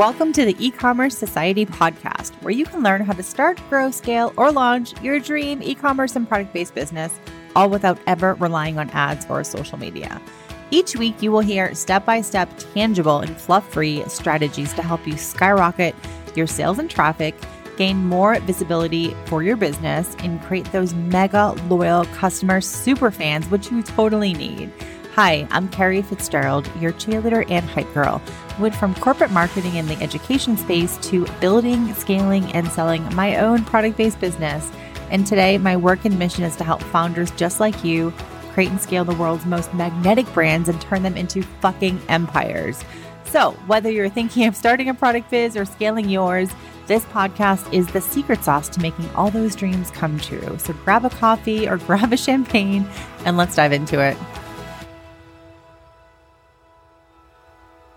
Welcome 0.00 0.32
to 0.32 0.46
the 0.46 0.56
e 0.58 0.70
commerce 0.70 1.14
society 1.14 1.66
podcast, 1.66 2.32
where 2.42 2.54
you 2.54 2.64
can 2.64 2.82
learn 2.82 3.02
how 3.02 3.12
to 3.12 3.22
start, 3.22 3.60
grow, 3.68 3.90
scale, 3.90 4.32
or 4.38 4.50
launch 4.50 4.98
your 5.02 5.20
dream 5.20 5.62
e 5.62 5.74
commerce 5.74 6.16
and 6.16 6.26
product 6.26 6.54
based 6.54 6.74
business, 6.74 7.20
all 7.54 7.68
without 7.68 7.98
ever 8.06 8.32
relying 8.36 8.78
on 8.78 8.88
ads 8.92 9.26
or 9.28 9.44
social 9.44 9.76
media. 9.76 10.18
Each 10.70 10.96
week, 10.96 11.20
you 11.20 11.30
will 11.30 11.40
hear 11.40 11.74
step 11.74 12.06
by 12.06 12.22
step, 12.22 12.48
tangible, 12.72 13.18
and 13.18 13.38
fluff 13.38 13.70
free 13.70 14.02
strategies 14.08 14.72
to 14.72 14.82
help 14.82 15.06
you 15.06 15.18
skyrocket 15.18 15.94
your 16.34 16.46
sales 16.46 16.78
and 16.78 16.88
traffic, 16.88 17.34
gain 17.76 17.98
more 17.98 18.40
visibility 18.40 19.14
for 19.26 19.42
your 19.42 19.56
business, 19.56 20.16
and 20.20 20.40
create 20.44 20.72
those 20.72 20.94
mega 20.94 21.50
loyal 21.68 22.06
customer 22.06 22.62
super 22.62 23.10
fans, 23.10 23.46
which 23.50 23.70
you 23.70 23.82
totally 23.82 24.32
need. 24.32 24.72
Hi, 25.22 25.46
I'm 25.50 25.68
Carrie 25.68 26.00
Fitzgerald, 26.00 26.66
your 26.80 26.92
cheerleader 26.92 27.44
and 27.50 27.68
hype 27.68 27.92
girl. 27.92 28.22
Went 28.58 28.74
from 28.74 28.94
corporate 28.94 29.30
marketing 29.30 29.74
in 29.74 29.86
the 29.86 30.02
education 30.02 30.56
space 30.56 30.96
to 31.08 31.26
building, 31.42 31.92
scaling, 31.92 32.50
and 32.52 32.66
selling 32.68 33.04
my 33.14 33.36
own 33.36 33.62
product 33.66 33.98
based 33.98 34.18
business. 34.18 34.70
And 35.10 35.26
today, 35.26 35.58
my 35.58 35.76
work 35.76 36.06
and 36.06 36.18
mission 36.18 36.42
is 36.42 36.56
to 36.56 36.64
help 36.64 36.82
founders 36.84 37.30
just 37.32 37.60
like 37.60 37.84
you 37.84 38.14
create 38.54 38.70
and 38.70 38.80
scale 38.80 39.04
the 39.04 39.14
world's 39.14 39.44
most 39.44 39.74
magnetic 39.74 40.24
brands 40.32 40.70
and 40.70 40.80
turn 40.80 41.02
them 41.02 41.18
into 41.18 41.42
fucking 41.60 42.00
empires. 42.08 42.82
So, 43.26 43.50
whether 43.66 43.90
you're 43.90 44.08
thinking 44.08 44.46
of 44.46 44.56
starting 44.56 44.88
a 44.88 44.94
product 44.94 45.30
biz 45.30 45.54
or 45.54 45.66
scaling 45.66 46.08
yours, 46.08 46.48
this 46.86 47.04
podcast 47.04 47.70
is 47.74 47.86
the 47.88 48.00
secret 48.00 48.42
sauce 48.42 48.70
to 48.70 48.80
making 48.80 49.10
all 49.10 49.30
those 49.30 49.54
dreams 49.54 49.90
come 49.90 50.18
true. 50.18 50.56
So, 50.56 50.72
grab 50.82 51.04
a 51.04 51.10
coffee 51.10 51.68
or 51.68 51.76
grab 51.86 52.10
a 52.10 52.16
champagne 52.16 52.88
and 53.26 53.36
let's 53.36 53.54
dive 53.54 53.72
into 53.72 54.00
it. 54.00 54.16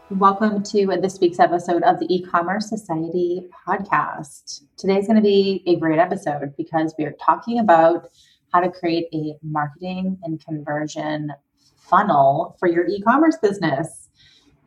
Welcome 0.09 0.63
to 0.63 0.85
this 1.01 1.17
week's 1.21 1.39
episode 1.39 1.81
of 1.83 1.97
the 1.97 2.13
E-commerce 2.13 2.67
Society 2.67 3.47
podcast. 3.65 4.63
Today's 4.75 5.07
going 5.07 5.15
to 5.15 5.23
be 5.23 5.63
a 5.65 5.77
great 5.77 5.97
episode 5.97 6.53
because 6.57 6.93
we 6.99 7.05
are 7.05 7.15
talking 7.25 7.57
about 7.57 8.09
how 8.51 8.59
to 8.59 8.69
create 8.69 9.07
a 9.13 9.37
marketing 9.41 10.19
and 10.23 10.43
conversion 10.43 11.31
funnel 11.77 12.57
for 12.59 12.67
your 12.67 12.85
e-commerce 12.85 13.37
business. 13.41 14.09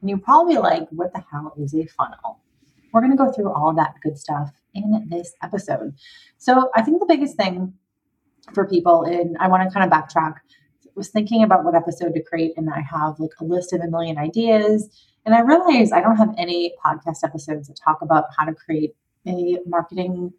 And 0.00 0.08
you're 0.08 0.18
probably 0.18 0.56
like, 0.56 0.88
what 0.88 1.12
the 1.12 1.22
hell 1.30 1.52
is 1.58 1.74
a 1.74 1.84
funnel? 1.84 2.40
We're 2.92 3.02
going 3.02 3.16
to 3.16 3.18
go 3.18 3.30
through 3.30 3.52
all 3.52 3.74
that 3.74 3.94
good 4.02 4.18
stuff 4.18 4.50
in 4.72 5.06
this 5.10 5.34
episode. 5.42 5.94
So 6.38 6.70
I 6.74 6.80
think 6.80 6.98
the 6.98 7.06
biggest 7.06 7.36
thing 7.36 7.74
for 8.54 8.66
people, 8.66 9.02
and 9.02 9.36
I 9.38 9.48
want 9.48 9.68
to 9.68 9.72
kind 9.72 9.84
of 9.84 9.96
backtrack, 9.96 10.36
was 10.94 11.10
thinking 11.10 11.42
about 11.42 11.62
what 11.62 11.74
episode 11.74 12.14
to 12.14 12.22
create, 12.22 12.54
and 12.56 12.70
I 12.70 12.80
have 12.80 13.20
like 13.20 13.32
a 13.38 13.44
list 13.44 13.74
of 13.74 13.82
a 13.82 13.86
million 13.86 14.16
ideas 14.16 14.88
and 15.26 15.34
I 15.34 15.40
realized 15.40 15.92
I 15.92 16.00
don't 16.00 16.16
have 16.16 16.34
any 16.38 16.72
podcast 16.82 17.24
episodes 17.24 17.66
that 17.66 17.76
talk 17.76 18.00
about 18.00 18.26
how 18.38 18.44
to 18.44 18.54
create 18.54 18.94
a 19.26 19.58
marketing 19.66 20.32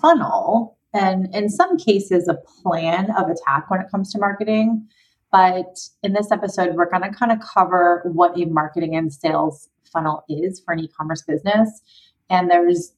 funnel 0.00 0.78
and 0.94 1.34
in 1.34 1.50
some 1.50 1.76
cases 1.76 2.28
a 2.28 2.34
plan 2.62 3.10
of 3.18 3.28
attack 3.28 3.68
when 3.68 3.80
it 3.80 3.90
comes 3.90 4.12
to 4.12 4.18
marketing. 4.18 4.86
But 5.32 5.80
in 6.04 6.12
this 6.12 6.30
episode, 6.30 6.76
we're 6.76 6.88
going 6.88 7.02
to 7.02 7.10
kind 7.10 7.32
of 7.32 7.40
cover 7.40 8.02
what 8.12 8.40
a 8.40 8.46
marketing 8.46 8.94
and 8.94 9.12
sales 9.12 9.68
funnel 9.92 10.24
is 10.28 10.60
for 10.60 10.72
an 10.72 10.80
e 10.80 10.88
commerce 10.88 11.22
business. 11.22 11.82
And 12.30 12.48
there's, 12.48 12.92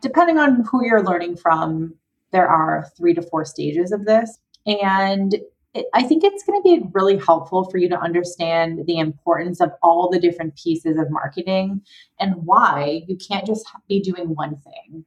depending 0.00 0.38
on 0.38 0.64
who 0.64 0.84
you're 0.84 1.04
learning 1.04 1.36
from, 1.36 1.94
there 2.32 2.48
are 2.48 2.90
three 2.96 3.14
to 3.14 3.22
four 3.22 3.44
stages 3.44 3.92
of 3.92 4.06
this. 4.06 4.38
And 4.66 5.36
I 5.92 6.04
think 6.04 6.22
it's 6.22 6.44
going 6.44 6.60
to 6.60 6.62
be 6.62 6.86
really 6.92 7.16
helpful 7.16 7.68
for 7.68 7.78
you 7.78 7.88
to 7.88 7.98
understand 7.98 8.86
the 8.86 8.98
importance 8.98 9.60
of 9.60 9.72
all 9.82 10.08
the 10.08 10.20
different 10.20 10.56
pieces 10.56 10.96
of 10.98 11.10
marketing 11.10 11.82
and 12.20 12.34
why 12.44 13.02
you 13.08 13.16
can't 13.16 13.46
just 13.46 13.66
be 13.88 14.00
doing 14.00 14.34
one 14.34 14.56
thing. 14.58 15.04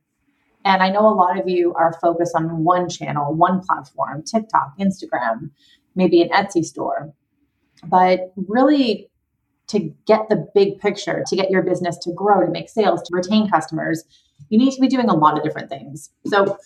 And 0.65 0.83
I 0.83 0.89
know 0.89 1.07
a 1.07 1.15
lot 1.15 1.39
of 1.39 1.47
you 1.47 1.73
are 1.75 1.97
focused 2.01 2.35
on 2.35 2.65
one 2.65 2.89
channel, 2.89 3.33
one 3.33 3.61
platform, 3.61 4.23
TikTok, 4.23 4.77
Instagram, 4.77 5.51
maybe 5.95 6.21
an 6.21 6.29
Etsy 6.29 6.65
store. 6.65 7.13
But 7.85 8.33
really, 8.35 9.09
to 9.67 9.93
get 10.05 10.27
the 10.27 10.47
big 10.53 10.79
picture, 10.79 11.23
to 11.25 11.35
get 11.35 11.49
your 11.49 11.61
business 11.61 11.97
to 11.99 12.11
grow, 12.11 12.45
to 12.45 12.51
make 12.51 12.67
sales, 12.67 13.01
to 13.03 13.15
retain 13.15 13.49
customers, 13.49 14.03
you 14.49 14.57
need 14.57 14.71
to 14.71 14.81
be 14.81 14.87
doing 14.87 15.09
a 15.09 15.15
lot 15.15 15.37
of 15.37 15.43
different 15.43 15.69
things. 15.69 16.09
So 16.25 16.57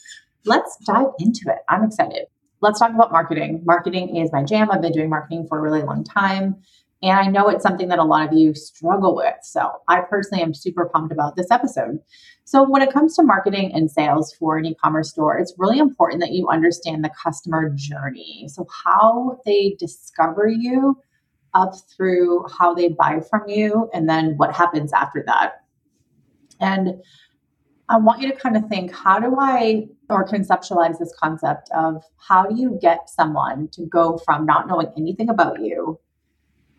let's 0.46 0.76
dive 0.86 1.08
into 1.20 1.42
it. 1.48 1.60
I'm 1.70 1.84
excited 1.84 2.26
let's 2.62 2.80
talk 2.80 2.92
about 2.92 3.12
marketing. 3.12 3.62
Marketing 3.66 4.16
is 4.18 4.32
my 4.32 4.44
jam. 4.44 4.72
I've 4.72 4.82
been 4.82 4.92
doing 4.92 5.10
marketing 5.10 5.48
for 5.48 5.58
a 5.58 5.62
really 5.62 5.82
long 5.82 6.04
time. 6.04 6.56
And 7.04 7.18
I 7.18 7.26
know 7.26 7.50
it's 7.50 7.64
something 7.64 7.88
that 7.88 7.98
a 7.98 8.04
lot 8.04 8.28
of 8.28 8.34
you 8.34 8.54
struggle 8.54 9.16
with. 9.16 9.34
So 9.42 9.72
I 9.88 10.02
personally 10.02 10.44
am 10.44 10.54
super 10.54 10.88
pumped 10.94 11.12
about 11.12 11.36
this 11.36 11.50
episode. 11.50 12.00
So, 12.46 12.68
when 12.68 12.82
it 12.82 12.92
comes 12.92 13.16
to 13.16 13.24
marketing 13.24 13.72
and 13.74 13.90
sales 13.90 14.34
for 14.34 14.58
an 14.58 14.66
e 14.66 14.76
commerce 14.76 15.12
store, 15.12 15.38
it's 15.38 15.54
really 15.58 15.80
important 15.80 16.22
that 16.22 16.32
you 16.32 16.50
understand 16.50 17.04
the 17.04 17.10
customer 17.10 17.72
journey. 17.76 18.48
So, 18.50 18.68
how 18.84 19.40
they 19.46 19.76
discover 19.80 20.48
you 20.48 20.98
up 21.54 21.74
through 21.96 22.46
how 22.60 22.74
they 22.74 22.90
buy 22.90 23.22
from 23.30 23.48
you, 23.48 23.90
and 23.94 24.10
then 24.10 24.36
what 24.38 24.54
happens 24.54 24.92
after 24.92 25.24
that. 25.28 25.64
And 26.60 27.02
I 27.90 27.98
want 27.98 28.22
you 28.22 28.32
to 28.32 28.38
kind 28.38 28.58
of 28.58 28.68
think 28.68 28.92
how 28.92 29.20
do 29.20 29.38
I 29.40 29.88
or 30.12 30.28
conceptualize 30.28 31.00
this 31.00 31.14
concept 31.18 31.70
of 31.76 32.04
how 32.18 32.46
do 32.46 32.56
you 32.60 32.78
get 32.82 33.10
someone 33.10 33.68
to 33.70 33.86
go 33.86 34.18
from 34.20 34.46
not 34.46 34.68
knowing 34.68 34.92
anything 34.98 35.30
about 35.30 35.62
you 35.62 36.00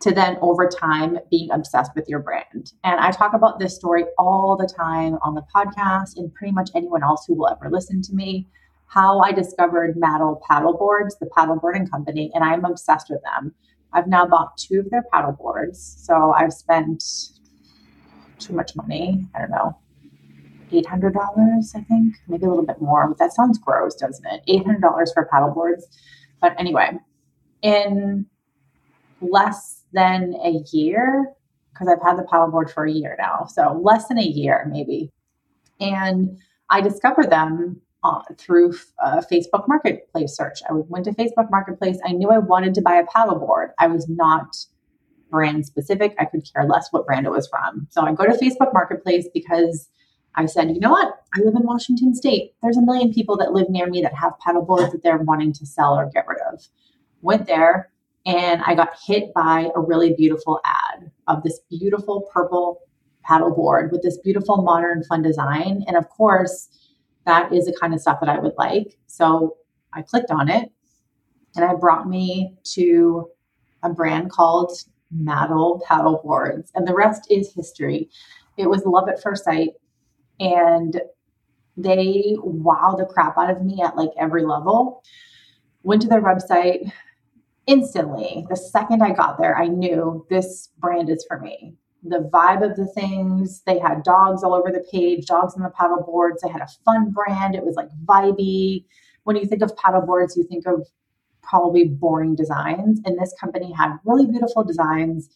to 0.03 0.11
then 0.11 0.37
over 0.41 0.67
time 0.67 1.17
being 1.31 1.49
obsessed 1.51 1.91
with 1.95 2.09
your 2.09 2.19
brand. 2.19 2.73
And 2.83 2.99
I 2.99 3.11
talk 3.11 3.33
about 3.33 3.59
this 3.59 3.73
story 3.75 4.03
all 4.17 4.57
the 4.57 4.67
time 4.67 5.17
on 5.21 5.33
the 5.33 5.45
podcast 5.55 6.17
and 6.17 6.33
pretty 6.33 6.51
much 6.51 6.69
anyone 6.75 7.03
else 7.03 7.25
who 7.25 7.35
will 7.35 7.47
ever 7.47 7.69
listen 7.71 8.01
to 8.03 8.13
me. 8.13 8.47
How 8.87 9.21
I 9.21 9.31
discovered 9.31 9.95
Maddle 9.95 10.41
paddleboards, 10.49 11.17
the 11.19 11.29
paddleboarding 11.35 11.89
company, 11.89 12.31
and 12.33 12.43
I'm 12.43 12.65
obsessed 12.65 13.09
with 13.09 13.21
them. 13.23 13.55
I've 13.93 14.07
now 14.07 14.25
bought 14.25 14.57
two 14.57 14.81
of 14.81 14.89
their 14.89 15.05
paddleboards. 15.13 15.77
So 15.77 16.33
I've 16.33 16.53
spent 16.53 17.03
too 18.39 18.53
much 18.53 18.75
money. 18.75 19.25
I 19.33 19.39
don't 19.39 19.51
know, 19.51 19.77
$800, 20.73 21.75
I 21.75 21.81
think, 21.81 22.15
maybe 22.27 22.45
a 22.45 22.49
little 22.49 22.65
bit 22.65 22.81
more. 22.81 23.07
But 23.07 23.17
that 23.19 23.33
sounds 23.33 23.57
gross, 23.57 23.95
doesn't 23.95 24.25
it? 24.25 24.43
$800 24.47 25.13
for 25.13 25.25
paddle 25.31 25.51
boards. 25.51 25.87
But 26.41 26.59
anyway, 26.59 26.91
in 27.61 28.25
less 29.21 29.83
than 29.93 30.35
a 30.43 30.63
year, 30.71 31.33
because 31.73 31.87
I've 31.87 32.01
had 32.01 32.17
the 32.17 32.23
paddleboard 32.23 32.71
for 32.71 32.85
a 32.85 32.91
year 32.91 33.15
now, 33.17 33.45
so 33.45 33.79
less 33.83 34.07
than 34.07 34.17
a 34.17 34.23
year 34.23 34.67
maybe. 34.69 35.11
And 35.79 36.37
I 36.69 36.81
discovered 36.81 37.29
them 37.29 37.81
uh, 38.03 38.21
through 38.37 38.73
a 38.99 39.23
Facebook 39.25 39.67
Marketplace 39.67 40.35
search. 40.35 40.59
I 40.69 40.73
went 40.73 41.05
to 41.05 41.11
Facebook 41.11 41.49
Marketplace. 41.49 41.97
I 42.05 42.11
knew 42.11 42.29
I 42.29 42.39
wanted 42.39 42.73
to 42.75 42.81
buy 42.81 42.95
a 42.95 43.05
paddleboard. 43.05 43.69
I 43.79 43.87
was 43.87 44.07
not 44.09 44.55
brand 45.29 45.65
specific. 45.65 46.13
I 46.19 46.25
could 46.25 46.43
care 46.53 46.65
less 46.65 46.89
what 46.91 47.05
brand 47.05 47.25
it 47.25 47.31
was 47.31 47.47
from. 47.47 47.87
So 47.89 48.01
I 48.01 48.13
go 48.13 48.25
to 48.25 48.33
Facebook 48.33 48.73
Marketplace 48.73 49.27
because 49.33 49.89
I 50.35 50.45
said, 50.45 50.69
you 50.71 50.79
know 50.79 50.91
what? 50.91 51.13
I 51.35 51.41
live 51.41 51.55
in 51.55 51.63
Washington 51.63 52.15
State. 52.15 52.53
There's 52.61 52.77
a 52.77 52.81
million 52.81 53.13
people 53.13 53.37
that 53.37 53.53
live 53.53 53.69
near 53.69 53.87
me 53.87 54.01
that 54.01 54.13
have 54.15 54.37
paddle 54.39 54.63
boards 54.63 54.91
that 54.91 55.03
they're 55.03 55.17
wanting 55.17 55.53
to 55.53 55.65
sell 55.65 55.93
or 55.93 56.09
get 56.13 56.25
rid 56.27 56.39
of. 56.51 56.65
Went 57.21 57.47
there 57.47 57.91
and 58.25 58.61
I 58.65 58.75
got 58.75 58.97
hit 59.05 59.33
by 59.33 59.69
a 59.75 59.79
really 59.79 60.13
beautiful 60.13 60.59
ad 60.65 61.11
of 61.27 61.43
this 61.43 61.59
beautiful 61.69 62.29
purple 62.33 62.81
paddle 63.23 63.53
board 63.53 63.91
with 63.91 64.01
this 64.01 64.17
beautiful 64.17 64.61
modern 64.61 65.03
fun 65.03 65.21
design. 65.21 65.83
And 65.87 65.97
of 65.97 66.09
course, 66.09 66.69
that 67.25 67.53
is 67.53 67.65
the 67.65 67.77
kind 67.79 67.93
of 67.93 68.01
stuff 68.01 68.19
that 68.19 68.29
I 68.29 68.39
would 68.39 68.53
like. 68.57 68.97
So 69.07 69.57
I 69.93 70.01
clicked 70.01 70.31
on 70.31 70.49
it 70.49 70.71
and 71.55 71.69
it 71.69 71.79
brought 71.79 72.07
me 72.07 72.55
to 72.73 73.29
a 73.83 73.89
brand 73.89 74.31
called 74.31 74.71
Maddle 75.11 75.81
Paddle 75.87 76.21
Boards. 76.23 76.71
And 76.75 76.87
the 76.87 76.95
rest 76.95 77.27
is 77.29 77.53
history. 77.53 78.09
It 78.57 78.69
was 78.69 78.85
love 78.85 79.09
at 79.09 79.21
first 79.21 79.45
sight 79.45 79.69
and 80.39 81.01
they 81.77 82.35
wow 82.39 82.95
the 82.97 83.05
crap 83.05 83.37
out 83.37 83.49
of 83.49 83.63
me 83.63 83.81
at 83.81 83.95
like 83.95 84.11
every 84.17 84.45
level. 84.45 85.03
Went 85.83 86.01
to 86.03 86.07
their 86.07 86.21
website 86.21 86.91
instantly. 87.65 88.45
The 88.49 88.55
second 88.55 89.03
I 89.03 89.11
got 89.11 89.37
there, 89.37 89.57
I 89.57 89.67
knew 89.67 90.25
this 90.29 90.69
brand 90.79 91.09
is 91.09 91.25
for 91.27 91.39
me. 91.39 91.75
The 92.03 92.29
vibe 92.33 92.69
of 92.69 92.75
the 92.75 92.87
things, 92.87 93.61
they 93.65 93.79
had 93.79 94.03
dogs 94.03 94.43
all 94.43 94.53
over 94.53 94.71
the 94.71 94.85
page, 94.91 95.25
dogs 95.25 95.55
on 95.55 95.63
the 95.63 95.69
paddle 95.69 96.03
boards. 96.03 96.41
They 96.41 96.49
had 96.49 96.61
a 96.61 96.67
fun 96.85 97.11
brand. 97.11 97.55
It 97.55 97.65
was 97.65 97.75
like 97.75 97.89
vibey. 98.05 98.85
When 99.23 99.37
you 99.37 99.45
think 99.45 99.61
of 99.61 99.75
paddle 99.77 100.01
boards, 100.01 100.35
you 100.35 100.43
think 100.43 100.65
of 100.67 100.85
probably 101.41 101.85
boring 101.85 102.35
designs. 102.35 102.99
And 103.05 103.17
this 103.17 103.33
company 103.39 103.71
had 103.71 103.97
really 104.05 104.25
beautiful 104.25 104.63
designs 104.63 105.29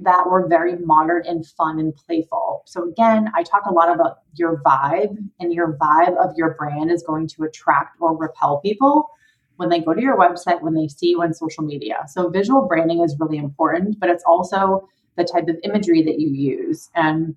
that 0.00 0.28
were 0.28 0.46
very 0.46 0.76
modern 0.76 1.26
and 1.26 1.44
fun 1.44 1.78
and 1.78 1.94
playful. 1.94 2.62
So, 2.66 2.88
again, 2.88 3.30
I 3.34 3.42
talk 3.42 3.62
a 3.66 3.72
lot 3.72 3.92
about 3.92 4.18
your 4.34 4.62
vibe, 4.62 5.16
and 5.40 5.52
your 5.52 5.76
vibe 5.76 6.16
of 6.16 6.34
your 6.36 6.54
brand 6.54 6.90
is 6.90 7.02
going 7.02 7.28
to 7.28 7.44
attract 7.44 7.96
or 8.00 8.16
repel 8.16 8.60
people 8.60 9.10
when 9.56 9.70
they 9.70 9.80
go 9.80 9.92
to 9.92 10.00
your 10.00 10.16
website, 10.16 10.62
when 10.62 10.74
they 10.74 10.86
see 10.86 11.08
you 11.08 11.22
on 11.22 11.34
social 11.34 11.64
media. 11.64 12.04
So, 12.08 12.28
visual 12.30 12.66
branding 12.66 13.02
is 13.02 13.16
really 13.18 13.38
important, 13.38 13.98
but 13.98 14.08
it's 14.08 14.24
also 14.24 14.88
the 15.16 15.24
type 15.24 15.48
of 15.48 15.56
imagery 15.64 16.02
that 16.02 16.20
you 16.20 16.28
use. 16.28 16.90
And 16.94 17.34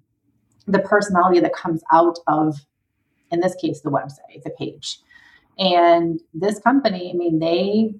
the 0.67 0.79
personality 0.79 1.39
that 1.39 1.53
comes 1.53 1.81
out 1.91 2.19
of, 2.27 2.59
in 3.31 3.39
this 3.39 3.55
case, 3.55 3.81
the 3.81 3.89
website, 3.89 4.43
the 4.43 4.51
page. 4.51 4.99
And 5.57 6.19
this 6.33 6.59
company, 6.59 7.11
I 7.13 7.17
mean, 7.17 7.39
they 7.39 7.95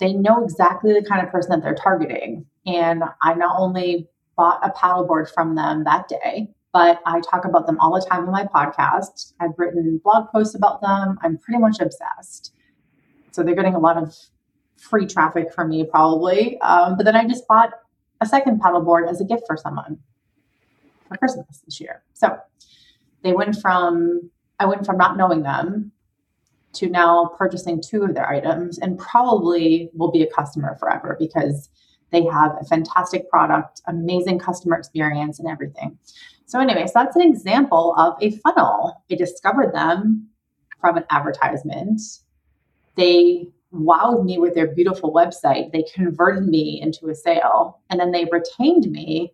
they 0.00 0.12
know 0.12 0.42
exactly 0.42 0.92
the 0.92 1.06
kind 1.06 1.24
of 1.24 1.30
person 1.30 1.50
that 1.50 1.62
they're 1.62 1.76
targeting. 1.76 2.46
And 2.66 3.02
I 3.22 3.34
not 3.34 3.56
only 3.58 4.08
bought 4.36 4.60
a 4.64 4.70
paddleboard 4.70 5.32
from 5.32 5.54
them 5.54 5.84
that 5.84 6.08
day, 6.08 6.48
but 6.72 7.00
I 7.04 7.20
talk 7.20 7.44
about 7.44 7.66
them 7.66 7.78
all 7.80 7.94
the 7.94 8.06
time 8.06 8.26
on 8.26 8.32
my 8.32 8.44
podcast. 8.44 9.34
I've 9.40 9.58
written 9.58 10.00
blog 10.02 10.28
posts 10.30 10.54
about 10.54 10.80
them. 10.80 11.18
I'm 11.22 11.36
pretty 11.38 11.60
much 11.60 11.80
obsessed. 11.80 12.54
So 13.30 13.42
they're 13.42 13.54
getting 13.54 13.74
a 13.74 13.78
lot 13.78 13.98
of 13.98 14.16
free 14.78 15.06
traffic 15.06 15.52
from 15.52 15.68
me, 15.68 15.84
probably. 15.84 16.60
Um, 16.60 16.96
but 16.96 17.04
then 17.04 17.16
I 17.16 17.26
just 17.26 17.46
bought 17.46 17.70
a 18.20 18.26
second 18.26 18.60
paddleboard 18.60 19.08
as 19.08 19.20
a 19.20 19.24
gift 19.24 19.44
for 19.46 19.56
someone 19.56 19.98
for 21.08 21.16
Christmas 21.18 21.62
this 21.64 21.80
year. 21.80 22.02
So 22.14 22.38
they 23.22 23.32
went 23.32 23.56
from, 23.60 24.30
I 24.58 24.66
went 24.66 24.86
from 24.86 24.96
not 24.96 25.16
knowing 25.16 25.42
them 25.42 25.92
to 26.74 26.88
now 26.88 27.32
purchasing 27.36 27.82
two 27.82 28.02
of 28.02 28.14
their 28.14 28.28
items 28.28 28.78
and 28.78 28.98
probably 28.98 29.90
will 29.94 30.10
be 30.10 30.22
a 30.22 30.30
customer 30.30 30.76
forever 30.80 31.16
because 31.18 31.68
they 32.12 32.24
have 32.24 32.56
a 32.60 32.64
fantastic 32.64 33.28
product, 33.28 33.80
amazing 33.86 34.38
customer 34.38 34.76
experience, 34.76 35.38
and 35.38 35.48
everything. 35.48 35.98
So, 36.46 36.60
anyways, 36.60 36.92
that's 36.92 37.16
an 37.16 37.22
example 37.22 37.94
of 37.96 38.14
a 38.20 38.30
funnel. 38.38 39.02
I 39.10 39.14
discovered 39.14 39.74
them 39.74 40.28
from 40.80 40.98
an 40.98 41.04
advertisement. 41.10 42.00
They 42.96 43.48
wowed 43.72 44.24
me 44.24 44.38
with 44.38 44.54
their 44.54 44.74
beautiful 44.74 45.12
website. 45.12 45.72
They 45.72 45.84
converted 45.94 46.44
me 46.44 46.80
into 46.82 47.08
a 47.08 47.14
sale, 47.14 47.80
and 47.88 47.98
then 47.98 48.12
they 48.12 48.26
retained 48.30 48.90
me 48.90 49.32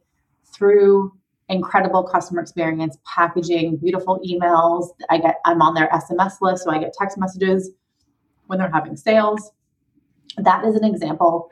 through 0.54 1.12
incredible 1.48 2.04
customer 2.04 2.40
experience, 2.40 2.98
packaging, 3.04 3.78
beautiful 3.78 4.20
emails. 4.24 4.90
I 5.10 5.18
get 5.18 5.40
I'm 5.44 5.60
on 5.62 5.74
their 5.74 5.88
SMS 5.88 6.34
list, 6.40 6.64
so 6.64 6.70
I 6.70 6.78
get 6.78 6.92
text 6.92 7.18
messages 7.18 7.70
when 8.46 8.58
they're 8.58 8.70
having 8.72 8.96
sales. 8.96 9.50
That 10.36 10.64
is 10.64 10.76
an 10.76 10.84
example 10.84 11.50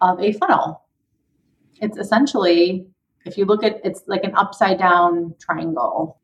of 0.00 0.20
a 0.20 0.32
funnel. 0.32 0.82
It's 1.80 1.98
essentially, 1.98 2.86
if 3.24 3.36
you 3.36 3.44
look 3.44 3.64
at 3.64 3.80
it's 3.84 4.02
like 4.06 4.24
an 4.24 4.34
upside 4.34 4.78
down 4.78 5.34
triangle. 5.40 6.20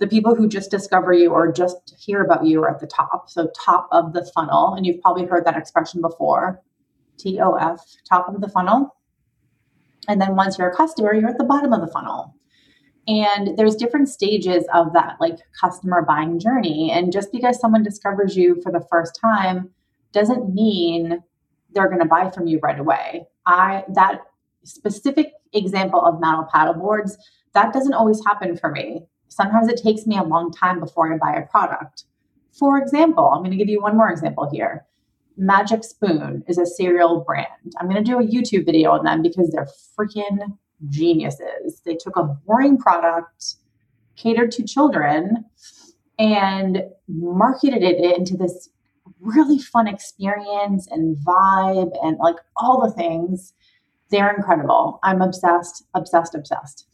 The 0.00 0.06
people 0.08 0.34
who 0.34 0.48
just 0.48 0.70
discover 0.70 1.12
you 1.12 1.30
or 1.30 1.52
just 1.52 1.94
hear 1.98 2.22
about 2.22 2.44
you 2.44 2.62
are 2.62 2.70
at 2.70 2.80
the 2.80 2.86
top. 2.86 3.30
So 3.30 3.48
top 3.56 3.88
of 3.92 4.12
the 4.12 4.28
funnel. 4.34 4.74
And 4.74 4.84
you've 4.84 5.00
probably 5.00 5.24
heard 5.24 5.44
that 5.46 5.56
expression 5.56 6.00
before. 6.00 6.60
TOF, 7.18 7.78
top 8.08 8.28
of 8.28 8.40
the 8.40 8.48
funnel. 8.48 8.96
And 10.08 10.20
then 10.20 10.34
once 10.34 10.58
you're 10.58 10.68
a 10.68 10.76
customer, 10.76 11.14
you're 11.14 11.30
at 11.30 11.38
the 11.38 11.44
bottom 11.44 11.72
of 11.72 11.80
the 11.80 11.92
funnel. 11.92 12.34
And 13.06 13.56
there's 13.56 13.76
different 13.76 14.08
stages 14.08 14.64
of 14.72 14.92
that 14.94 15.16
like 15.20 15.38
customer 15.60 16.02
buying 16.02 16.38
journey. 16.38 16.90
And 16.90 17.12
just 17.12 17.30
because 17.30 17.60
someone 17.60 17.82
discovers 17.82 18.36
you 18.36 18.60
for 18.62 18.72
the 18.72 18.84
first 18.90 19.18
time 19.20 19.70
doesn't 20.12 20.54
mean 20.54 21.22
they're 21.74 21.88
going 21.88 22.00
to 22.00 22.06
buy 22.06 22.30
from 22.30 22.46
you 22.46 22.58
right 22.62 22.78
away. 22.78 23.26
I 23.46 23.84
that 23.94 24.22
specific 24.64 25.32
example 25.52 26.00
of 26.00 26.20
Maddle 26.20 26.48
paddle 26.52 26.74
boards, 26.74 27.16
that 27.52 27.72
doesn't 27.72 27.94
always 27.94 28.24
happen 28.24 28.56
for 28.56 28.70
me. 28.70 29.06
Sometimes 29.28 29.68
it 29.68 29.80
takes 29.82 30.06
me 30.06 30.16
a 30.16 30.22
long 30.22 30.52
time 30.52 30.80
before 30.80 31.12
I 31.12 31.18
buy 31.18 31.36
a 31.36 31.46
product. 31.46 32.04
For 32.52 32.78
example, 32.78 33.30
I'm 33.32 33.40
going 33.40 33.50
to 33.50 33.56
give 33.56 33.68
you 33.68 33.82
one 33.82 33.96
more 33.96 34.10
example 34.10 34.48
here. 34.50 34.86
Magic 35.36 35.82
Spoon 35.82 36.44
is 36.46 36.58
a 36.58 36.66
cereal 36.66 37.20
brand. 37.20 37.74
I'm 37.78 37.88
going 37.88 38.02
to 38.02 38.10
do 38.10 38.20
a 38.20 38.22
YouTube 38.22 38.64
video 38.64 38.92
on 38.92 39.04
them 39.04 39.22
because 39.22 39.50
they're 39.50 39.68
freaking 39.98 40.56
geniuses. 40.88 41.80
They 41.84 41.96
took 41.96 42.16
a 42.16 42.24
boring 42.46 42.78
product 42.78 43.56
catered 44.16 44.52
to 44.52 44.62
children 44.62 45.44
and 46.18 46.84
marketed 47.08 47.82
it 47.82 47.98
into 48.16 48.36
this 48.36 48.68
really 49.24 49.58
fun 49.58 49.88
experience 49.88 50.86
and 50.90 51.16
vibe 51.26 51.92
and 52.02 52.18
like 52.18 52.36
all 52.56 52.86
the 52.86 52.92
things. 52.94 53.54
They're 54.10 54.34
incredible. 54.34 55.00
I'm 55.02 55.22
obsessed, 55.22 55.84
obsessed, 55.94 56.34
obsessed. 56.34 56.86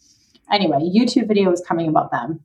Anyway, 0.51 0.79
YouTube 0.79 1.29
video 1.29 1.53
is 1.53 1.63
coming 1.67 1.89
about 1.89 2.11
them. 2.11 2.41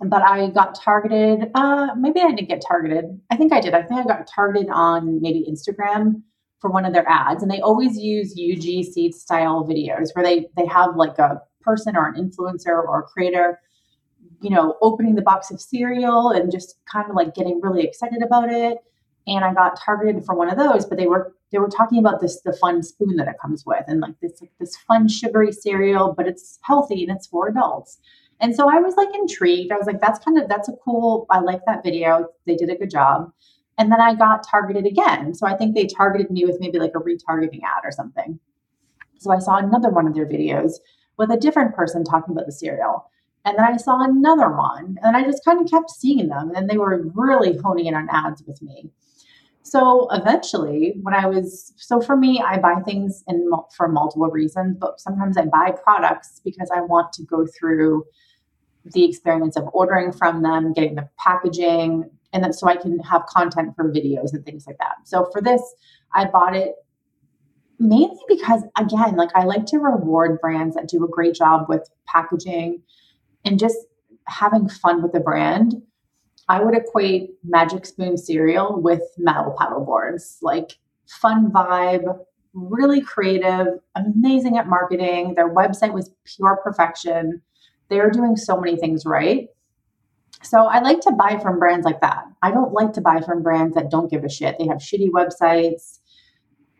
But 0.00 0.22
I 0.22 0.50
got 0.50 0.74
targeted. 0.74 1.50
Uh, 1.54 1.88
maybe 1.96 2.20
I 2.20 2.30
didn't 2.30 2.50
get 2.50 2.62
targeted. 2.66 3.18
I 3.30 3.36
think 3.36 3.52
I 3.52 3.60
did. 3.60 3.72
I 3.72 3.82
think 3.82 4.00
I 4.00 4.04
got 4.04 4.28
targeted 4.28 4.68
on 4.70 5.22
maybe 5.22 5.46
Instagram 5.50 6.22
for 6.60 6.70
one 6.70 6.84
of 6.84 6.92
their 6.92 7.08
ads. 7.08 7.42
And 7.42 7.50
they 7.50 7.60
always 7.60 7.96
use 7.96 8.38
UGC 8.38 9.14
style 9.14 9.66
videos 9.66 10.14
where 10.14 10.24
they 10.24 10.48
they 10.56 10.66
have 10.66 10.96
like 10.96 11.18
a 11.18 11.40
person 11.62 11.96
or 11.96 12.06
an 12.06 12.14
influencer 12.14 12.66
or 12.66 13.00
a 13.00 13.02
creator 13.04 13.60
you 14.42 14.50
know, 14.50 14.76
opening 14.82 15.14
the 15.14 15.22
box 15.22 15.50
of 15.50 15.60
cereal 15.60 16.28
and 16.30 16.52
just 16.52 16.76
kind 16.90 17.08
of 17.08 17.16
like 17.16 17.34
getting 17.34 17.58
really 17.62 17.82
excited 17.82 18.22
about 18.22 18.52
it 18.52 18.76
and 19.26 19.44
I 19.44 19.52
got 19.52 19.80
targeted 19.80 20.24
for 20.24 20.34
one 20.34 20.50
of 20.50 20.56
those, 20.56 20.86
but 20.86 20.98
they 20.98 21.06
were 21.06 21.34
they 21.52 21.58
were 21.58 21.68
talking 21.68 21.98
about 21.98 22.20
this 22.20 22.40
the 22.42 22.52
fun 22.52 22.82
spoon 22.82 23.16
that 23.16 23.28
it 23.28 23.36
comes 23.40 23.64
with 23.66 23.84
and 23.86 24.00
like 24.00 24.18
this 24.20 24.40
like 24.40 24.52
this 24.58 24.76
fun 24.76 25.08
sugary 25.08 25.52
cereal, 25.52 26.14
but 26.16 26.26
it's 26.26 26.58
healthy 26.62 27.04
and 27.04 27.16
it's 27.16 27.26
for 27.26 27.48
adults. 27.48 27.98
And 28.40 28.54
so 28.54 28.68
I 28.70 28.78
was 28.78 28.94
like 28.96 29.14
intrigued. 29.14 29.72
I 29.72 29.76
was 29.76 29.86
like, 29.86 30.00
that's 30.00 30.18
kind 30.24 30.38
of 30.38 30.48
that's 30.48 30.68
a 30.68 30.76
cool, 30.84 31.26
I 31.30 31.40
like 31.40 31.60
that 31.66 31.82
video. 31.82 32.28
They 32.46 32.56
did 32.56 32.70
a 32.70 32.76
good 32.76 32.90
job. 32.90 33.32
And 33.78 33.92
then 33.92 34.00
I 34.00 34.14
got 34.14 34.46
targeted 34.46 34.86
again. 34.86 35.34
So 35.34 35.46
I 35.46 35.54
think 35.54 35.74
they 35.74 35.86
targeted 35.86 36.30
me 36.30 36.44
with 36.44 36.60
maybe 36.60 36.78
like 36.78 36.94
a 36.94 37.00
retargeting 37.00 37.60
ad 37.62 37.82
or 37.84 37.90
something. 37.90 38.38
So 39.18 39.30
I 39.32 39.38
saw 39.38 39.56
another 39.56 39.90
one 39.90 40.06
of 40.06 40.14
their 40.14 40.26
videos 40.26 40.74
with 41.18 41.30
a 41.30 41.36
different 41.36 41.74
person 41.74 42.04
talking 42.04 42.32
about 42.32 42.46
the 42.46 42.52
cereal. 42.52 43.10
And 43.44 43.56
then 43.56 43.64
I 43.64 43.76
saw 43.76 44.02
another 44.02 44.50
one, 44.50 44.98
and 45.02 45.16
I 45.16 45.22
just 45.22 45.44
kind 45.44 45.60
of 45.60 45.70
kept 45.70 45.90
seeing 45.90 46.28
them. 46.28 46.48
And 46.48 46.56
then 46.56 46.66
they 46.66 46.78
were 46.78 47.06
really 47.14 47.56
honing 47.58 47.86
in 47.86 47.94
on 47.94 48.08
ads 48.10 48.42
with 48.44 48.60
me. 48.60 48.90
So 49.66 50.06
eventually, 50.12 50.94
when 51.02 51.12
I 51.12 51.26
was, 51.26 51.72
so 51.76 52.00
for 52.00 52.16
me, 52.16 52.40
I 52.40 52.56
buy 52.56 52.76
things 52.84 53.24
in 53.26 53.50
for 53.76 53.88
multiple 53.88 54.28
reasons, 54.28 54.76
but 54.78 55.00
sometimes 55.00 55.36
I 55.36 55.46
buy 55.46 55.72
products 55.72 56.40
because 56.44 56.70
I 56.72 56.82
want 56.82 57.12
to 57.14 57.24
go 57.24 57.48
through 57.58 58.04
the 58.84 59.04
experience 59.04 59.56
of 59.56 59.64
ordering 59.72 60.12
from 60.12 60.44
them, 60.44 60.72
getting 60.72 60.94
the 60.94 61.08
packaging, 61.18 62.08
and 62.32 62.44
then 62.44 62.52
so 62.52 62.68
I 62.68 62.76
can 62.76 63.00
have 63.00 63.26
content 63.26 63.74
for 63.74 63.90
videos 63.90 64.32
and 64.32 64.44
things 64.44 64.68
like 64.68 64.78
that. 64.78 64.98
So 65.02 65.28
for 65.32 65.42
this, 65.42 65.60
I 66.14 66.26
bought 66.26 66.54
it 66.54 66.76
mainly 67.80 68.20
because, 68.28 68.62
again, 68.78 69.16
like 69.16 69.30
I 69.34 69.42
like 69.42 69.66
to 69.66 69.78
reward 69.78 70.40
brands 70.40 70.76
that 70.76 70.86
do 70.86 71.04
a 71.04 71.08
great 71.08 71.34
job 71.34 71.66
with 71.68 71.90
packaging 72.06 72.82
and 73.44 73.58
just 73.58 73.78
having 74.28 74.68
fun 74.68 75.02
with 75.02 75.10
the 75.10 75.18
brand 75.18 75.74
I 76.48 76.60
would 76.62 76.76
equate 76.76 77.30
Magic 77.44 77.86
Spoon 77.86 78.16
cereal 78.16 78.80
with 78.80 79.02
Maddle 79.18 79.54
paddle 79.58 79.84
boards. 79.84 80.38
Like 80.42 80.78
fun 81.06 81.50
vibe, 81.50 82.18
really 82.54 83.00
creative, 83.00 83.66
amazing 83.94 84.56
at 84.58 84.68
marketing. 84.68 85.34
Their 85.34 85.52
website 85.52 85.92
was 85.92 86.10
pure 86.24 86.58
perfection. 86.62 87.42
They 87.88 88.00
are 88.00 88.10
doing 88.10 88.36
so 88.36 88.60
many 88.60 88.76
things 88.76 89.04
right. 89.04 89.48
So 90.42 90.66
I 90.66 90.80
like 90.80 91.00
to 91.00 91.12
buy 91.12 91.38
from 91.40 91.58
brands 91.58 91.84
like 91.84 92.00
that. 92.00 92.24
I 92.42 92.50
don't 92.50 92.72
like 92.72 92.92
to 92.94 93.00
buy 93.00 93.20
from 93.20 93.42
brands 93.42 93.74
that 93.74 93.90
don't 93.90 94.10
give 94.10 94.24
a 94.24 94.28
shit. 94.28 94.56
They 94.58 94.66
have 94.66 94.78
shitty 94.78 95.10
websites, 95.10 95.98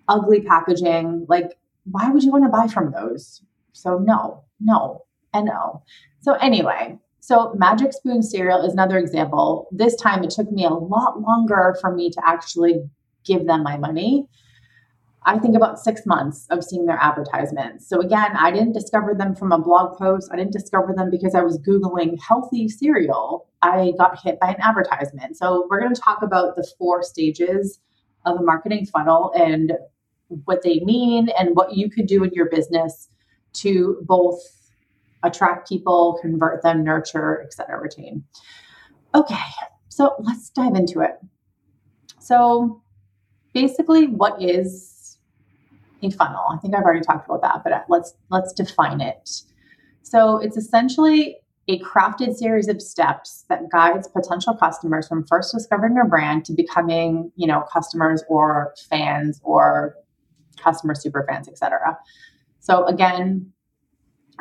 ugly 0.08 0.42
packaging. 0.42 1.26
Like, 1.28 1.58
why 1.84 2.10
would 2.10 2.22
you 2.22 2.30
want 2.30 2.44
to 2.44 2.50
buy 2.50 2.66
from 2.68 2.92
those? 2.92 3.42
So 3.72 3.98
no, 3.98 4.44
no, 4.60 5.04
and 5.32 5.46
no. 5.46 5.82
So 6.20 6.34
anyway, 6.34 6.98
so, 7.26 7.52
Magic 7.56 7.92
Spoon 7.92 8.22
cereal 8.22 8.64
is 8.64 8.72
another 8.72 8.98
example. 8.98 9.66
This 9.72 9.96
time 9.96 10.22
it 10.22 10.30
took 10.30 10.48
me 10.52 10.64
a 10.64 10.68
lot 10.68 11.20
longer 11.20 11.76
for 11.80 11.92
me 11.92 12.08
to 12.08 12.22
actually 12.24 12.88
give 13.24 13.48
them 13.48 13.64
my 13.64 13.76
money. 13.76 14.28
I 15.24 15.36
think 15.40 15.56
about 15.56 15.80
six 15.80 16.06
months 16.06 16.46
of 16.50 16.62
seeing 16.62 16.86
their 16.86 17.00
advertisements. 17.02 17.88
So, 17.88 18.00
again, 18.00 18.36
I 18.36 18.52
didn't 18.52 18.74
discover 18.74 19.12
them 19.12 19.34
from 19.34 19.50
a 19.50 19.58
blog 19.58 19.98
post. 19.98 20.30
I 20.32 20.36
didn't 20.36 20.52
discover 20.52 20.94
them 20.96 21.10
because 21.10 21.34
I 21.34 21.42
was 21.42 21.58
Googling 21.58 22.16
healthy 22.22 22.68
cereal. 22.68 23.48
I 23.60 23.94
got 23.98 24.22
hit 24.22 24.38
by 24.38 24.50
an 24.50 24.60
advertisement. 24.60 25.36
So, 25.36 25.66
we're 25.68 25.80
going 25.80 25.96
to 25.96 26.00
talk 26.00 26.22
about 26.22 26.54
the 26.54 26.64
four 26.78 27.02
stages 27.02 27.80
of 28.24 28.38
a 28.38 28.42
marketing 28.44 28.86
funnel 28.86 29.32
and 29.34 29.72
what 30.44 30.62
they 30.62 30.78
mean 30.84 31.30
and 31.36 31.56
what 31.56 31.74
you 31.74 31.90
could 31.90 32.06
do 32.06 32.22
in 32.22 32.30
your 32.34 32.48
business 32.48 33.08
to 33.54 33.98
both 34.02 34.38
attract 35.26 35.68
people, 35.68 36.18
convert 36.20 36.62
them, 36.62 36.84
nurture, 36.84 37.42
et 37.42 37.52
cetera, 37.52 37.80
retain. 37.80 38.24
Okay, 39.14 39.34
so 39.88 40.14
let's 40.20 40.50
dive 40.50 40.74
into 40.74 41.00
it. 41.00 41.18
So, 42.18 42.82
basically, 43.54 44.06
what 44.06 44.40
is 44.42 45.18
a 46.02 46.10
funnel? 46.10 46.44
I 46.52 46.58
think 46.58 46.74
I've 46.74 46.82
already 46.82 47.04
talked 47.04 47.28
about 47.28 47.42
that, 47.42 47.62
but 47.64 47.84
let's 47.88 48.14
let's 48.30 48.52
define 48.52 49.00
it. 49.00 49.28
So, 50.02 50.38
it's 50.38 50.56
essentially 50.56 51.38
a 51.68 51.80
crafted 51.80 52.34
series 52.34 52.68
of 52.68 52.80
steps 52.80 53.44
that 53.48 53.70
guides 53.70 54.06
potential 54.08 54.54
customers 54.54 55.08
from 55.08 55.26
first 55.26 55.52
discovering 55.52 55.94
your 55.96 56.04
brand 56.04 56.44
to 56.44 56.52
becoming, 56.52 57.32
you 57.34 57.46
know, 57.46 57.64
customers 57.72 58.22
or 58.28 58.72
fans 58.88 59.40
or 59.42 59.96
customer 60.56 60.94
super 60.94 61.24
fans, 61.28 61.48
etc. 61.48 61.98
So 62.60 62.84
again, 62.86 63.52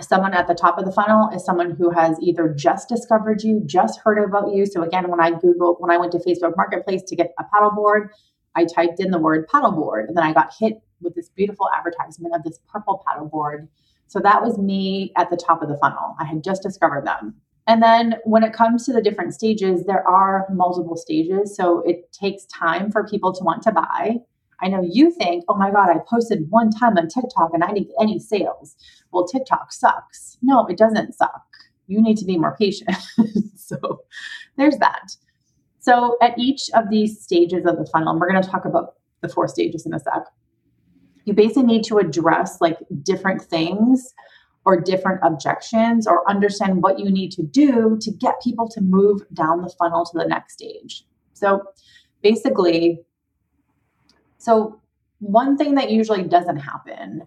someone 0.01 0.33
at 0.33 0.47
the 0.47 0.53
top 0.53 0.77
of 0.77 0.85
the 0.85 0.91
funnel 0.91 1.29
is 1.33 1.45
someone 1.45 1.71
who 1.71 1.89
has 1.89 2.17
either 2.21 2.53
just 2.53 2.89
discovered 2.89 3.43
you, 3.43 3.61
just 3.65 3.99
heard 4.01 4.17
about 4.17 4.53
you. 4.53 4.65
So 4.65 4.83
again, 4.83 5.09
when 5.09 5.21
I 5.21 5.31
Googled, 5.31 5.79
when 5.79 5.91
I 5.91 5.97
went 5.97 6.11
to 6.13 6.19
Facebook 6.19 6.55
Marketplace 6.57 7.03
to 7.03 7.15
get 7.15 7.33
a 7.39 7.43
paddleboard, 7.43 8.09
I 8.55 8.65
typed 8.65 8.99
in 8.99 9.11
the 9.11 9.19
word 9.19 9.47
paddleboard 9.47 10.07
and 10.07 10.17
then 10.17 10.23
I 10.23 10.33
got 10.33 10.53
hit 10.59 10.81
with 11.01 11.15
this 11.15 11.29
beautiful 11.29 11.69
advertisement 11.75 12.35
of 12.35 12.43
this 12.43 12.59
purple 12.67 13.03
paddleboard. 13.07 13.67
So 14.07 14.19
that 14.19 14.43
was 14.43 14.57
me 14.57 15.13
at 15.17 15.29
the 15.29 15.37
top 15.37 15.61
of 15.61 15.69
the 15.69 15.77
funnel. 15.77 16.15
I 16.19 16.25
had 16.25 16.43
just 16.43 16.61
discovered 16.61 17.05
them. 17.05 17.35
And 17.67 17.81
then 17.81 18.15
when 18.25 18.43
it 18.43 18.53
comes 18.53 18.85
to 18.85 18.93
the 18.93 19.01
different 19.01 19.33
stages, 19.33 19.85
there 19.85 20.07
are 20.07 20.45
multiple 20.51 20.95
stages. 20.95 21.55
So 21.55 21.79
it 21.81 22.11
takes 22.11 22.45
time 22.45 22.91
for 22.91 23.07
people 23.07 23.33
to 23.33 23.43
want 23.43 23.63
to 23.63 23.71
buy. 23.71 24.17
I 24.61 24.67
know 24.67 24.81
you 24.81 25.11
think, 25.11 25.43
oh 25.47 25.55
my 25.55 25.71
God, 25.71 25.89
I 25.89 25.99
posted 26.07 26.49
one 26.49 26.71
time 26.71 26.97
on 26.97 27.07
TikTok 27.07 27.51
and 27.53 27.63
I 27.63 27.71
need 27.71 27.89
any 27.99 28.19
sales. 28.19 28.75
Well, 29.11 29.27
TikTok 29.27 29.71
sucks. 29.71 30.37
No, 30.41 30.65
it 30.67 30.77
doesn't 30.77 31.13
suck. 31.13 31.43
You 31.87 32.01
need 32.01 32.17
to 32.17 32.25
be 32.25 32.37
more 32.37 32.55
patient. 32.57 32.95
so 33.55 34.01
there's 34.57 34.77
that. 34.77 35.15
So 35.79 36.17
at 36.21 36.37
each 36.37 36.69
of 36.73 36.89
these 36.89 37.21
stages 37.21 37.65
of 37.65 37.77
the 37.77 37.85
funnel, 37.85 38.17
we're 38.17 38.29
going 38.29 38.41
to 38.41 38.49
talk 38.49 38.65
about 38.65 38.95
the 39.21 39.29
four 39.29 39.47
stages 39.47 39.85
in 39.85 39.93
a 39.93 39.99
sec. 39.99 40.25
You 41.25 41.33
basically 41.33 41.63
need 41.63 41.83
to 41.85 41.97
address 41.97 42.59
like 42.61 42.79
different 43.03 43.41
things 43.41 44.13
or 44.65 44.81
different 44.81 45.21
objections 45.23 46.07
or 46.07 46.27
understand 46.29 46.81
what 46.81 46.99
you 46.99 47.09
need 47.11 47.31
to 47.33 47.43
do 47.43 47.97
to 48.01 48.11
get 48.11 48.41
people 48.43 48.67
to 48.69 48.81
move 48.81 49.21
down 49.33 49.61
the 49.61 49.73
funnel 49.77 50.05
to 50.05 50.17
the 50.17 50.25
next 50.25 50.53
stage. 50.53 51.03
So 51.33 51.61
basically, 52.23 52.99
so 54.45 54.79
one 55.17 55.57
thing 55.57 55.73
that 55.73 55.89
usually 55.89 56.21
doesn't 56.21 56.57
happen 56.57 57.23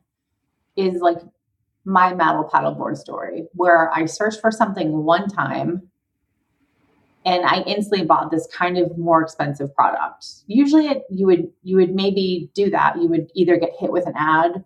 is 0.77 1.01
like 1.01 1.19
my 1.85 2.15
Maddle 2.15 2.49
paddleboard 2.49 2.97
story, 2.97 3.49
where 3.55 3.91
I 3.93 4.07
searched 4.07 4.41
for 4.41 4.53
something 4.53 5.03
one 5.03 5.27
time 5.27 5.91
and 7.25 7.45
I 7.45 7.63
instantly 7.63 8.07
bought 8.07 8.31
this 8.31 8.47
kind 8.55 8.79
of 8.79 8.97
more 8.97 9.21
expensive 9.21 9.75
product. 9.75 10.27
Usually 10.47 10.87
it, 10.87 11.03
you 11.11 11.27
would 11.27 11.49
you 11.65 11.77
would 11.79 11.93
maybe 11.93 12.53
do 12.55 12.71
that. 12.71 13.03
You 13.03 13.09
would 13.09 13.33
either 13.35 13.57
get 13.57 13.73
hit 13.77 13.91
with 13.91 14.07
an 14.07 14.15
ad 14.17 14.65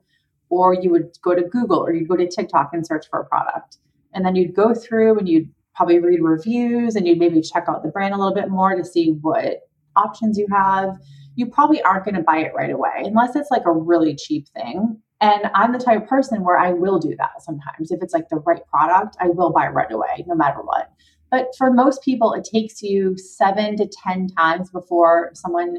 or 0.51 0.75
you 0.75 0.91
would 0.91 1.17
go 1.23 1.35
to 1.35 1.49
Google 1.49 1.79
or 1.79 1.95
you'd 1.95 2.09
go 2.09 2.17
to 2.17 2.29
TikTok 2.29 2.75
and 2.75 2.87
search 2.87 3.09
for 3.09 3.21
a 3.21 3.25
product. 3.25 3.79
And 4.13 4.27
then 4.27 4.37
you'd 4.37 4.55
go 4.55 4.75
through 4.75 5.19
and 5.19 5.27
you'd 5.27 5.49
probably 5.75 6.01
read 6.01 6.21
reviews 6.21 6.97
and 6.97 7.09
you'd 7.09 7.19
maybe 7.19 7.41
check 7.41 7.65
out 7.67 7.83
the 7.83 7.89
brand 7.89 8.13
a 8.13 8.19
little 8.19 8.35
bit 8.35 8.51
more 8.51 8.77
to 8.77 8.85
see 8.85 9.13
what 9.23 9.61
options 9.97 10.37
you 10.37 10.47
have 10.51 10.99
you 11.35 11.47
probably 11.47 11.83
aren't 11.83 12.05
going 12.05 12.15
to 12.15 12.23
buy 12.23 12.39
it 12.39 12.53
right 12.55 12.71
away 12.71 13.05
unless 13.05 13.37
it's 13.37 13.51
like 13.51 13.67
a 13.67 13.73
really 13.73 14.15
cheap 14.15 14.49
thing. 14.49 15.01
And 15.21 15.51
I'm 15.55 15.73
the 15.73 15.79
type 15.79 16.03
of 16.03 16.09
person 16.09 16.43
where 16.43 16.59
I 16.59 16.73
will 16.73 16.99
do 16.99 17.15
that 17.17 17.43
sometimes. 17.43 17.91
If 17.91 18.03
it's 18.03 18.13
like 18.13 18.29
the 18.29 18.41
right 18.41 18.67
product, 18.69 19.17
I 19.21 19.29
will 19.29 19.53
buy 19.53 19.69
right 19.69 19.91
away, 19.91 20.25
no 20.27 20.35
matter 20.35 20.61
what. 20.63 20.91
But 21.31 21.47
for 21.57 21.73
most 21.73 22.03
people, 22.03 22.33
it 22.35 22.45
takes 22.45 22.83
you 22.83 23.17
seven 23.17 23.77
to 23.77 23.89
10 23.89 24.29
times 24.29 24.71
before 24.71 25.31
someone 25.35 25.79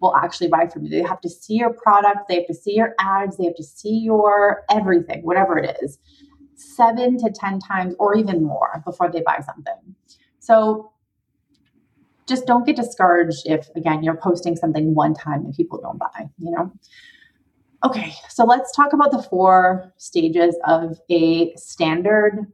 will 0.00 0.16
actually 0.16 0.48
buy 0.48 0.66
from 0.66 0.84
you. 0.84 0.90
They 0.90 1.02
have 1.02 1.20
to 1.20 1.28
see 1.28 1.54
your 1.54 1.74
product, 1.74 2.28
they 2.28 2.36
have 2.36 2.46
to 2.46 2.54
see 2.54 2.74
your 2.74 2.94
ads, 2.98 3.36
they 3.36 3.44
have 3.44 3.56
to 3.56 3.64
see 3.64 3.98
your 3.98 4.64
everything, 4.70 5.20
whatever 5.22 5.58
it 5.58 5.76
is, 5.82 5.98
seven 6.54 7.18
to 7.18 7.30
10 7.30 7.58
times 7.58 7.94
or 7.98 8.16
even 8.16 8.42
more 8.42 8.82
before 8.84 9.10
they 9.10 9.20
buy 9.20 9.40
something. 9.44 9.94
So 10.38 10.92
just 12.30 12.46
don't 12.46 12.64
get 12.64 12.76
discouraged 12.76 13.42
if 13.44 13.68
again 13.76 14.02
you're 14.02 14.16
posting 14.16 14.56
something 14.56 14.94
one 14.94 15.12
time 15.12 15.44
and 15.44 15.54
people 15.54 15.78
don't 15.82 15.98
buy 15.98 16.28
you 16.38 16.50
know? 16.50 16.72
Okay 17.84 18.14
so 18.28 18.44
let's 18.44 18.74
talk 18.74 18.94
about 18.94 19.10
the 19.10 19.22
four 19.22 19.92
stages 19.98 20.56
of 20.66 20.98
a 21.10 21.52
standard 21.56 22.46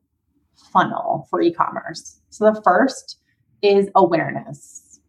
funnel 0.72 1.26
for 1.30 1.40
e-commerce. 1.40 2.20
So 2.30 2.52
the 2.52 2.60
first 2.62 3.18
is 3.62 3.88
awareness. 3.94 5.00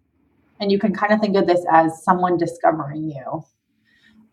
And 0.60 0.72
you 0.72 0.80
can 0.80 0.94
kind 0.94 1.14
of 1.14 1.20
think 1.20 1.36
of 1.36 1.48
this 1.48 1.64
as 1.72 2.04
someone 2.04 2.38
discovering 2.38 3.10
you. 3.10 3.44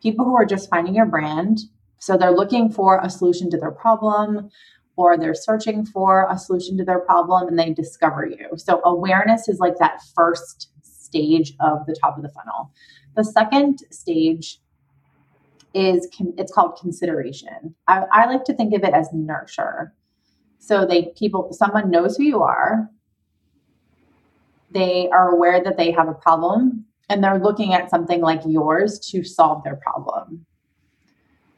People 0.02 0.24
who 0.24 0.36
are 0.36 0.46
just 0.46 0.70
finding 0.70 0.94
your 0.94 1.06
brand. 1.06 1.60
So 1.98 2.16
they're 2.16 2.32
looking 2.32 2.70
for 2.70 3.00
a 3.02 3.10
solution 3.10 3.50
to 3.50 3.58
their 3.58 3.70
problem 3.70 4.50
or 4.96 5.18
they're 5.18 5.34
searching 5.34 5.84
for 5.84 6.28
a 6.30 6.38
solution 6.38 6.76
to 6.78 6.84
their 6.84 7.00
problem 7.00 7.48
and 7.48 7.58
they 7.58 7.72
discover 7.72 8.26
you. 8.26 8.48
So 8.56 8.80
awareness 8.84 9.48
is 9.48 9.58
like 9.58 9.78
that 9.78 10.00
first 10.14 10.70
stage 10.82 11.54
of 11.60 11.86
the 11.86 11.96
top 12.00 12.16
of 12.16 12.22
the 12.22 12.28
funnel. 12.28 12.70
The 13.16 13.24
second 13.24 13.80
stage 13.90 14.60
is 15.74 16.08
it's 16.36 16.52
called 16.52 16.78
consideration. 16.80 17.74
I, 17.88 18.04
I 18.12 18.26
like 18.26 18.44
to 18.44 18.54
think 18.54 18.74
of 18.74 18.84
it 18.84 18.94
as 18.94 19.08
nurture. 19.12 19.92
So 20.58 20.86
they 20.86 21.12
people 21.16 21.52
someone 21.52 21.90
knows 21.90 22.16
who 22.16 22.22
you 22.24 22.42
are. 22.42 22.88
They 24.70 25.08
are 25.10 25.30
aware 25.30 25.62
that 25.62 25.76
they 25.76 25.90
have 25.90 26.08
a 26.08 26.14
problem 26.14 26.86
and 27.08 27.22
they're 27.22 27.38
looking 27.38 27.74
at 27.74 27.90
something 27.90 28.20
like 28.20 28.40
yours 28.46 28.98
to 29.10 29.22
solve 29.24 29.62
their 29.62 29.76
problem. 29.76 30.46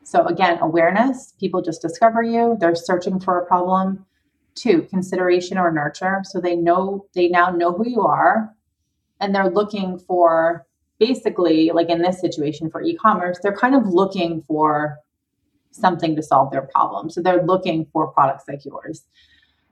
So 0.06 0.24
again, 0.24 0.58
awareness, 0.60 1.34
people 1.40 1.62
just 1.62 1.82
discover 1.82 2.22
you, 2.22 2.56
they're 2.60 2.76
searching 2.76 3.18
for 3.18 3.40
a 3.40 3.44
problem. 3.44 4.06
Two, 4.54 4.82
consideration 4.82 5.58
or 5.58 5.72
nurture. 5.72 6.20
So 6.22 6.40
they 6.40 6.54
know 6.54 7.06
they 7.12 7.28
now 7.28 7.50
know 7.50 7.72
who 7.72 7.88
you 7.88 8.02
are 8.02 8.54
and 9.20 9.34
they're 9.34 9.50
looking 9.50 9.98
for 9.98 10.64
basically 11.00 11.72
like 11.74 11.88
in 11.88 12.02
this 12.02 12.20
situation 12.20 12.70
for 12.70 12.80
e-commerce, 12.82 13.40
they're 13.42 13.56
kind 13.56 13.74
of 13.74 13.88
looking 13.88 14.42
for 14.42 14.96
something 15.72 16.14
to 16.14 16.22
solve 16.22 16.52
their 16.52 16.68
problem. 16.72 17.10
So 17.10 17.20
they're 17.20 17.42
looking 17.42 17.86
for 17.92 18.06
products 18.06 18.44
like 18.46 18.64
yours. 18.64 19.08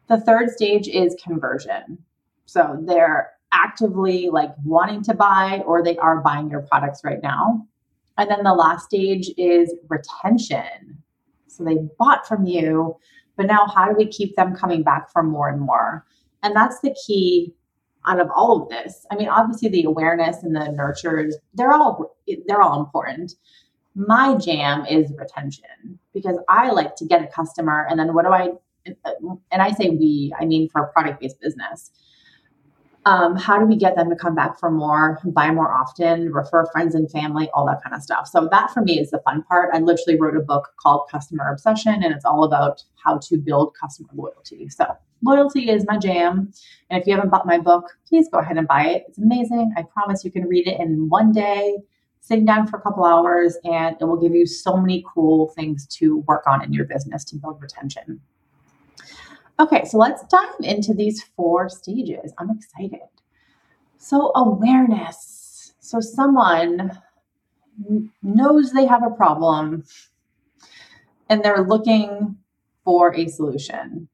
The 0.09 0.21
third 0.21 0.51
stage 0.51 0.89
is 0.89 1.17
conversion. 1.23 1.99
So 2.47 2.83
they're 2.83 3.31
actively 3.53 4.31
like 4.31 4.51
wanting 4.65 5.05
to 5.05 5.15
buy 5.15 5.63
or 5.65 5.85
they 5.85 5.97
are 5.99 6.21
buying 6.21 6.51
your 6.51 6.63
products 6.63 7.03
right 7.05 7.23
now. 7.23 7.69
And 8.17 8.31
then 8.31 8.45
the 8.45 8.55
last 8.55 8.87
stage 8.87 9.31
is 9.37 9.75
retention. 9.89 11.03
So 11.49 11.65
they 11.65 11.79
bought 11.99 12.27
from 12.27 12.47
you, 12.47 12.97
but 13.37 13.47
now 13.47 13.67
how 13.67 13.89
do 13.89 13.95
we 13.97 14.07
keep 14.07 14.37
them 14.37 14.55
coming 14.55 14.83
back 14.83 15.11
for 15.11 15.23
more 15.23 15.49
and 15.49 15.61
more? 15.61 16.05
And 16.43 16.55
that's 16.55 16.81
the 16.81 16.95
key 17.07 17.55
out 18.07 18.21
of 18.21 18.29
all 18.35 18.63
of 18.63 18.69
this. 18.69 19.07
I 19.11 19.17
mean, 19.17 19.29
obviously 19.29 19.69
the 19.69 19.85
awareness 19.85 20.43
and 20.43 20.55
the 20.55 20.69
nurtures, 20.69 21.37
they're 21.55 21.73
all 21.73 22.17
they're 22.47 22.63
all 22.63 22.81
important. 22.81 23.33
My 23.95 24.37
jam 24.37 24.85
is 24.87 25.13
retention 25.17 25.99
because 26.13 26.39
I 26.49 26.71
like 26.71 26.97
to 26.97 27.05
get 27.05 27.23
a 27.23 27.29
customer 27.29 27.87
and 27.89 27.99
then 27.99 28.13
what 28.15 28.25
do 28.25 28.33
I 28.33 28.51
and 29.51 29.63
I 29.63 29.71
say 29.73 29.91
we, 29.91 30.35
I 30.39 30.45
mean 30.45 30.69
for 30.69 30.83
a 30.83 30.93
product-based 30.93 31.41
business 31.41 31.91
um, 33.07 33.37
how 33.37 33.59
do 33.59 33.67
we 33.67 33.77
get 33.77 33.97
them 33.97 34.09
to 34.09 34.17
come 34.17 34.35
back 34.35 34.59
for 34.59 34.71
more, 34.71 35.21
buy 35.27 35.51
more 35.51 35.73
often, 35.73 36.33
refer 36.33 36.65
friends 36.67 36.95
and 36.95 37.11
family, 37.11 37.51
all 37.53 37.67
that 37.67 37.83
kind 37.83 37.95
of 37.95 38.03
stuff. 38.03 38.27
So 38.29 38.49
that 38.51 38.71
for 38.71 38.81
me 38.83 38.99
is 38.99 39.11
the 39.11 39.19
fun 39.21 39.43
part. 39.43 39.71
I 39.75 39.79
literally 39.79 40.19
wrote 40.19 40.37
a 40.37 40.41
book 40.41 40.73
called 40.79 41.09
Customer 41.11 41.51
Obsession, 41.53 42.03
and 42.03 42.15
it's 42.15 42.25
all 42.25 42.45
about 42.45 42.83
how 42.97 43.19
to 43.19 43.37
build 43.37 43.75
customer 43.79 44.09
loyalty. 44.15 44.69
So 44.71 44.87
loyalty 45.23 45.71
is 45.71 45.85
my 45.87 45.99
jam. 45.99 46.53
And 46.89 47.01
if 47.01 47.07
you 47.07 47.15
haven't 47.15 47.31
bought 47.31 47.47
my 47.47 47.59
book, 47.59 47.91
please 48.09 48.29
go 48.31 48.39
ahead 48.39 48.57
and 48.57 48.67
buy 48.67 48.87
it. 48.87 49.05
It's 49.09 49.19
amazing. 49.19 49.75
I 49.77 49.83
promise 49.83 50.25
you 50.25 50.31
can 50.31 50.45
read 50.47 50.67
it 50.67 50.81
in 50.81 51.09
one 51.11 51.33
day, 51.33 51.77
sitting 52.21 52.47
down 52.47 52.67
for 52.67 52.79
a 52.79 52.81
couple 52.81 53.05
hours, 53.05 53.59
and 53.65 53.97
it 54.01 54.05
will 54.05 54.21
give 54.21 54.35
you 54.35 54.47
so 54.47 54.79
many 54.79 55.05
cool 55.13 55.49
things 55.49 55.87
to 55.99 56.19
work 56.27 56.45
on 56.47 56.65
in 56.65 56.73
your 56.73 56.87
business 56.87 57.23
to 57.25 57.37
build 57.37 57.61
retention. 57.61 58.21
Okay, 59.59 59.85
so 59.85 59.99
let's 59.99 60.25
dive 60.25 60.55
into 60.61 60.95
these 60.95 61.23
four 61.37 61.69
stages. 61.69 62.33
I'm 62.39 62.51
excited. 62.51 63.09
So, 63.99 64.33
awareness. 64.35 65.75
So, 65.81 66.01
someone 66.01 66.99
knows 68.23 68.73
they 68.73 68.87
have 68.87 69.03
a 69.05 69.11
problem 69.11 69.85
and 71.29 71.43
they're 71.43 71.63
looking 71.63 72.37
for 72.85 73.15
a 73.15 73.29
solution. 73.29 74.09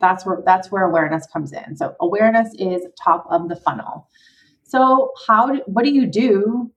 That's 0.00 0.26
where 0.26 0.42
that's 0.44 0.70
where 0.70 0.84
awareness 0.84 1.26
comes 1.26 1.52
in. 1.52 1.76
So 1.76 1.96
awareness 2.00 2.52
is 2.58 2.82
top 3.02 3.26
of 3.30 3.48
the 3.48 3.56
funnel. 3.56 4.08
So 4.62 5.12
how 5.26 5.52
do, 5.52 5.62
what 5.66 5.84
do 5.84 5.90
you 5.92 6.06
do 6.06 6.70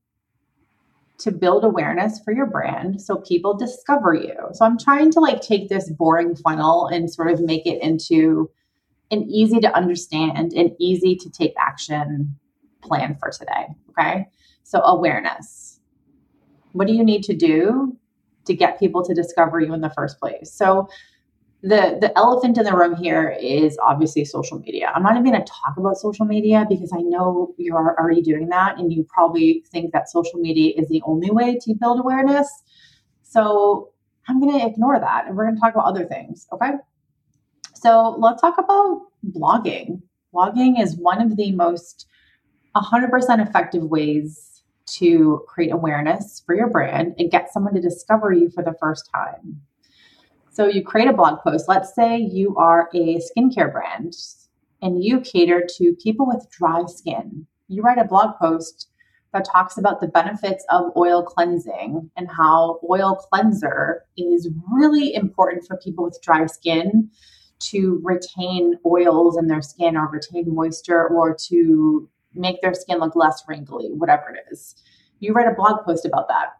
to 1.19 1.31
build 1.31 1.65
awareness 1.65 2.19
for 2.23 2.33
your 2.33 2.45
brand 2.45 3.01
so 3.01 3.17
people 3.17 3.57
discover 3.57 4.13
you. 4.13 4.35
So 4.53 4.65
I'm 4.65 4.77
trying 4.77 5.11
to 5.11 5.19
like 5.19 5.41
take 5.41 5.67
this 5.69 5.91
boring 5.91 6.35
funnel 6.35 6.87
and 6.87 7.11
sort 7.11 7.29
of 7.29 7.41
make 7.41 7.65
it 7.65 7.81
into 7.83 8.49
an 9.11 9.23
easy 9.23 9.59
to 9.59 9.75
understand 9.75 10.53
and 10.53 10.71
easy 10.79 11.15
to 11.17 11.29
take 11.29 11.53
action 11.59 12.35
plan 12.81 13.17
for 13.19 13.31
today. 13.31 13.67
Okay. 13.89 14.27
So 14.63 14.81
awareness. 14.81 15.79
What 16.71 16.87
do 16.87 16.93
you 16.93 17.03
need 17.03 17.23
to 17.23 17.35
do 17.35 17.97
to 18.45 18.53
get 18.53 18.79
people 18.79 19.03
to 19.03 19.13
discover 19.13 19.59
you 19.59 19.73
in 19.73 19.81
the 19.81 19.89
first 19.89 20.19
place? 20.19 20.53
So 20.53 20.87
the 21.61 21.97
the 21.99 22.17
elephant 22.17 22.57
in 22.57 22.63
the 22.63 22.75
room 22.75 22.95
here 22.95 23.35
is 23.41 23.77
obviously 23.83 24.23
social 24.23 24.59
media. 24.59 24.91
I'm 24.95 25.03
not 25.03 25.13
even 25.17 25.25
going 25.25 25.43
to 25.43 25.51
talk 25.51 25.75
about 25.77 25.97
social 25.97 26.25
media 26.25 26.65
because 26.69 26.91
I 26.93 27.01
know 27.01 27.53
you're 27.57 27.95
already 27.99 28.21
doing 28.21 28.47
that 28.49 28.77
and 28.77 28.93
you 28.93 29.05
probably 29.13 29.65
think 29.71 29.91
that 29.91 30.09
social 30.09 30.39
media 30.39 30.73
is 30.77 30.87
the 30.87 31.01
only 31.05 31.31
way 31.31 31.57
to 31.61 31.73
build 31.75 31.99
awareness. 31.99 32.49
So 33.23 33.91
I'm 34.27 34.39
going 34.39 34.57
to 34.57 34.65
ignore 34.65 34.99
that 34.99 35.27
and 35.27 35.35
we're 35.35 35.45
going 35.45 35.55
to 35.55 35.61
talk 35.61 35.73
about 35.73 35.85
other 35.85 36.05
things. 36.05 36.47
Okay. 36.53 36.71
So 37.75 38.15
let's 38.19 38.41
talk 38.41 38.57
about 38.57 39.01
blogging. 39.29 40.01
Blogging 40.33 40.81
is 40.81 40.95
one 40.95 41.21
of 41.21 41.35
the 41.35 41.51
most 41.51 42.07
100% 42.75 43.47
effective 43.47 43.83
ways 43.83 44.63
to 44.85 45.43
create 45.47 45.71
awareness 45.71 46.41
for 46.45 46.55
your 46.55 46.69
brand 46.69 47.15
and 47.17 47.31
get 47.31 47.51
someone 47.51 47.73
to 47.73 47.81
discover 47.81 48.31
you 48.31 48.49
for 48.49 48.63
the 48.63 48.75
first 48.79 49.09
time. 49.13 49.61
So 50.51 50.67
you 50.67 50.83
create 50.83 51.07
a 51.07 51.13
blog 51.13 51.39
post. 51.39 51.69
Let's 51.69 51.93
say 51.93 52.17
you 52.17 52.55
are 52.57 52.89
a 52.93 53.19
skincare 53.19 53.71
brand 53.71 54.15
and 54.81 55.03
you 55.03 55.21
cater 55.21 55.65
to 55.77 55.95
people 56.01 56.27
with 56.27 56.49
dry 56.49 56.85
skin. 56.85 57.45
You 57.67 57.81
write 57.81 57.97
a 57.97 58.05
blog 58.05 58.35
post 58.37 58.89
that 59.31 59.45
talks 59.45 59.77
about 59.77 60.01
the 60.01 60.07
benefits 60.07 60.65
of 60.69 60.91
oil 60.97 61.23
cleansing 61.23 62.09
and 62.17 62.27
how 62.29 62.79
oil 62.89 63.15
cleanser 63.15 64.05
is 64.17 64.49
really 64.71 65.13
important 65.13 65.65
for 65.67 65.77
people 65.77 66.03
with 66.03 66.19
dry 66.21 66.47
skin 66.47 67.09
to 67.59 68.01
retain 68.03 68.79
oils 68.85 69.37
in 69.37 69.47
their 69.47 69.61
skin 69.61 69.95
or 69.95 70.07
retain 70.07 70.53
moisture 70.53 71.07
or 71.09 71.35
to 71.47 72.09
make 72.33 72.61
their 72.61 72.73
skin 72.73 72.99
look 72.99 73.15
less 73.15 73.43
wrinkly, 73.47 73.89
whatever 73.91 74.29
it 74.29 74.51
is. 74.51 74.75
You 75.19 75.33
write 75.33 75.47
a 75.47 75.55
blog 75.55 75.85
post 75.85 76.05
about 76.05 76.27
that. 76.29 76.58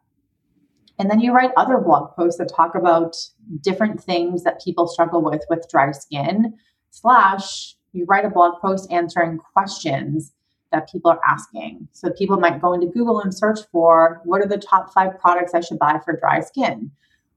And 1.00 1.10
then 1.10 1.22
you 1.22 1.34
write 1.34 1.52
other 1.56 1.78
blog 1.78 2.14
posts 2.16 2.38
that 2.40 2.52
talk 2.54 2.76
about 2.76 3.16
different 3.62 4.04
things 4.04 4.44
that 4.44 4.62
people 4.62 4.86
struggle 4.86 5.24
with 5.24 5.44
with 5.50 5.66
dry 5.70 5.92
skin, 5.92 6.54
slash, 6.92 7.76
you 7.94 8.06
write 8.06 8.26
a 8.26 8.30
blog 8.30 8.62
post 8.62 8.92
answering 8.92 9.38
questions 9.54 10.34
that 10.72 10.92
people 10.92 11.10
are 11.10 11.22
asking. 11.28 11.88
So 11.94 12.12
people 12.12 12.38
might 12.38 12.62
go 12.62 12.74
into 12.74 12.88
Google 12.88 13.22
and 13.22 13.34
search 13.34 13.60
for 13.72 14.22
what 14.26 14.42
are 14.42 14.48
the 14.48 14.58
top 14.58 14.94
five 14.94 15.18
products 15.20 15.54
I 15.54 15.62
should 15.62 15.80
buy 15.80 16.00
for 16.04 16.16
dry 16.20 16.42
skin? 16.42 16.92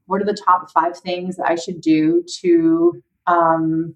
What 0.07 0.21
are 0.21 0.27
the 0.27 0.37
top 0.45 0.71
five 0.71 0.99
things 0.99 1.37
that 1.37 1.49
I 1.49 1.55
should 1.55 1.81
do 1.81 2.25
to 2.41 3.03
um, 3.27 3.95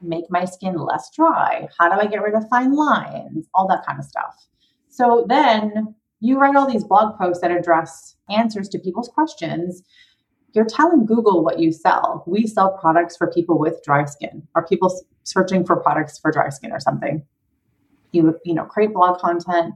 make 0.00 0.24
my 0.30 0.44
skin 0.44 0.76
less 0.78 1.10
dry? 1.14 1.68
How 1.78 1.92
do 1.92 2.00
I 2.00 2.06
get 2.06 2.22
rid 2.22 2.34
of 2.34 2.48
fine 2.48 2.74
lines? 2.74 3.48
All 3.52 3.68
that 3.68 3.84
kind 3.84 3.98
of 3.98 4.04
stuff. 4.04 4.46
So 4.88 5.26
then 5.28 5.94
you 6.20 6.38
write 6.38 6.56
all 6.56 6.70
these 6.70 6.84
blog 6.84 7.16
posts 7.18 7.40
that 7.42 7.50
address 7.50 8.16
answers 8.28 8.68
to 8.70 8.78
people's 8.78 9.08
questions. 9.08 9.82
You're 10.54 10.64
telling 10.64 11.06
Google 11.06 11.44
what 11.44 11.58
you 11.58 11.72
sell. 11.72 12.24
We 12.26 12.46
sell 12.46 12.76
products 12.78 13.16
for 13.16 13.30
people 13.30 13.58
with 13.58 13.82
dry 13.84 14.04
skin. 14.04 14.46
Are 14.54 14.66
people 14.66 15.04
searching 15.24 15.64
for 15.64 15.76
products 15.76 16.18
for 16.18 16.32
dry 16.32 16.48
skin 16.48 16.72
or 16.72 16.80
something? 16.80 17.24
You 18.12 18.38
you 18.44 18.54
know 18.54 18.64
create 18.64 18.94
blog 18.94 19.20
content. 19.20 19.74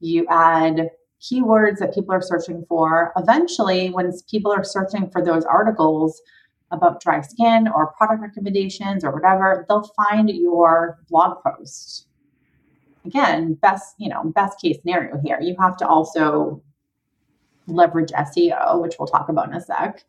You 0.00 0.26
add 0.28 0.90
keywords 1.20 1.78
that 1.78 1.94
people 1.94 2.14
are 2.14 2.22
searching 2.22 2.64
for. 2.68 3.12
Eventually, 3.16 3.90
when 3.90 4.12
people 4.30 4.52
are 4.52 4.64
searching 4.64 5.10
for 5.10 5.24
those 5.24 5.44
articles, 5.44 6.20
about 6.72 7.00
dry 7.00 7.20
skin 7.20 7.68
or 7.68 7.92
product 7.92 8.22
recommendations 8.22 9.04
or 9.04 9.12
whatever, 9.12 9.64
they'll 9.68 9.88
find 9.96 10.30
your 10.30 10.98
blog 11.08 11.36
post. 11.44 12.08
Again, 13.04 13.54
best, 13.54 13.94
you 13.98 14.08
know, 14.08 14.22
best 14.24 14.60
case 14.60 14.78
scenario 14.80 15.20
here. 15.24 15.38
You 15.40 15.56
have 15.58 15.76
to 15.78 15.88
also 15.88 16.62
leverage 17.66 18.10
SEO, 18.10 18.80
which 18.80 18.94
we'll 18.98 19.08
talk 19.08 19.28
about 19.28 19.48
in 19.48 19.54
a 19.54 19.60
sec. 19.60 20.04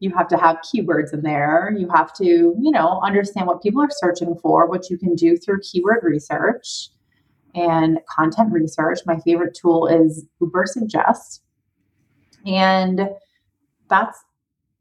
You 0.00 0.10
have 0.14 0.28
to 0.28 0.36
have 0.36 0.56
keywords 0.58 1.12
in 1.14 1.22
there. 1.22 1.74
You 1.76 1.88
have 1.88 2.12
to, 2.14 2.24
you 2.24 2.70
know, 2.70 3.00
understand 3.02 3.46
what 3.46 3.62
people 3.62 3.80
are 3.80 3.90
searching 3.90 4.34
for, 4.42 4.68
what 4.68 4.90
you 4.90 4.98
can 4.98 5.14
do 5.14 5.36
through 5.36 5.60
keyword 5.60 6.00
research 6.02 6.90
and 7.54 7.98
content 8.10 8.52
research. 8.52 9.00
My 9.06 9.18
favorite 9.20 9.56
tool 9.60 9.86
is 9.86 10.26
Ubersuggest. 10.42 11.40
And 12.44 13.08
that's 13.88 14.22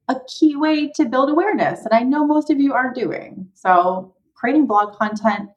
a 0.10 0.16
key 0.28 0.56
way 0.56 0.92
to 0.96 1.06
build 1.06 1.30
awareness. 1.30 1.86
And 1.86 1.94
I 1.94 2.02
know 2.02 2.26
most 2.26 2.50
of 2.50 2.60
you 2.60 2.74
are 2.74 2.94
doing. 2.94 3.48
So, 3.54 4.14
creating 4.36 4.68
blog 4.68 4.98
content, 4.98 5.50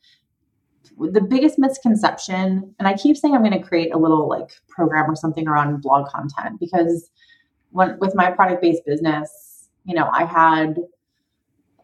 the 0.99 1.21
biggest 1.21 1.59
misconception, 1.59 2.75
and 2.79 2.89
I 2.89 2.95
keep 2.95 3.17
saying 3.17 3.35
I'm 3.35 3.43
going 3.43 3.61
to 3.61 3.67
create 3.67 3.95
a 3.95 3.99
little 3.99 4.29
like 4.29 4.51
program 4.69 5.11
or 5.11 5.17
something 5.17 5.47
around 5.47 5.83
blog 5.83 6.09
content 6.09 6.59
because 6.59 7.11
when 7.71 7.99
with 7.99 8.15
my 8.15 8.31
product 8.31 8.63
based 8.63 8.85
business, 8.87 9.69
you 9.85 9.95
know, 9.95 10.09
I 10.13 10.25
had 10.25 10.79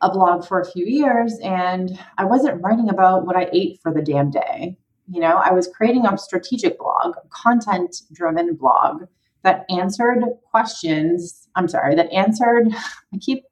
a 0.00 0.10
blog 0.10 0.46
for 0.46 0.60
a 0.60 0.70
few 0.70 0.84
years 0.84 1.38
and 1.42 1.98
I 2.18 2.24
wasn't 2.24 2.60
writing 2.62 2.88
about 2.88 3.24
what 3.26 3.36
I 3.36 3.48
ate 3.52 3.80
for 3.82 3.92
the 3.92 4.02
damn 4.02 4.30
day. 4.30 4.76
You 5.08 5.20
know, 5.20 5.36
I 5.36 5.52
was 5.52 5.68
creating 5.68 6.06
a 6.06 6.18
strategic 6.18 6.78
blog, 6.78 7.14
content 7.30 7.96
driven 8.12 8.54
blog 8.54 9.04
that 9.42 9.64
answered 9.68 10.24
questions. 10.50 11.48
I'm 11.54 11.68
sorry, 11.68 11.94
that 11.94 12.12
answered, 12.12 12.68
I 13.14 13.18
keep 13.20 13.44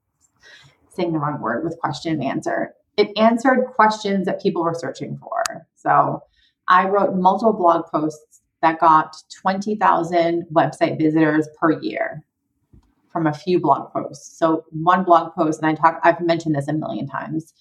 saying 0.88 1.12
the 1.12 1.18
wrong 1.18 1.40
word 1.40 1.64
with 1.64 1.79
question 1.79 2.14
and 2.14 2.25
answer. 2.25 2.75
It 2.96 3.16
answered 3.16 3.66
questions 3.75 4.27
that 4.27 4.42
people 4.42 4.62
were 4.62 4.75
searching 4.75 5.18
for. 5.18 5.39
So 5.82 6.22
I 6.68 6.88
wrote 6.88 7.16
multiple 7.16 7.52
blog 7.52 7.86
posts 7.86 8.40
that 8.62 8.78
got 8.80 9.16
20,000 9.40 10.46
website 10.52 10.98
visitors 10.98 11.48
per 11.58 11.80
year 11.80 12.22
from 13.10 13.26
a 13.26 13.34
few 13.34 13.58
blog 13.58 13.92
posts. 13.92 14.38
So 14.38 14.64
one 14.70 15.04
blog 15.04 15.34
post, 15.34 15.62
and 15.62 15.70
I 15.70 15.74
talk, 15.74 16.00
I've 16.04 16.20
mentioned 16.20 16.54
this 16.54 16.68
a 16.68 16.72
million 16.72 17.06
times. 17.06 17.54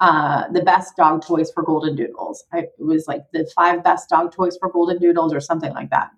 Uh, 0.00 0.48
the 0.52 0.62
best 0.62 0.96
dog 0.96 1.22
toys 1.22 1.50
for 1.52 1.62
golden 1.62 1.94
doodles. 1.94 2.44
I, 2.52 2.58
it 2.58 2.72
was 2.78 3.06
like 3.06 3.22
the 3.32 3.50
five 3.54 3.84
best 3.84 4.08
dog 4.08 4.32
toys 4.32 4.56
for 4.58 4.70
golden 4.70 4.98
doodles 4.98 5.32
or 5.32 5.40
something 5.40 5.72
like 5.72 5.90
that 5.90 6.10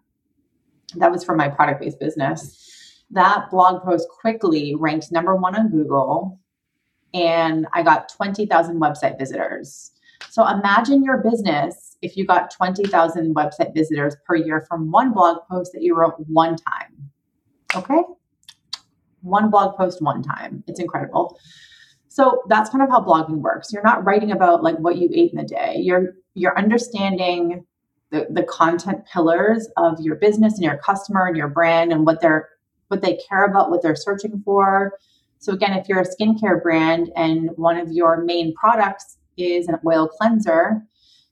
that 0.96 1.10
was 1.10 1.24
for 1.24 1.34
my 1.34 1.48
product 1.48 1.80
based 1.80 1.98
business. 1.98 3.04
That 3.10 3.50
blog 3.50 3.82
post 3.82 4.08
quickly 4.08 4.74
ranked 4.74 5.12
number 5.12 5.34
one 5.36 5.54
on 5.54 5.70
Google, 5.70 6.40
and 7.12 7.66
I 7.74 7.82
got 7.82 8.08
20,000 8.08 8.80
website 8.80 9.18
visitors. 9.18 9.91
So 10.30 10.46
imagine 10.46 11.04
your 11.04 11.18
business 11.18 11.96
if 12.02 12.16
you 12.16 12.26
got 12.26 12.50
20,000 12.50 13.34
website 13.34 13.74
visitors 13.74 14.16
per 14.26 14.34
year 14.34 14.64
from 14.68 14.90
one 14.90 15.12
blog 15.12 15.38
post 15.48 15.72
that 15.72 15.82
you 15.82 15.94
wrote 15.94 16.14
one 16.26 16.56
time. 16.56 17.10
Okay? 17.74 18.02
One 19.20 19.50
blog 19.50 19.76
post 19.76 20.02
one 20.02 20.22
time. 20.22 20.64
It's 20.66 20.80
incredible. 20.80 21.38
So 22.08 22.42
that's 22.48 22.68
kind 22.68 22.82
of 22.82 22.90
how 22.90 23.00
blogging 23.00 23.38
works. 23.38 23.72
You're 23.72 23.82
not 23.82 24.04
writing 24.04 24.32
about 24.32 24.62
like 24.62 24.76
what 24.78 24.96
you 24.98 25.08
ate 25.14 25.32
in 25.32 25.38
a 25.38 25.46
day. 25.46 25.76
You're 25.78 26.14
you're 26.34 26.58
understanding 26.58 27.64
the, 28.10 28.26
the 28.28 28.42
content 28.42 29.06
pillars 29.10 29.68
of 29.78 29.98
your 30.00 30.16
business 30.16 30.54
and 30.54 30.62
your 30.62 30.76
customer 30.76 31.26
and 31.26 31.36
your 31.36 31.48
brand 31.48 31.90
and 31.90 32.04
what 32.04 32.20
they're 32.20 32.50
what 32.88 33.00
they 33.00 33.18
care 33.28 33.44
about, 33.44 33.70
what 33.70 33.80
they're 33.80 33.96
searching 33.96 34.42
for. 34.44 34.98
So 35.38 35.52
again, 35.54 35.72
if 35.72 35.88
you're 35.88 36.00
a 36.00 36.06
skincare 36.06 36.62
brand 36.62 37.10
and 37.16 37.50
one 37.56 37.78
of 37.78 37.90
your 37.90 38.22
main 38.22 38.52
products 38.54 39.16
is 39.36 39.68
an 39.68 39.78
oil 39.86 40.08
cleanser, 40.08 40.82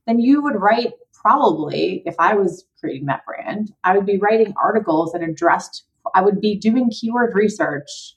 then 0.06 0.20
you 0.20 0.42
would 0.42 0.56
write 0.56 0.92
probably 1.12 2.02
if 2.06 2.14
I 2.18 2.34
was 2.34 2.64
creating 2.78 3.06
that 3.06 3.24
brand, 3.26 3.72
I 3.84 3.96
would 3.96 4.06
be 4.06 4.18
writing 4.18 4.54
articles 4.62 5.12
that 5.12 5.22
addressed 5.22 5.84
I 6.14 6.22
would 6.22 6.40
be 6.40 6.56
doing 6.56 6.90
keyword 6.90 7.34
research 7.34 8.16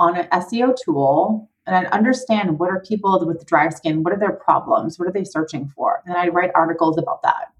on 0.00 0.16
an 0.16 0.26
SEO 0.32 0.74
tool 0.84 1.50
and 1.66 1.76
I'd 1.76 1.92
understand 1.92 2.58
what 2.58 2.70
are 2.70 2.82
people 2.86 3.24
with 3.26 3.46
dry 3.46 3.68
skin, 3.70 4.02
what 4.02 4.12
are 4.12 4.18
their 4.18 4.32
problems, 4.32 4.98
what 4.98 5.08
are 5.08 5.12
they 5.12 5.24
searching 5.24 5.68
for? 5.68 6.02
And 6.06 6.16
I'd 6.16 6.34
write 6.34 6.50
articles 6.54 6.98
about 6.98 7.22
that. 7.22 7.52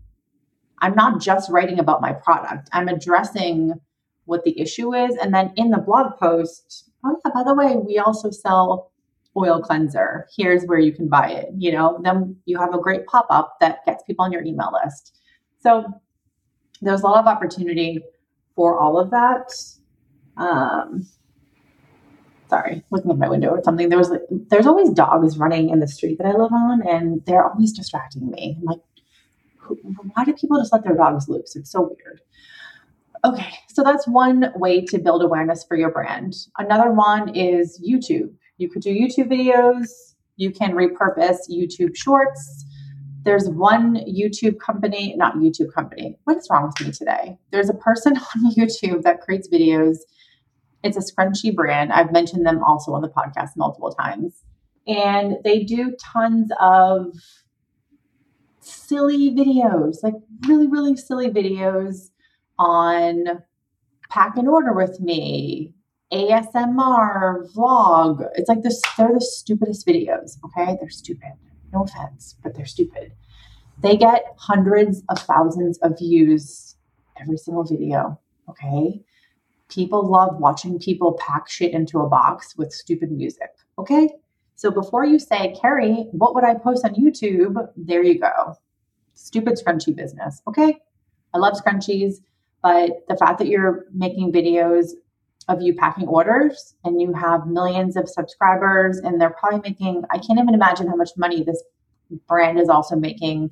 I'm 0.80 0.94
not 0.94 1.20
just 1.20 1.50
writing 1.50 1.78
about 1.78 2.02
my 2.02 2.12
product, 2.12 2.68
I'm 2.72 2.88
addressing 2.88 3.74
what 4.26 4.44
the 4.44 4.58
issue 4.58 4.94
is. 4.94 5.16
And 5.16 5.34
then 5.34 5.52
in 5.56 5.70
the 5.70 5.78
blog 5.78 6.18
post, 6.18 6.90
oh, 7.04 7.16
yeah, 7.24 7.30
by 7.32 7.42
the 7.44 7.54
way, 7.54 7.76
we 7.76 7.98
also 7.98 8.30
sell 8.30 8.90
oil 9.36 9.60
cleanser. 9.60 10.26
Here's 10.36 10.64
where 10.64 10.78
you 10.78 10.92
can 10.92 11.08
buy 11.08 11.30
it. 11.30 11.50
You 11.56 11.72
know, 11.72 12.00
then 12.02 12.36
you 12.46 12.58
have 12.58 12.74
a 12.74 12.78
great 12.78 13.06
pop 13.06 13.26
up 13.30 13.56
that 13.60 13.84
gets 13.84 14.02
people 14.04 14.24
on 14.24 14.32
your 14.32 14.42
email 14.42 14.70
list. 14.84 15.18
So 15.60 15.84
there's 16.80 17.02
a 17.02 17.06
lot 17.06 17.18
of 17.18 17.26
opportunity 17.26 18.00
for 18.54 18.78
all 18.78 18.98
of 18.98 19.10
that. 19.10 19.52
Um, 20.36 21.06
sorry, 22.48 22.84
looking 22.90 23.10
at 23.10 23.18
my 23.18 23.28
window 23.28 23.48
or 23.48 23.62
something. 23.62 23.88
There 23.88 23.98
was 23.98 24.10
like, 24.10 24.22
there's 24.30 24.66
always 24.66 24.90
dogs 24.90 25.38
running 25.38 25.70
in 25.70 25.80
the 25.80 25.88
street 25.88 26.18
that 26.18 26.26
I 26.26 26.32
live 26.32 26.52
on, 26.52 26.86
and 26.86 27.24
they're 27.26 27.48
always 27.48 27.72
distracting 27.72 28.30
me. 28.30 28.56
I'm 28.60 28.64
like, 28.64 28.80
why 30.14 30.24
do 30.24 30.34
people 30.34 30.58
just 30.58 30.72
let 30.72 30.84
their 30.84 30.94
dogs 30.94 31.28
loose? 31.28 31.56
It's 31.56 31.70
so 31.70 31.82
weird. 31.82 32.20
Okay, 33.24 33.54
so 33.68 33.82
that's 33.82 34.06
one 34.06 34.52
way 34.56 34.84
to 34.84 34.98
build 34.98 35.22
awareness 35.22 35.64
for 35.64 35.76
your 35.76 35.90
brand. 35.90 36.34
Another 36.58 36.92
one 36.92 37.34
is 37.34 37.82
YouTube. 37.82 38.34
You 38.56 38.70
could 38.70 38.82
do 38.82 38.90
YouTube 38.90 39.30
videos, 39.30 39.88
you 40.36 40.50
can 40.50 40.72
repurpose 40.72 41.38
YouTube 41.50 41.96
shorts. 41.96 42.64
There's 43.24 43.48
one 43.48 43.96
YouTube 44.06 44.58
company, 44.58 45.14
not 45.16 45.36
YouTube 45.36 45.72
company. 45.72 46.18
What 46.24 46.36
is 46.36 46.46
wrong 46.50 46.66
with 46.66 46.86
me 46.86 46.92
today? 46.92 47.38
There's 47.50 47.70
a 47.70 47.74
person 47.74 48.16
on 48.36 48.54
YouTube 48.54 49.02
that 49.02 49.20
creates 49.20 49.48
videos. 49.48 49.96
It's 50.82 50.96
a 50.96 51.00
scrunchy 51.00 51.54
brand. 51.54 51.92
I've 51.92 52.12
mentioned 52.12 52.46
them 52.46 52.62
also 52.62 52.92
on 52.92 53.00
the 53.00 53.08
podcast 53.08 53.50
multiple 53.56 53.90
times. 53.90 54.44
And 54.86 55.38
they 55.42 55.64
do 55.64 55.96
tons 55.98 56.50
of 56.60 57.14
silly 58.60 59.30
videos, 59.30 60.02
like 60.02 60.14
really, 60.46 60.66
really 60.66 60.96
silly 60.96 61.30
videos 61.30 62.10
on 62.58 63.42
pack 64.10 64.36
and 64.36 64.48
order 64.48 64.74
with 64.74 65.00
me 65.00 65.73
ASMR 66.14 67.52
vlog. 67.54 68.28
It's 68.36 68.48
like 68.48 68.62
this, 68.62 68.80
they're 68.96 69.12
the 69.12 69.20
stupidest 69.20 69.84
videos, 69.84 70.38
okay? 70.44 70.76
They're 70.80 70.88
stupid. 70.88 71.32
No 71.72 71.82
offense, 71.82 72.36
but 72.42 72.54
they're 72.54 72.66
stupid. 72.66 73.12
They 73.82 73.96
get 73.96 74.24
hundreds 74.38 75.02
of 75.08 75.18
thousands 75.18 75.78
of 75.78 75.98
views 75.98 76.76
every 77.20 77.36
single 77.36 77.64
video, 77.64 78.20
okay? 78.48 79.02
People 79.68 80.08
love 80.08 80.38
watching 80.38 80.78
people 80.78 81.18
pack 81.20 81.50
shit 81.50 81.72
into 81.72 81.98
a 81.98 82.08
box 82.08 82.56
with 82.56 82.72
stupid 82.72 83.10
music, 83.10 83.50
okay? 83.76 84.08
So 84.54 84.70
before 84.70 85.04
you 85.04 85.18
say, 85.18 85.56
Carrie, 85.60 86.06
what 86.12 86.36
would 86.36 86.44
I 86.44 86.54
post 86.54 86.84
on 86.84 86.94
YouTube? 86.94 87.56
There 87.76 88.04
you 88.04 88.20
go. 88.20 88.54
Stupid 89.14 89.54
scrunchie 89.54 89.96
business, 89.96 90.40
okay? 90.46 90.76
I 91.32 91.38
love 91.38 91.54
scrunchies, 91.54 92.18
but 92.62 93.04
the 93.08 93.16
fact 93.16 93.40
that 93.40 93.48
you're 93.48 93.86
making 93.92 94.32
videos 94.32 94.90
of 95.48 95.60
you 95.60 95.74
packing 95.74 96.08
orders 96.08 96.74
and 96.84 97.00
you 97.00 97.12
have 97.12 97.46
millions 97.46 97.96
of 97.96 98.08
subscribers 98.08 98.98
and 98.98 99.20
they're 99.20 99.36
probably 99.38 99.60
making 99.60 100.02
i 100.10 100.18
can't 100.18 100.38
even 100.38 100.54
imagine 100.54 100.86
how 100.86 100.96
much 100.96 101.10
money 101.16 101.42
this 101.42 101.62
brand 102.28 102.58
is 102.58 102.68
also 102.68 102.96
making 102.96 103.50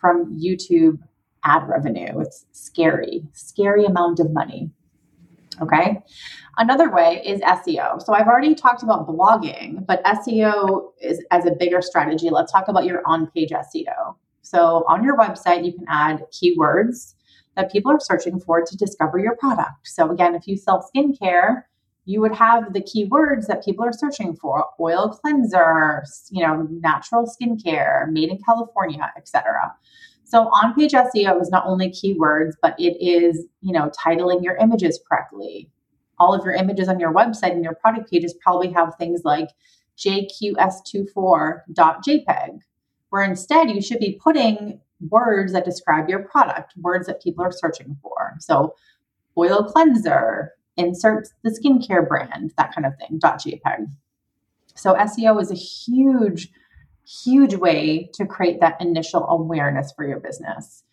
from 0.00 0.36
youtube 0.38 0.98
ad 1.44 1.68
revenue. 1.68 2.18
It's 2.20 2.46
scary 2.52 3.22
scary 3.32 3.84
amount 3.84 4.20
of 4.20 4.32
money 4.32 4.70
okay? 5.60 6.00
Another 6.56 6.90
way 6.90 7.22
is 7.24 7.40
seo 7.40 8.02
so 8.02 8.12
i've 8.12 8.26
already 8.26 8.54
talked 8.54 8.82
about 8.82 9.06
blogging 9.06 9.86
but 9.86 10.02
seo 10.04 10.92
is 11.00 11.24
as 11.30 11.46
a 11.46 11.52
bigger 11.52 11.80
strategy 11.80 12.30
let's 12.30 12.50
talk 12.50 12.66
about 12.66 12.84
your 12.84 13.02
on 13.06 13.28
page 13.28 13.50
seo 13.50 14.16
so 14.42 14.84
on 14.88 15.04
your 15.04 15.16
website 15.16 15.64
you 15.64 15.72
can 15.72 15.84
add 15.88 16.24
keywords 16.32 17.14
that 17.58 17.70
people 17.72 17.92
are 17.92 18.00
searching 18.00 18.40
for 18.40 18.64
to 18.64 18.76
discover 18.76 19.18
your 19.18 19.36
product. 19.36 19.88
So, 19.88 20.10
again, 20.10 20.36
if 20.36 20.46
you 20.46 20.56
sell 20.56 20.88
skincare, 20.94 21.64
you 22.04 22.20
would 22.22 22.34
have 22.34 22.72
the 22.72 22.80
keywords 22.80 23.48
that 23.48 23.64
people 23.64 23.84
are 23.84 23.92
searching 23.92 24.36
for 24.36 24.64
oil 24.80 25.10
cleanser, 25.10 26.04
you 26.30 26.46
know, 26.46 26.68
natural 26.70 27.26
skincare, 27.26 28.08
made 28.10 28.30
in 28.30 28.38
California, 28.46 29.12
etc. 29.16 29.74
So 30.24 30.44
on-page 30.44 30.92
SEO 30.92 31.42
is 31.42 31.50
not 31.50 31.66
only 31.66 31.90
keywords, 31.90 32.52
but 32.62 32.74
it 32.78 32.96
is, 33.04 33.44
you 33.60 33.72
know, 33.72 33.90
titling 33.90 34.42
your 34.42 34.56
images 34.56 34.98
correctly. 35.06 35.68
All 36.18 36.32
of 36.32 36.42
your 36.44 36.54
images 36.54 36.88
on 36.88 36.98
your 37.00 37.12
website 37.12 37.52
and 37.52 37.64
your 37.64 37.74
product 37.74 38.10
pages 38.10 38.34
probably 38.40 38.72
have 38.72 38.94
things 38.94 39.20
like 39.24 39.50
jqs24.jpg, 39.98 42.60
where 43.10 43.22
instead 43.22 43.70
you 43.70 43.82
should 43.82 43.98
be 43.98 44.18
putting 44.22 44.80
words 45.00 45.52
that 45.52 45.64
describe 45.64 46.08
your 46.08 46.20
product, 46.20 46.74
words 46.76 47.06
that 47.06 47.22
people 47.22 47.44
are 47.44 47.52
searching 47.52 47.96
for. 48.02 48.34
So, 48.40 48.74
oil 49.36 49.64
cleanser, 49.64 50.52
insert 50.76 51.28
the 51.42 51.50
skincare 51.50 52.06
brand, 52.06 52.52
that 52.56 52.74
kind 52.74 52.86
of 52.86 52.94
thing, 52.96 53.20
.jpg. 53.20 53.90
So, 54.74 54.94
SEO 54.94 55.40
is 55.40 55.50
a 55.50 55.54
huge, 55.54 56.48
huge 57.06 57.54
way 57.54 58.10
to 58.14 58.26
create 58.26 58.60
that 58.60 58.80
initial 58.80 59.26
awareness 59.28 59.92
for 59.92 60.06
your 60.06 60.20
business. 60.20 60.84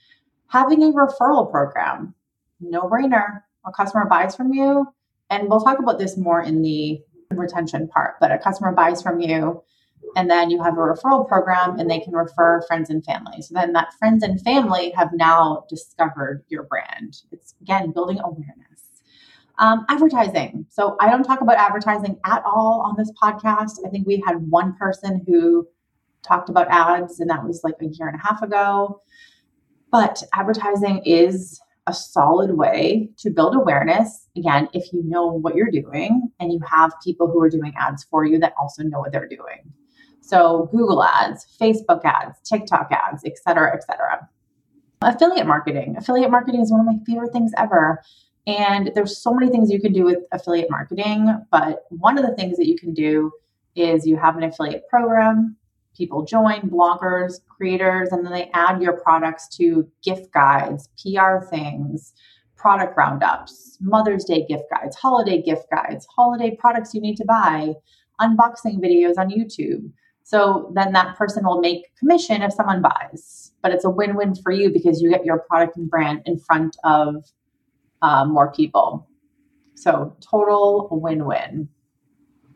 Having 0.47 0.83
a 0.83 0.91
referral 0.91 1.49
program, 1.49 2.13
no 2.59 2.81
brainer. 2.83 3.41
A 3.67 3.71
customer 3.71 4.05
buys 4.05 4.35
from 4.35 4.53
you, 4.53 4.85
and 5.31 5.49
we'll 5.49 5.59
talk 5.59 5.79
about 5.79 5.97
this 5.97 6.17
more 6.17 6.39
in 6.39 6.61
the 6.61 7.01
retention 7.31 7.87
part, 7.87 8.15
but 8.19 8.31
a 8.31 8.37
customer 8.37 8.71
buys 8.71 9.01
from 9.01 9.19
you 9.19 9.63
and 10.15 10.29
then 10.31 10.49
you 10.49 10.63
have 10.63 10.77
a 10.77 10.81
referral 10.81 11.27
program 11.27 11.77
and 11.77 11.89
they 11.89 11.99
can 11.99 12.13
refer 12.13 12.61
friends 12.67 12.89
and 12.89 13.03
family. 13.03 13.41
So 13.41 13.53
then 13.53 13.73
that 13.73 13.93
friends 13.99 14.23
and 14.23 14.41
family 14.41 14.91
have 14.91 15.09
now 15.13 15.65
discovered 15.69 16.43
your 16.47 16.63
brand. 16.63 17.17
It's 17.31 17.53
again 17.61 17.91
building 17.91 18.19
awareness. 18.19 18.63
Um, 19.57 19.85
advertising. 19.87 20.65
So 20.69 20.97
i 20.99 21.09
don't 21.09 21.23
talk 21.23 21.39
about 21.39 21.55
advertising 21.57 22.17
at 22.25 22.43
all 22.45 22.83
on 22.85 22.95
this 22.97 23.11
podcast. 23.21 23.85
I 23.85 23.89
think 23.89 24.05
we 24.05 24.21
had 24.25 24.35
one 24.49 24.75
person 24.75 25.23
who 25.27 25.67
talked 26.23 26.49
about 26.49 26.67
ads 26.69 27.19
and 27.19 27.29
that 27.29 27.43
was 27.43 27.61
like 27.63 27.75
a 27.81 27.85
year 27.85 28.07
and 28.07 28.19
a 28.19 28.25
half 28.25 28.41
ago. 28.41 29.01
But 29.91 30.23
advertising 30.33 31.03
is 31.05 31.59
a 31.87 31.93
solid 31.93 32.57
way 32.57 33.11
to 33.19 33.29
build 33.29 33.55
awareness. 33.55 34.27
Again 34.37 34.69
if 34.73 34.91
you 34.91 35.03
know 35.03 35.27
what 35.27 35.55
you're 35.55 35.71
doing 35.71 36.29
and 36.39 36.51
you 36.51 36.59
have 36.69 36.91
people 37.03 37.27
who 37.27 37.41
are 37.41 37.49
doing 37.49 37.73
ads 37.77 38.05
for 38.05 38.25
you 38.25 38.39
that 38.39 38.53
also 38.59 38.83
know 38.83 38.99
what 38.99 39.11
they're 39.11 39.27
doing 39.27 39.71
so 40.25 40.69
Google 40.71 41.03
ads, 41.03 41.45
Facebook 41.61 42.01
ads, 42.03 42.39
TikTok 42.43 42.91
ads, 42.91 43.23
et 43.25 43.37
cetera, 43.37 43.75
et 43.75 43.83
cetera. 43.83 44.27
Affiliate 45.01 45.45
marketing. 45.45 45.95
Affiliate 45.97 46.31
marketing 46.31 46.61
is 46.61 46.71
one 46.71 46.79
of 46.79 46.85
my 46.87 46.97
favorite 47.05 47.31
things 47.31 47.51
ever. 47.57 48.01
And 48.47 48.91
there's 48.95 49.21
so 49.21 49.33
many 49.33 49.51
things 49.51 49.71
you 49.71 49.79
can 49.79 49.93
do 49.93 50.03
with 50.03 50.19
affiliate 50.31 50.69
marketing, 50.71 51.45
but 51.51 51.83
one 51.89 52.17
of 52.17 52.25
the 52.25 52.35
things 52.35 52.57
that 52.57 52.67
you 52.67 52.75
can 52.75 52.93
do 52.93 53.31
is 53.75 54.07
you 54.07 54.17
have 54.17 54.37
an 54.37 54.43
affiliate 54.43 54.87
program, 54.87 55.57
people 55.95 56.23
join, 56.23 56.61
bloggers, 56.69 57.39
creators, 57.47 58.09
and 58.11 58.25
then 58.25 58.31
they 58.31 58.49
add 58.53 58.81
your 58.81 58.93
products 58.93 59.47
to 59.57 59.87
gift 60.03 60.31
guides, 60.31 60.89
PR 61.01 61.45
things, 61.49 62.13
product 62.55 62.97
roundups, 62.97 63.77
Mother's 63.81 64.23
Day 64.23 64.45
gift 64.47 64.65
guides, 64.71 64.95
holiday 64.95 65.41
gift 65.41 65.65
guides, 65.71 66.07
holiday 66.15 66.55
products 66.55 66.93
you 66.93 67.01
need 67.01 67.17
to 67.17 67.25
buy, 67.25 67.73
unboxing 68.19 68.79
videos 68.79 69.17
on 69.17 69.29
YouTube. 69.29 69.91
So 70.25 70.71
then 70.73 70.91
that 70.93 71.15
person 71.15 71.45
will 71.45 71.61
make 71.61 71.95
commission 71.99 72.41
if 72.41 72.51
someone 72.51 72.81
buys, 72.81 73.51
but 73.61 73.71
it's 73.71 73.85
a 73.85 73.91
win 73.91 74.15
win 74.15 74.33
for 74.33 74.51
you 74.51 74.71
because 74.71 74.99
you 74.99 75.11
get 75.11 75.23
your 75.23 75.37
product 75.37 75.77
and 75.77 75.87
brand 75.87 76.23
in 76.25 76.39
front 76.39 76.75
of 76.83 77.23
uh, 78.01 78.25
more 78.25 78.51
people. 78.51 79.07
So 79.75 80.17
total 80.27 80.87
win 80.91 81.25
win. 81.25 81.69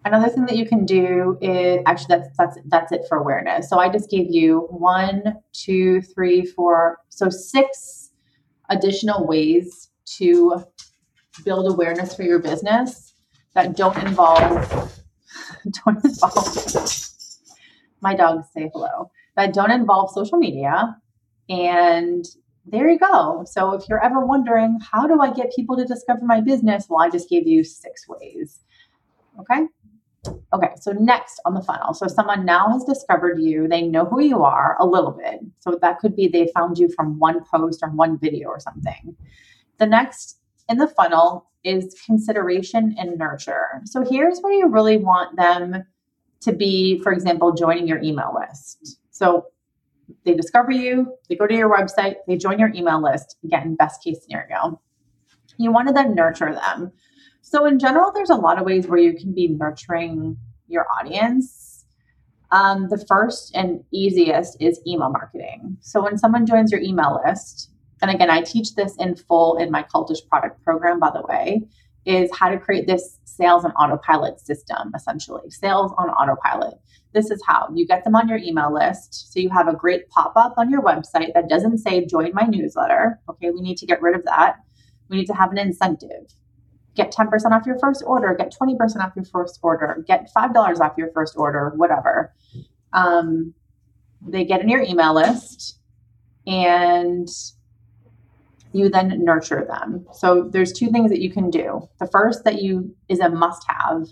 Another 0.04 0.30
thing 0.30 0.48
that 0.48 0.58
you 0.58 0.66
can 0.66 0.84
do 0.84 1.38
is 1.42 1.84
actually 1.86 2.16
that's 2.18 2.30
that's 2.40 2.58
that's 2.66 2.92
it 2.92 3.02
for 3.08 3.20
awareness. 3.20 3.70
So 3.70 3.78
I 3.78 3.88
just 3.88 4.10
gave 4.10 4.32
you 4.32 4.62
one, 4.72 5.36
two, 5.54 6.02
three, 6.02 6.46
four, 6.46 6.98
so 7.10 7.30
six 7.30 8.10
additional 8.70 9.28
ways 9.28 9.90
to 10.18 10.64
build 11.46 11.72
awareness 11.72 12.16
for 12.16 12.24
your 12.24 12.40
business 12.40 13.14
that 13.54 13.76
don't 13.76 13.98
involve 13.98 14.92
don't 15.86 16.04
involve 16.04 17.09
my 18.02 18.16
dogs 18.16 18.48
say 18.54 18.70
hello 18.74 19.12
that 19.36 19.54
don't 19.54 19.72
involve 19.72 20.12
social 20.12 20.38
media. 20.38 20.96
And 21.50 22.26
there 22.66 22.90
you 22.90 23.00
go. 23.00 23.44
So 23.46 23.74
if 23.74 23.88
you're 23.90 24.04
ever 24.04 24.26
wondering, 24.26 24.80
how 24.92 25.08
do 25.08 25.20
I 25.22 25.32
get 25.32 25.54
people 25.56 25.76
to 25.78 25.86
discover 25.86 26.24
my 26.24 26.42
business? 26.42 26.86
Well, 26.90 27.02
I 27.02 27.10
just 27.10 27.30
gave 27.30 27.48
you 27.48 27.64
six 27.64 28.08
ways. 28.08 28.60
Okay. 29.40 29.66
Okay, 30.54 30.72
so 30.82 30.92
next 30.92 31.40
on 31.46 31.54
the 31.54 31.62
funnel. 31.62 31.94
So 31.94 32.08
someone 32.08 32.46
now 32.46 32.70
has 32.70 32.84
discovered 32.84 33.40
you, 33.40 33.68
they 33.68 33.84
know 33.84 34.04
who 34.06 34.22
you 34.22 34.44
are 34.44 34.76
a 34.80 34.86
little 34.86 35.12
bit. 35.12 35.40
So 35.60 35.80
that 35.82 36.00
could 36.00 36.16
be 36.16 36.28
they 36.28 36.52
found 36.54 36.78
you 36.78 36.90
from 36.90 37.18
one 37.20 37.44
post 37.46 37.80
or 37.82 37.90
one 37.90 38.20
video 38.20 38.50
or 38.50 38.60
something. 38.60 39.16
The 39.78 39.86
next 39.86 40.40
in 40.68 40.78
the 40.78 40.88
funnel 40.88 41.50
is 41.64 41.96
consideration 42.06 42.96
and 43.00 43.18
nurture. 43.18 43.82
So 43.86 44.04
here's 44.04 44.40
where 44.42 44.54
you 44.54 44.68
really 44.68 44.98
want 44.98 45.38
them 45.38 45.86
to 46.42 46.54
be, 46.54 47.00
for 47.00 47.12
example, 47.12 47.54
joining 47.54 47.88
your 47.88 48.02
email 48.02 48.36
list. 48.40 49.00
So 49.12 49.46
they 50.26 50.34
discover 50.34 50.72
you, 50.72 51.14
they 51.28 51.36
go 51.36 51.48
to 51.48 51.54
your 51.54 51.70
website, 51.70 52.16
they 52.28 52.38
join 52.38 52.60
your 52.60 52.74
email 52.74 53.02
list. 53.02 53.38
Again, 53.44 53.76
best 53.76 54.04
case 54.04 54.24
scenario. 54.24 54.82
You 55.58 55.72
want 55.72 55.88
to 55.88 55.94
then 55.94 56.16
nurture 56.16 56.54
them. 56.54 56.92
So, 57.42 57.66
in 57.66 57.80
general, 57.80 58.12
there's 58.14 58.30
a 58.30 58.36
lot 58.36 58.60
of 58.60 58.66
ways 58.66 58.88
where 58.88 59.00
you 59.00 59.14
can 59.14 59.34
be 59.34 59.48
nurturing 59.48 60.38
your 60.68 60.86
audience. 61.00 61.86
Um, 62.52 62.88
the 62.90 63.04
first 63.08 63.56
and 63.56 63.84
easiest 63.92 64.62
is 64.62 64.80
email 64.88 65.10
marketing. 65.10 65.78
So, 65.82 66.04
when 66.04 66.18
someone 66.18 66.46
joins 66.46 66.72
your 66.72 66.82
email 66.82 67.22
list, 67.26 67.72
and 68.02 68.12
again, 68.12 68.30
I 68.30 68.42
teach 68.42 68.76
this 68.76 68.96
in 68.98 69.16
full 69.16 69.58
in 69.58 69.72
my 69.72 69.84
cultish 69.84 70.26
product 70.30 70.64
program, 70.64 71.00
by 71.00 71.12
the 71.12 71.24
way, 71.28 71.64
is 72.06 72.30
how 72.34 72.50
to 72.50 72.58
create 72.58 72.88
this 72.88 73.20
sales 73.24 73.64
on 73.64 73.72
autopilot 73.72 74.40
system, 74.40 74.92
essentially. 74.96 75.50
Sales 75.50 75.94
on 75.98 76.10
autopilot. 76.10 76.76
This 77.14 77.32
is 77.32 77.42
how 77.48 77.70
you 77.74 77.88
get 77.88 78.04
them 78.04 78.16
on 78.16 78.28
your 78.28 78.38
email 78.38 78.74
list. 78.74 79.34
So 79.34 79.40
you 79.40 79.50
have 79.50 79.68
a 79.68 79.76
great 79.76 80.10
pop 80.10 80.34
up 80.36 80.54
on 80.58 80.70
your 80.70 80.82
website 80.82 81.34
that 81.34 81.50
doesn't 81.50 81.80
say 81.80 82.06
join 82.06 82.32
my 82.34 82.44
newsletter. 82.44 83.20
Okay, 83.30 83.50
we 83.52 83.62
need 83.62 83.78
to 83.78 83.86
get 83.86 84.02
rid 84.02 84.16
of 84.16 84.26
that. 84.26 84.58
We 85.10 85.18
need 85.18 85.26
to 85.28 85.34
have 85.34 85.52
an 85.52 85.58
incentive. 85.58 86.34
Get 86.96 87.14
10% 87.14 87.30
off 87.52 87.66
your 87.66 87.80
first 87.80 88.04
order, 88.06 88.36
get 88.36 88.54
20% 88.54 88.98
off 88.98 89.14
your 89.16 89.26
first 89.26 89.60
order, 89.64 90.04
get 90.08 90.30
$5 90.36 90.80
off 90.80 90.98
your 90.98 91.12
first 91.14 91.36
order, 91.38 91.72
whatever. 91.76 92.34
Um, 92.94 93.54
they 94.22 94.44
get 94.44 94.62
in 94.62 94.70
your 94.70 94.82
email 94.82 95.14
list 95.14 95.80
and 96.46 97.28
you 98.72 98.90
then 98.90 99.24
nurture 99.24 99.66
them. 99.68 100.06
So 100.14 100.50
there's 100.52 100.72
two 100.72 100.90
things 100.90 101.10
that 101.10 101.22
you 101.22 101.32
can 101.32 101.50
do. 101.50 101.88
The 102.00 102.08
first 102.08 102.44
that 102.44 102.62
you 102.62 102.96
is 103.08 103.20
a 103.20 103.30
must 103.30 103.66
have 103.68 104.08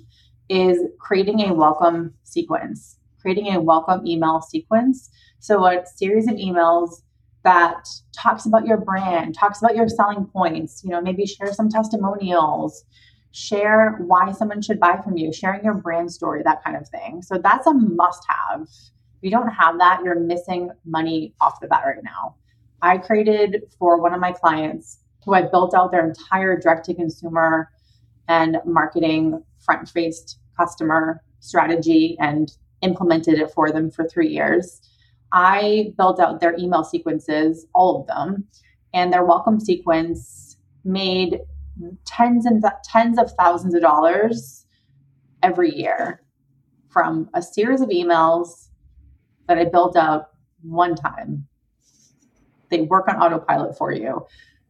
is 0.49 0.79
creating 0.99 1.41
a 1.41 1.53
welcome 1.53 2.13
sequence, 2.23 2.97
creating 3.21 3.53
a 3.53 3.61
welcome 3.61 4.05
email 4.05 4.41
sequence. 4.41 5.09
So 5.39 5.65
a 5.65 5.83
series 5.95 6.27
of 6.27 6.35
emails 6.35 7.01
that 7.43 7.87
talks 8.15 8.45
about 8.45 8.65
your 8.65 8.77
brand, 8.77 9.35
talks 9.35 9.59
about 9.59 9.75
your 9.75 9.87
selling 9.87 10.25
points, 10.25 10.81
you 10.83 10.89
know, 10.89 11.01
maybe 11.01 11.25
share 11.25 11.53
some 11.53 11.69
testimonials, 11.69 12.83
share 13.31 13.97
why 13.99 14.31
someone 14.31 14.61
should 14.61 14.79
buy 14.79 14.99
from 15.03 15.17
you, 15.17 15.31
sharing 15.31 15.63
your 15.63 15.75
brand 15.75 16.11
story, 16.11 16.41
that 16.43 16.63
kind 16.63 16.75
of 16.75 16.87
thing. 16.89 17.21
So 17.21 17.37
that's 17.37 17.67
a 17.67 17.73
must 17.73 18.23
have. 18.27 18.61
If 18.63 19.21
you 19.21 19.31
don't 19.31 19.49
have 19.49 19.77
that, 19.77 20.01
you're 20.03 20.19
missing 20.19 20.71
money 20.85 21.33
off 21.39 21.59
the 21.61 21.67
bat 21.67 21.83
right 21.85 22.03
now. 22.03 22.35
I 22.81 22.97
created 22.97 23.63
for 23.79 24.01
one 24.01 24.13
of 24.13 24.19
my 24.19 24.31
clients 24.31 24.99
who 25.25 25.33
I 25.33 25.41
built 25.43 25.73
out 25.73 25.91
their 25.91 26.07
entire 26.07 26.59
direct 26.59 26.85
to 26.85 26.93
consumer 26.93 27.69
and 28.27 28.57
marketing 28.65 29.43
front 29.59 29.89
faced 29.89 30.39
customer 30.57 31.21
strategy 31.39 32.17
and 32.19 32.51
implemented 32.81 33.39
it 33.39 33.51
for 33.51 33.71
them 33.71 33.89
for 33.89 34.07
three 34.07 34.29
years. 34.29 34.81
I 35.31 35.93
built 35.97 36.19
out 36.19 36.39
their 36.39 36.55
email 36.57 36.83
sequences, 36.83 37.65
all 37.73 38.01
of 38.01 38.07
them, 38.07 38.45
and 38.93 39.11
their 39.11 39.25
welcome 39.25 39.59
sequence 39.59 40.57
made 40.83 41.39
tens 42.05 42.45
and 42.45 42.61
th- 42.61 42.73
tens 42.83 43.17
of 43.17 43.31
thousands 43.31 43.73
of 43.73 43.81
dollars 43.81 44.65
every 45.43 45.75
year 45.75 46.21
from 46.89 47.29
a 47.33 47.41
series 47.41 47.81
of 47.81 47.89
emails 47.89 48.69
that 49.47 49.57
I 49.57 49.65
built 49.65 49.95
out 49.95 50.29
one 50.61 50.95
time. 50.95 51.47
They 52.69 52.81
work 52.81 53.07
on 53.07 53.15
autopilot 53.15 53.77
for 53.77 53.91
you. 53.91 54.25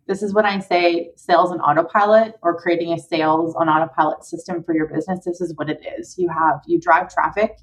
This 0.08 0.24
is 0.24 0.34
when 0.34 0.46
I 0.46 0.60
say 0.60 1.12
sales 1.16 1.52
on 1.52 1.60
autopilot 1.60 2.36
or 2.42 2.58
creating 2.58 2.94
a 2.94 3.00
sales 3.00 3.56
on 3.56 3.68
autopilot 3.68 4.24
system 4.24 4.64
for 4.64 4.74
your 4.74 4.88
business. 4.88 5.26
This 5.26 5.42
is 5.42 5.54
what 5.56 5.70
it 5.70 5.82
is. 5.98 6.18
You 6.18 6.30
have 6.30 6.62
you 6.66 6.80
drive 6.80 7.14
traffic, 7.14 7.58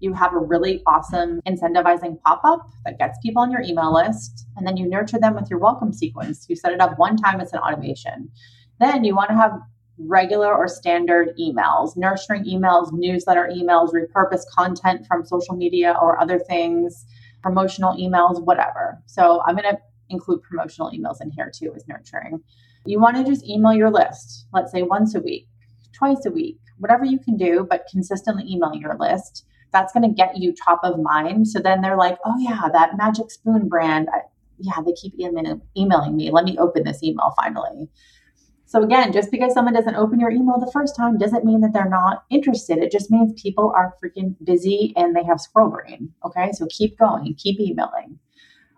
you 0.00 0.14
have 0.14 0.32
a 0.32 0.38
really 0.38 0.82
awesome 0.86 1.42
incentivizing 1.46 2.20
pop-up 2.22 2.70
that 2.86 2.98
gets 2.98 3.18
people 3.22 3.42
on 3.42 3.50
your 3.50 3.60
email 3.60 3.92
list, 3.92 4.46
and 4.56 4.66
then 4.66 4.78
you 4.78 4.88
nurture 4.88 5.18
them 5.18 5.34
with 5.34 5.50
your 5.50 5.58
welcome 5.58 5.92
sequence. 5.92 6.46
You 6.48 6.56
set 6.56 6.72
it 6.72 6.80
up 6.80 6.98
one 6.98 7.18
time, 7.18 7.38
it's 7.38 7.52
an 7.52 7.58
automation. 7.58 8.30
Then 8.78 9.04
you 9.04 9.14
want 9.14 9.28
to 9.28 9.36
have 9.36 9.60
regular 9.98 10.54
or 10.54 10.66
standard 10.68 11.36
emails, 11.38 11.98
nurturing 11.98 12.44
emails, 12.44 12.90
newsletter 12.92 13.50
emails, 13.54 13.92
repurposed 13.92 14.46
content 14.56 15.06
from 15.06 15.26
social 15.26 15.54
media 15.54 15.94
or 16.00 16.18
other 16.18 16.38
things, 16.38 17.04
promotional 17.42 17.96
emails, 17.96 18.42
whatever. 18.44 19.02
So 19.06 19.42
I'm 19.46 19.56
going 19.56 19.74
to 19.74 19.78
include 20.08 20.42
promotional 20.42 20.90
emails 20.90 21.20
in 21.20 21.30
here 21.30 21.50
too 21.54 21.72
as 21.74 21.86
nurturing. 21.88 22.40
You 22.86 23.00
want 23.00 23.16
to 23.16 23.24
just 23.24 23.46
email 23.46 23.74
your 23.74 23.90
list, 23.90 24.46
let's 24.52 24.72
say 24.72 24.82
once 24.82 25.14
a 25.14 25.20
week, 25.20 25.46
twice 25.92 26.24
a 26.26 26.30
week, 26.30 26.58
whatever 26.78 27.04
you 27.04 27.18
can 27.18 27.36
do, 27.36 27.66
but 27.68 27.86
consistently 27.90 28.44
email 28.48 28.74
your 28.74 28.96
list. 28.98 29.44
That's 29.72 29.92
going 29.92 30.08
to 30.08 30.14
get 30.14 30.36
you 30.36 30.54
top 30.54 30.80
of 30.82 30.98
mind. 30.98 31.46
So 31.46 31.60
then 31.60 31.80
they're 31.80 31.96
like, 31.96 32.18
oh, 32.24 32.34
yeah, 32.38 32.68
that 32.72 32.96
Magic 32.96 33.30
Spoon 33.30 33.68
brand. 33.68 34.08
I, 34.12 34.22
yeah, 34.58 34.80
they 34.84 34.92
keep 34.92 35.14
emailing 35.18 36.16
me. 36.16 36.30
Let 36.30 36.44
me 36.44 36.58
open 36.58 36.84
this 36.84 37.02
email 37.02 37.32
finally. 37.36 37.88
So 38.70 38.84
again, 38.84 39.12
just 39.12 39.32
because 39.32 39.52
someone 39.52 39.74
doesn't 39.74 39.96
open 39.96 40.20
your 40.20 40.30
email 40.30 40.60
the 40.60 40.70
first 40.70 40.94
time 40.94 41.18
doesn't 41.18 41.44
mean 41.44 41.60
that 41.62 41.72
they're 41.72 41.88
not 41.88 42.22
interested. 42.30 42.78
It 42.78 42.92
just 42.92 43.10
means 43.10 43.32
people 43.42 43.72
are 43.74 43.96
freaking 44.00 44.36
busy 44.44 44.92
and 44.94 45.16
they 45.16 45.24
have 45.24 45.40
squirrel 45.40 45.70
brain. 45.70 46.12
Okay. 46.24 46.52
So 46.52 46.68
keep 46.70 46.96
going, 46.96 47.34
keep 47.34 47.58
emailing. 47.58 48.20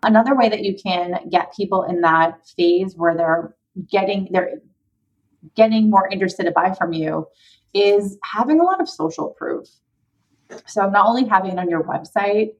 Another 0.01 0.35
way 0.35 0.49
that 0.49 0.63
you 0.63 0.75
can 0.75 1.29
get 1.29 1.55
people 1.55 1.83
in 1.83 2.01
that 2.01 2.39
phase 2.57 2.95
where 2.97 3.15
they're 3.15 3.55
getting 3.87 4.29
they're 4.31 4.61
getting 5.55 5.91
more 5.91 6.07
interested 6.07 6.45
to 6.45 6.51
buy 6.51 6.73
from 6.73 6.93
you 6.93 7.27
is 7.75 8.17
having 8.23 8.59
a 8.59 8.63
lot 8.63 8.81
of 8.81 8.89
social 8.89 9.29
proof. 9.37 9.67
So 10.65 10.89
not 10.89 11.05
only 11.05 11.25
having 11.25 11.51
it 11.51 11.59
on 11.59 11.69
your 11.69 11.83
website, 11.83 12.53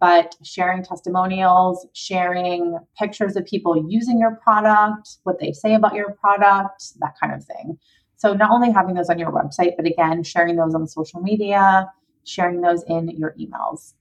but 0.00 0.34
sharing 0.42 0.82
testimonials, 0.82 1.86
sharing 1.92 2.78
pictures 2.98 3.36
of 3.36 3.44
people 3.44 3.86
using 3.88 4.18
your 4.18 4.36
product, 4.36 5.18
what 5.24 5.38
they 5.38 5.52
say 5.52 5.74
about 5.74 5.94
your 5.94 6.12
product, 6.12 6.98
that 7.00 7.14
kind 7.20 7.34
of 7.34 7.44
thing. 7.44 7.78
So, 8.16 8.32
not 8.34 8.50
only 8.50 8.72
having 8.72 8.94
those 8.94 9.10
on 9.10 9.18
your 9.18 9.30
website, 9.30 9.76
but 9.76 9.86
again, 9.86 10.22
sharing 10.22 10.56
those 10.56 10.74
on 10.74 10.86
social 10.86 11.20
media, 11.20 11.90
sharing 12.24 12.60
those 12.60 12.82
in 12.84 13.10
your 13.10 13.34
emails. 13.38 13.94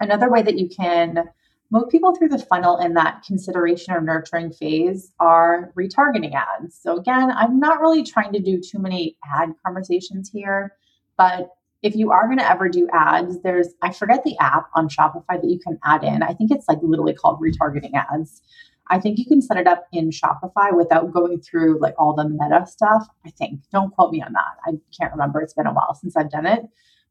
Another 0.00 0.30
way 0.30 0.42
that 0.42 0.58
you 0.58 0.68
can 0.68 1.24
move 1.70 1.88
people 1.90 2.14
through 2.14 2.28
the 2.28 2.38
funnel 2.38 2.78
in 2.78 2.94
that 2.94 3.22
consideration 3.26 3.92
or 3.92 4.00
nurturing 4.00 4.50
phase 4.50 5.12
are 5.20 5.72
retargeting 5.76 6.34
ads. 6.34 6.78
So, 6.80 6.98
again, 6.98 7.30
I'm 7.30 7.58
not 7.58 7.80
really 7.80 8.02
trying 8.02 8.32
to 8.34 8.40
do 8.40 8.60
too 8.60 8.78
many 8.78 9.16
ad 9.38 9.54
conversations 9.64 10.30
here, 10.30 10.74
but 11.16 11.50
if 11.82 11.94
you 11.94 12.10
are 12.10 12.26
going 12.26 12.38
to 12.38 12.50
ever 12.50 12.68
do 12.68 12.88
ads, 12.92 13.40
there's, 13.42 13.68
I 13.82 13.92
forget 13.92 14.24
the 14.24 14.36
app 14.40 14.68
on 14.74 14.88
Shopify 14.88 15.40
that 15.40 15.48
you 15.48 15.58
can 15.58 15.78
add 15.84 16.02
in. 16.02 16.22
I 16.22 16.34
think 16.34 16.50
it's 16.50 16.68
like 16.68 16.78
literally 16.82 17.14
called 17.14 17.40
retargeting 17.40 17.92
ads. 17.94 18.42
I 18.90 18.98
think 18.98 19.18
you 19.18 19.26
can 19.26 19.42
set 19.42 19.58
it 19.58 19.66
up 19.66 19.86
in 19.92 20.10
Shopify 20.10 20.76
without 20.76 21.12
going 21.12 21.40
through 21.40 21.78
like 21.80 21.94
all 21.98 22.14
the 22.14 22.28
meta 22.28 22.66
stuff. 22.66 23.06
I 23.26 23.30
think. 23.30 23.60
Don't 23.70 23.94
quote 23.94 24.12
me 24.12 24.22
on 24.22 24.32
that. 24.32 24.56
I 24.66 24.72
can't 24.98 25.12
remember. 25.12 25.40
It's 25.40 25.54
been 25.54 25.66
a 25.66 25.72
while 25.72 25.94
since 25.94 26.16
I've 26.16 26.30
done 26.30 26.46
it. 26.46 26.62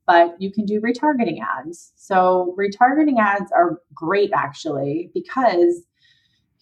But 0.05 0.35
you 0.39 0.51
can 0.51 0.65
do 0.65 0.81
retargeting 0.81 1.39
ads. 1.41 1.91
So, 1.95 2.55
retargeting 2.57 3.19
ads 3.19 3.51
are 3.51 3.81
great 3.93 4.31
actually 4.33 5.11
because 5.13 5.83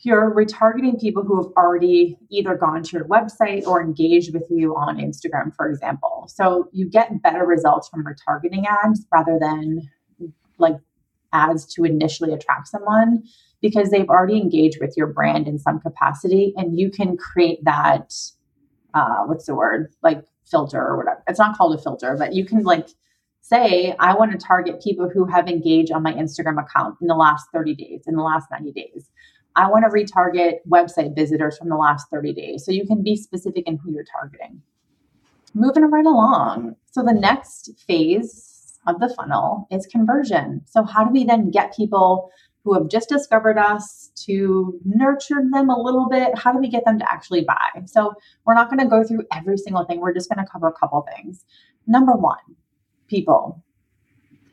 you're 0.03 0.33
retargeting 0.33 0.99
people 0.99 1.23
who 1.23 1.41
have 1.41 1.51
already 1.57 2.17
either 2.29 2.55
gone 2.55 2.83
to 2.83 2.97
your 2.97 3.07
website 3.07 3.65
or 3.65 3.81
engaged 3.81 4.33
with 4.33 4.45
you 4.49 4.75
on 4.75 4.97
Instagram, 4.97 5.55
for 5.55 5.67
example. 5.67 6.25
So 6.27 6.69
you 6.71 6.89
get 6.89 7.21
better 7.21 7.45
results 7.45 7.89
from 7.89 8.05
retargeting 8.05 8.65
ads 8.67 9.05
rather 9.11 9.37
than 9.39 9.89
like 10.57 10.75
ads 11.33 11.65
to 11.73 11.83
initially 11.83 12.33
attract 12.33 12.67
someone 12.67 13.23
because 13.61 13.89
they've 13.89 14.09
already 14.09 14.37
engaged 14.37 14.77
with 14.79 14.93
your 14.95 15.07
brand 15.07 15.47
in 15.47 15.57
some 15.57 15.79
capacity 15.79 16.53
and 16.55 16.77
you 16.77 16.91
can 16.91 17.17
create 17.17 17.63
that 17.63 18.13
uh, 18.93 19.23
what's 19.25 19.45
the 19.45 19.55
word? 19.55 19.93
Like 20.01 20.23
filter 20.45 20.79
or 20.79 20.97
whatever. 20.97 21.21
It's 21.27 21.39
not 21.39 21.57
called 21.57 21.77
a 21.77 21.81
filter 21.81 22.15
but 22.17 22.33
you 22.33 22.45
can 22.45 22.63
like 22.63 22.87
say 23.45 23.95
i 23.99 24.11
want 24.11 24.31
to 24.31 24.37
target 24.39 24.81
people 24.81 25.07
who 25.07 25.25
have 25.25 25.47
engaged 25.47 25.91
on 25.91 26.01
my 26.01 26.13
instagram 26.13 26.59
account 26.59 26.95
in 26.99 27.07
the 27.07 27.13
last 27.13 27.45
30 27.53 27.75
days 27.75 28.03
in 28.07 28.15
the 28.15 28.23
last 28.23 28.47
90 28.49 28.71
days 28.71 29.11
I 29.55 29.69
want 29.69 29.85
to 29.85 29.89
retarget 29.89 30.59
website 30.69 31.15
visitors 31.15 31.57
from 31.57 31.69
the 31.69 31.75
last 31.75 32.09
30 32.09 32.33
days. 32.33 32.65
So 32.65 32.71
you 32.71 32.85
can 32.85 33.03
be 33.03 33.15
specific 33.15 33.67
in 33.67 33.77
who 33.77 33.91
you're 33.91 34.03
targeting. 34.03 34.61
Moving 35.53 35.89
right 35.89 36.05
along. 36.05 36.75
So 36.91 37.01
the 37.01 37.13
next 37.13 37.71
phase 37.87 38.79
of 38.87 38.99
the 38.99 39.09
funnel 39.09 39.67
is 39.71 39.85
conversion. 39.87 40.61
So, 40.65 40.83
how 40.83 41.03
do 41.05 41.11
we 41.11 41.23
then 41.23 41.49
get 41.49 41.75
people 41.75 42.29
who 42.63 42.73
have 42.73 42.89
just 42.89 43.09
discovered 43.09 43.57
us 43.57 44.11
to 44.25 44.79
nurture 44.83 45.41
them 45.51 45.69
a 45.69 45.79
little 45.79 46.07
bit? 46.09 46.37
How 46.37 46.51
do 46.51 46.59
we 46.59 46.69
get 46.69 46.85
them 46.85 46.99
to 46.99 47.11
actually 47.11 47.43
buy? 47.45 47.83
So, 47.85 48.13
we're 48.45 48.53
not 48.53 48.69
going 48.69 48.79
to 48.79 48.87
go 48.87 49.03
through 49.03 49.23
every 49.33 49.57
single 49.57 49.85
thing. 49.85 50.01
We're 50.01 50.13
just 50.13 50.29
going 50.29 50.43
to 50.43 50.51
cover 50.51 50.67
a 50.67 50.73
couple 50.73 51.07
things. 51.15 51.45
Number 51.87 52.13
one, 52.13 52.37
people, 53.07 53.63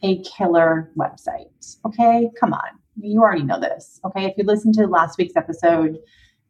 a 0.03 0.23
killer 0.23 0.91
website. 0.97 1.77
Okay, 1.85 2.31
come 2.39 2.55
on 2.55 2.82
you 3.01 3.21
already 3.21 3.43
know 3.43 3.61
this. 3.61 4.01
Okay. 4.05 4.25
If 4.27 4.35
you 4.37 4.45
listened 4.45 4.75
to 4.75 4.87
last 4.87 5.19
week's 5.19 5.37
episode, 5.37 5.99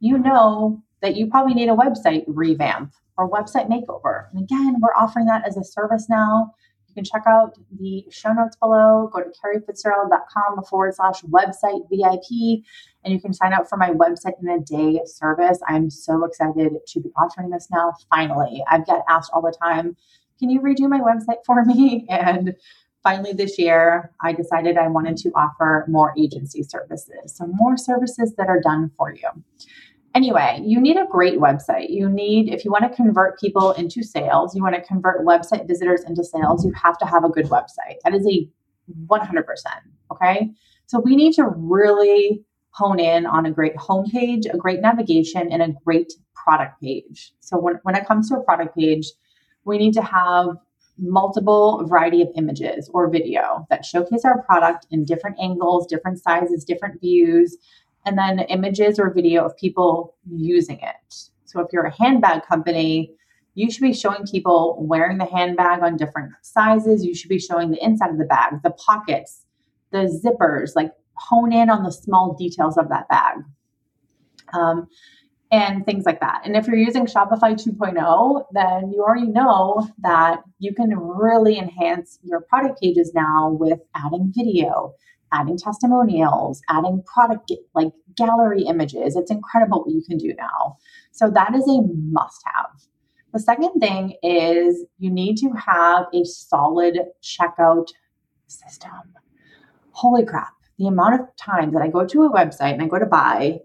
you 0.01 0.19
know 0.19 0.83
that 1.01 1.17
you 1.17 1.29
probably 1.29 1.55
need 1.55 1.69
a 1.69 1.75
website 1.75 2.25
revamp 2.27 2.93
or 3.17 3.31
website 3.31 3.69
makeover. 3.69 4.27
And 4.33 4.43
again, 4.43 4.77
we're 4.81 4.95
offering 4.95 5.27
that 5.27 5.47
as 5.47 5.57
a 5.57 5.65
service 5.65 6.09
now. 6.09 6.53
You 6.89 6.95
can 6.95 7.05
check 7.05 7.23
out 7.27 7.59
the 7.79 8.05
show 8.11 8.33
notes 8.33 8.57
below. 8.57 9.09
Go 9.13 9.21
to 9.21 9.31
carriefitzgerald.com 9.31 10.65
forward 10.65 10.95
slash 10.95 11.23
website 11.23 11.89
VIP, 11.89 12.65
and 13.03 13.15
you 13.15 13.21
can 13.21 13.33
sign 13.33 13.55
up 13.55 13.67
for 13.67 13.79
my 13.79 13.91
website 13.91 14.35
in 14.43 14.49
a 14.49 14.61
day 14.61 15.01
service. 15.07 15.59
I'm 15.67 15.89
so 15.89 16.25
excited 16.25 16.73
to 16.87 17.01
be 17.01 17.11
offering 17.17 17.49
this 17.49 17.69
now. 17.71 17.95
Finally, 18.11 18.63
I 18.71 18.79
get 18.81 19.03
asked 19.09 19.31
all 19.33 19.41
the 19.41 19.57
time, 19.63 19.97
can 20.39 20.51
you 20.51 20.61
redo 20.61 20.89
my 20.89 21.01
website 21.01 21.45
for 21.47 21.65
me? 21.65 22.07
And 22.11 22.57
finally 23.03 23.33
this 23.33 23.59
year 23.59 24.11
i 24.21 24.33
decided 24.33 24.77
i 24.77 24.89
wanted 24.89 25.17
to 25.17 25.31
offer 25.31 25.85
more 25.89 26.15
agency 26.19 26.63
services 26.63 27.35
so 27.35 27.47
more 27.47 27.77
services 27.77 28.35
that 28.37 28.49
are 28.49 28.61
done 28.61 28.91
for 28.97 29.13
you. 29.15 29.29
Anyway 30.15 30.61
you 30.65 30.81
need 30.81 30.97
a 30.97 31.07
great 31.11 31.39
website. 31.39 31.89
You 31.91 32.09
need 32.09 32.53
if 32.53 32.65
you 32.65 32.71
want 32.71 32.85
to 32.85 32.95
convert 32.95 33.41
people 33.41 33.73
into 33.73 34.03
sales 34.03 34.55
you 34.55 34.63
want 34.63 34.75
to 34.75 34.83
convert 34.83 35.25
website 35.25 35.67
visitors 35.67 36.05
into 36.05 36.25
sales 36.25 36.65
you 36.65 36.73
have 36.73 36.99
to 36.99 37.07
have 37.07 37.25
a 37.25 37.29
good 37.29 37.47
website. 37.47 37.97
That 38.05 38.15
is 38.15 38.27
a 38.27 38.49
100% 39.09 39.45
okay? 40.11 40.51
So 40.87 41.01
we 41.01 41.17
need 41.17 41.33
to 41.35 41.47
really 41.47 42.45
hone 42.71 43.01
in 43.01 43.27
on 43.27 43.47
a 43.47 43.51
great 43.51 43.77
homepage 43.77 44.53
a 44.53 44.57
great 44.57 44.81
navigation 44.81 45.51
and 45.51 45.63
a 45.63 45.75
great 45.85 46.13
product 46.35 46.81
page. 46.81 47.33
So 47.41 47.59
when, 47.59 47.79
when 47.83 47.95
it 47.95 48.07
comes 48.07 48.29
to 48.29 48.37
a 48.37 48.43
product 48.43 48.77
page 48.77 49.07
we 49.65 49.79
need 49.79 49.95
to 49.95 50.03
have 50.03 50.49
multiple 50.99 51.85
variety 51.87 52.23
of 52.23 52.29
images 52.37 52.91
or 52.93 53.11
video 53.11 53.67
that 53.71 53.85
showcase 53.85 54.25
our 54.25 54.43
product 54.43 54.87
in 54.91 55.05
different 55.05 55.37
angles, 55.41 55.87
different 55.87 56.21
sizes, 56.21 56.65
different 56.65 57.01
views, 57.01 57.57
and 58.05 58.19
then 58.19 58.41
images 58.41 58.99
or 58.99 59.13
video 59.13 59.45
of 59.45 59.57
people 59.57 60.15
using 60.31 60.79
it. 60.81 61.15
So 61.45 61.61
if 61.61 61.69
you're 61.73 61.85
a 61.85 61.95
handbag 61.95 62.43
company, 62.47 63.15
you 63.55 63.71
should 63.71 63.83
be 63.83 63.93
showing 63.93 64.27
people 64.27 64.77
wearing 64.81 65.19
the 65.19 65.27
handbag 65.27 65.83
on 65.83 65.97
different 65.97 66.33
sizes. 66.43 67.05
You 67.05 67.15
should 67.15 67.29
be 67.29 67.39
showing 67.39 67.71
the 67.71 67.85
inside 67.85 68.11
of 68.11 68.19
the 68.19 68.25
bag, 68.25 68.63
the 68.63 68.71
pockets, 68.71 69.45
the 69.91 70.21
zippers, 70.25 70.73
like 70.75 70.93
hone 71.15 71.53
in 71.53 71.69
on 71.69 71.83
the 71.83 71.93
small 71.93 72.35
details 72.35 72.79
of 72.79 72.89
that 72.89 73.09
bag. 73.09 73.39
Um, 74.55 74.89
and 75.53 75.85
things 75.85 76.07
like 76.07 76.19
that. 76.21 76.41
And 76.45 76.57
if 76.57 76.67
you're 76.67 76.77
using 76.77 77.05
Shopify 77.05 77.53
2.0, 77.53 78.45
then 78.53 78.91
you 78.91 79.03
already 79.03 79.27
know 79.27 79.87
that 79.99 80.43
you 80.59 80.75
can 80.75 80.99
really 80.99 81.59
enhance 81.59 82.19
your 82.23 82.41
product 82.41 82.81
pages 82.81 83.13
now 83.15 83.51
with 83.51 83.79
adding 83.95 84.33
video, 84.35 84.95
adding 85.31 85.59
testimonials, 85.59 86.63
adding 86.71 87.03
product 87.05 87.53
like 87.75 87.93
gallery 88.17 88.63
images. 88.63 89.15
It's 89.15 89.31
incredible 89.31 89.85
what 89.85 89.93
you 89.93 90.03
can 90.09 90.17
do 90.17 90.33
now. 90.39 90.79
So 91.13 91.31
that 91.31 91.55
is 91.55 91.69
a 91.69 91.83
must 92.11 92.43
have. 92.55 92.71
The 93.35 93.41
second 93.41 93.79
thing 93.79 94.17
is 94.23 94.87
you 94.99 95.11
need 95.11 95.37
to 95.39 95.51
have 95.51 96.07
a 96.15 96.25
solid 96.25 96.99
checkout 97.23 97.89
system. 98.47 98.91
Holy 99.91 100.25
crap. 100.25 100.55
The 100.79 100.87
amount 100.87 101.21
of 101.21 101.27
times 101.37 101.75
that 101.75 101.83
I 101.83 101.89
go 101.89 102.07
to 102.07 102.23
a 102.23 102.33
website 102.33 102.73
and 102.73 102.83
I 102.83 102.87
go 102.87 102.99
to 102.99 103.07
buy 103.07 103.61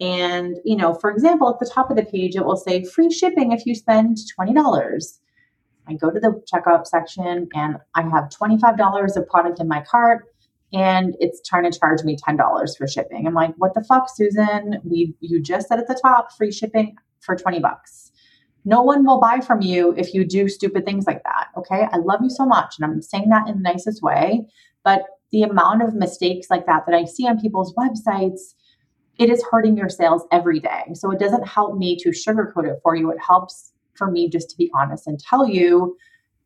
and, 0.00 0.56
you 0.64 0.76
know, 0.76 0.94
for 0.94 1.10
example, 1.10 1.48
at 1.50 1.58
the 1.58 1.70
top 1.70 1.90
of 1.90 1.96
the 1.96 2.04
page, 2.04 2.36
it 2.36 2.44
will 2.44 2.56
say 2.56 2.84
free 2.84 3.10
shipping 3.10 3.52
if 3.52 3.66
you 3.66 3.74
spend 3.74 4.18
$20. 4.38 5.18
I 5.88 5.94
go 5.94 6.10
to 6.10 6.20
the 6.20 6.42
checkout 6.52 6.86
section 6.86 7.48
and 7.54 7.76
I 7.94 8.02
have 8.02 8.28
$25 8.28 9.16
of 9.16 9.28
product 9.28 9.58
in 9.58 9.68
my 9.68 9.82
cart 9.82 10.26
and 10.72 11.16
it's 11.18 11.40
trying 11.48 11.70
to 11.70 11.76
charge 11.76 12.02
me 12.04 12.16
$10 12.16 12.76
for 12.76 12.86
shipping. 12.86 13.26
I'm 13.26 13.34
like, 13.34 13.54
what 13.56 13.74
the 13.74 13.82
fuck, 13.82 14.08
Susan? 14.14 14.80
We 14.84 15.14
you 15.20 15.40
just 15.40 15.68
said 15.68 15.78
at 15.78 15.88
the 15.88 15.98
top 16.00 16.32
free 16.36 16.52
shipping 16.52 16.96
for 17.20 17.36
20 17.36 17.58
bucks. 17.60 18.12
No 18.64 18.82
one 18.82 19.06
will 19.06 19.20
buy 19.20 19.40
from 19.40 19.62
you 19.62 19.94
if 19.96 20.12
you 20.12 20.26
do 20.26 20.48
stupid 20.48 20.84
things 20.84 21.06
like 21.06 21.22
that. 21.24 21.48
Okay. 21.56 21.86
I 21.90 21.96
love 21.96 22.20
you 22.22 22.28
so 22.28 22.44
much. 22.44 22.74
And 22.78 22.84
I'm 22.84 23.00
saying 23.00 23.30
that 23.30 23.48
in 23.48 23.56
the 23.56 23.62
nicest 23.62 24.02
way. 24.02 24.46
But 24.84 25.04
the 25.32 25.42
amount 25.42 25.82
of 25.82 25.94
mistakes 25.94 26.48
like 26.50 26.66
that 26.66 26.84
that 26.86 26.94
I 26.94 27.04
see 27.04 27.26
on 27.26 27.40
people's 27.40 27.74
websites, 27.74 28.54
it 29.18 29.28
is 29.28 29.44
hurting 29.50 29.76
your 29.76 29.88
sales 29.88 30.24
every 30.30 30.60
day. 30.60 30.84
So 30.94 31.10
it 31.10 31.18
doesn't 31.18 31.46
help 31.46 31.76
me 31.76 31.96
to 31.96 32.10
sugarcoat 32.10 32.70
it 32.70 32.78
for 32.82 32.94
you. 32.94 33.10
It 33.10 33.18
helps 33.20 33.72
for 33.94 34.10
me 34.10 34.28
just 34.30 34.48
to 34.50 34.56
be 34.56 34.70
honest 34.74 35.06
and 35.06 35.18
tell 35.18 35.46
you 35.46 35.96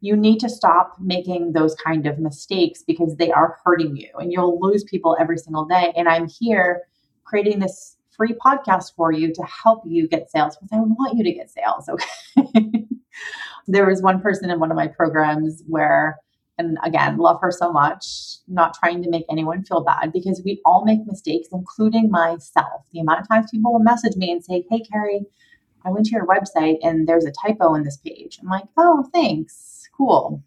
you 0.01 0.17
need 0.17 0.41
to 0.41 0.49
stop 0.49 0.97
making 0.99 1.53
those 1.53 1.77
kind 1.77 2.07
of 2.07 2.19
mistakes 2.19 2.83
because 2.85 3.15
they 3.17 3.31
are 3.31 3.59
hurting 3.65 3.97
you 3.97 4.09
and 4.19 4.33
you'll 4.33 4.59
lose 4.61 4.83
people 4.85 5.17
every 5.21 5.39
single 5.39 5.65
day. 5.65 5.93
And 5.97 6.09
I'm 6.09 6.27
here 6.27 6.83
creating 7.25 7.61
this 7.61 7.97
free 8.11 8.35
podcast 8.45 8.95
for 8.97 9.13
you 9.13 9.33
to 9.33 9.43
help 9.43 9.83
you 9.87 10.09
get 10.09 10.31
sales 10.31 10.57
because 10.57 10.71
I 10.73 10.81
want 10.81 11.17
you 11.17 11.25
to 11.25 11.33
get 11.33 11.51
sales. 11.51 11.89
Okay. 11.89 12.87
there 13.69 13.87
was 13.87 14.03
one 14.03 14.21
person 14.21 14.51
in 14.51 14.59
one 14.59 14.71
of 14.71 14.77
my 14.77 14.89
programs 14.89 15.63
where 15.69 16.19
and 16.63 16.79
again, 16.83 17.19
love 17.19 17.41
her 17.41 17.51
so 17.51 17.73
much, 17.73 18.37
not 18.49 18.75
trying 18.75 19.03
to 19.03 19.11
make 19.11 19.25
anyone 19.31 19.65
feel 19.65 19.85
bad 19.85 20.13
because 20.13 20.43
we 20.45 20.61
all 20.65 20.85
make 20.85 21.07
mistakes, 21.07 21.49
including 21.53 22.11
myself. 22.11 22.83
The 22.93 23.01
amount 23.01 23.21
of 23.21 23.29
times 23.29 23.51
people 23.51 23.73
will 23.73 23.81
message 23.81 24.17
me 24.17 24.31
and 24.31 24.45
say, 24.45 24.65
Hey, 24.71 24.81
Carrie, 24.81 25.27
I 25.85 25.91
went 25.91 26.07
to 26.07 26.13
your 26.13 26.27
website 26.27 26.79
and 26.83 27.07
there's 27.09 27.25
a 27.25 27.33
typo 27.33 27.75
in 27.75 27.83
this 27.83 27.97
page. 27.97 28.39
I'm 28.41 28.49
like, 28.49 28.65
Oh, 28.77 29.09
thanks. 29.13 29.89
Cool. 29.97 30.43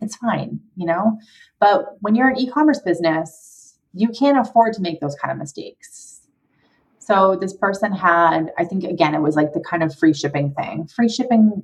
It's 0.00 0.16
fine, 0.16 0.60
you 0.76 0.86
know? 0.86 1.18
But 1.58 1.96
when 2.00 2.14
you're 2.14 2.28
an 2.28 2.38
e 2.38 2.48
commerce 2.48 2.80
business, 2.80 3.76
you 3.94 4.08
can't 4.08 4.38
afford 4.38 4.74
to 4.74 4.82
make 4.82 5.00
those 5.00 5.16
kind 5.16 5.32
of 5.32 5.38
mistakes. 5.38 6.20
So 6.98 7.36
this 7.40 7.54
person 7.54 7.92
had, 7.92 8.52
I 8.58 8.64
think, 8.64 8.84
again, 8.84 9.14
it 9.14 9.22
was 9.22 9.34
like 9.34 9.54
the 9.54 9.60
kind 9.60 9.82
of 9.82 9.96
free 9.96 10.12
shipping 10.12 10.52
thing. 10.52 10.86
Free 10.94 11.08
shipping 11.08 11.62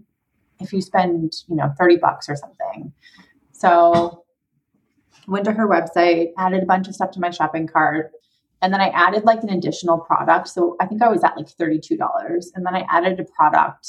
if 0.60 0.72
you 0.72 0.80
spend, 0.80 1.34
you 1.48 1.56
know, 1.56 1.72
30 1.78 1.98
bucks 1.98 2.28
or 2.28 2.36
something. 2.36 2.92
So 3.64 4.24
went 5.26 5.46
to 5.46 5.52
her 5.52 5.66
website, 5.66 6.32
added 6.36 6.62
a 6.62 6.66
bunch 6.66 6.86
of 6.86 6.94
stuff 6.94 7.12
to 7.12 7.20
my 7.20 7.30
shopping 7.30 7.66
cart. 7.66 8.12
And 8.60 8.74
then 8.74 8.82
I 8.82 8.88
added 8.88 9.24
like 9.24 9.42
an 9.42 9.48
additional 9.48 9.98
product. 9.98 10.48
So 10.48 10.76
I 10.80 10.86
think 10.86 11.02
I 11.02 11.08
was 11.08 11.24
at 11.24 11.34
like 11.34 11.46
$32. 11.46 11.98
And 12.54 12.66
then 12.66 12.74
I 12.74 12.84
added 12.90 13.18
a 13.20 13.24
product 13.24 13.88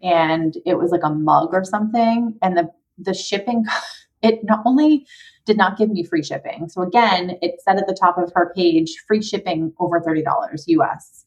and 0.00 0.56
it 0.64 0.78
was 0.78 0.92
like 0.92 1.02
a 1.02 1.10
mug 1.10 1.50
or 1.52 1.64
something. 1.64 2.38
And 2.40 2.56
the 2.56 2.70
the 2.96 3.14
shipping 3.14 3.64
it 4.22 4.44
not 4.44 4.62
only 4.64 5.06
did 5.44 5.56
not 5.56 5.76
give 5.76 5.90
me 5.90 6.04
free 6.04 6.22
shipping. 6.22 6.68
So 6.68 6.82
again, 6.82 7.36
it 7.42 7.56
said 7.64 7.78
at 7.78 7.88
the 7.88 7.96
top 8.00 8.16
of 8.16 8.32
her 8.36 8.52
page, 8.54 8.94
free 9.08 9.22
shipping 9.22 9.72
over 9.80 10.00
$30 10.00 10.24
US. 10.66 11.24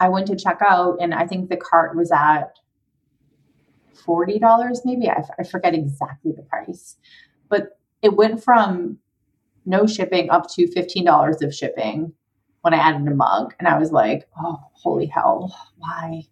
I 0.00 0.08
went 0.08 0.26
to 0.28 0.36
check 0.36 0.60
out 0.66 0.96
and 0.98 1.12
I 1.12 1.26
think 1.26 1.50
the 1.50 1.58
cart 1.58 1.94
was 1.94 2.10
at 2.10 2.56
$40 4.06 4.78
maybe. 4.84 5.08
I, 5.08 5.22
I 5.38 5.44
forget 5.44 5.74
exactly 5.74 6.32
the 6.32 6.42
price, 6.42 6.96
but 7.48 7.78
it 8.02 8.16
went 8.16 8.42
from 8.42 8.98
no 9.66 9.86
shipping 9.86 10.30
up 10.30 10.48
to 10.50 10.66
$15 10.66 11.42
of 11.42 11.54
shipping 11.54 12.12
when 12.62 12.74
I 12.74 12.78
added 12.78 13.06
a 13.06 13.14
mug. 13.14 13.54
And 13.58 13.68
I 13.68 13.78
was 13.78 13.92
like, 13.92 14.28
oh, 14.38 14.58
holy 14.72 15.06
hell, 15.06 15.54
why? 15.78 16.22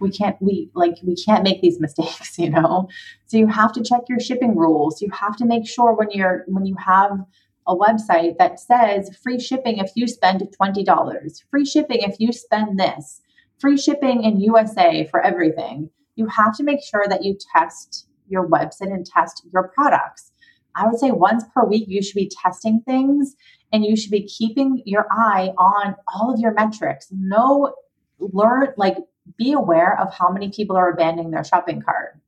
We 0.00 0.10
can't, 0.10 0.36
we 0.40 0.70
like, 0.74 0.96
we 1.02 1.16
can't 1.16 1.44
make 1.44 1.60
these 1.60 1.80
mistakes, 1.86 2.38
you 2.38 2.50
know? 2.50 2.88
So 3.26 3.36
you 3.36 3.46
have 3.48 3.72
to 3.72 3.82
check 3.82 4.02
your 4.08 4.20
shipping 4.20 4.56
rules. 4.56 5.00
You 5.00 5.10
have 5.10 5.36
to 5.36 5.44
make 5.44 5.66
sure 5.68 5.94
when 5.94 6.10
you're, 6.10 6.44
when 6.46 6.66
you 6.66 6.76
have 6.84 7.20
a 7.66 7.74
website 7.74 8.36
that 8.38 8.60
says 8.60 9.16
free 9.22 9.40
shipping 9.40 9.78
if 9.78 9.90
you 9.94 10.06
spend 10.06 10.42
$20, 10.60 11.44
free 11.50 11.64
shipping 11.64 11.98
if 12.00 12.16
you 12.18 12.32
spend 12.32 12.78
this, 12.78 13.20
free 13.58 13.78
shipping 13.78 14.22
in 14.22 14.40
USA 14.40 15.06
for 15.06 15.20
everything 15.20 15.90
you 16.16 16.26
have 16.26 16.56
to 16.56 16.62
make 16.62 16.82
sure 16.82 17.04
that 17.08 17.24
you 17.24 17.36
test 17.54 18.06
your 18.28 18.48
website 18.48 18.92
and 18.92 19.04
test 19.04 19.46
your 19.52 19.68
products. 19.68 20.32
I 20.74 20.86
would 20.86 20.98
say 20.98 21.10
once 21.10 21.44
per 21.54 21.64
week, 21.64 21.84
you 21.86 22.02
should 22.02 22.16
be 22.16 22.30
testing 22.42 22.80
things 22.80 23.36
and 23.72 23.84
you 23.84 23.96
should 23.96 24.10
be 24.10 24.26
keeping 24.26 24.82
your 24.84 25.06
eye 25.10 25.52
on 25.56 25.94
all 26.12 26.32
of 26.32 26.40
your 26.40 26.52
metrics. 26.52 27.08
Know, 27.12 27.74
learn, 28.18 28.74
like, 28.76 28.96
be 29.36 29.52
aware 29.52 29.98
of 30.00 30.12
how 30.12 30.30
many 30.30 30.50
people 30.50 30.76
are 30.76 30.90
abandoning 30.90 31.30
their 31.30 31.44
shopping 31.44 31.80
cart. 31.80 32.18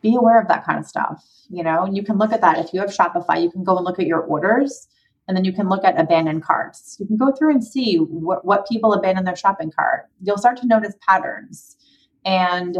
Be 0.00 0.14
aware 0.14 0.40
of 0.40 0.48
that 0.48 0.64
kind 0.64 0.78
of 0.78 0.86
stuff, 0.86 1.24
you 1.48 1.64
know, 1.64 1.84
and 1.84 1.96
you 1.96 2.04
can 2.04 2.18
look 2.18 2.32
at 2.32 2.40
that. 2.40 2.58
If 2.58 2.72
you 2.72 2.80
have 2.80 2.90
Shopify, 2.90 3.42
you 3.42 3.50
can 3.50 3.64
go 3.64 3.76
and 3.76 3.84
look 3.84 3.98
at 3.98 4.06
your 4.06 4.20
orders 4.20 4.86
and 5.26 5.36
then 5.36 5.44
you 5.44 5.52
can 5.52 5.68
look 5.68 5.84
at 5.84 5.98
abandoned 5.98 6.42
carts. 6.42 6.96
You 7.00 7.06
can 7.06 7.16
go 7.16 7.32
through 7.32 7.50
and 7.50 7.64
see 7.64 7.96
what, 7.96 8.44
what 8.44 8.68
people 8.68 8.92
abandon 8.92 9.24
their 9.24 9.36
shopping 9.36 9.70
cart. 9.70 10.06
You'll 10.22 10.38
start 10.38 10.56
to 10.58 10.66
notice 10.66 10.94
patterns 11.06 11.76
and 12.28 12.76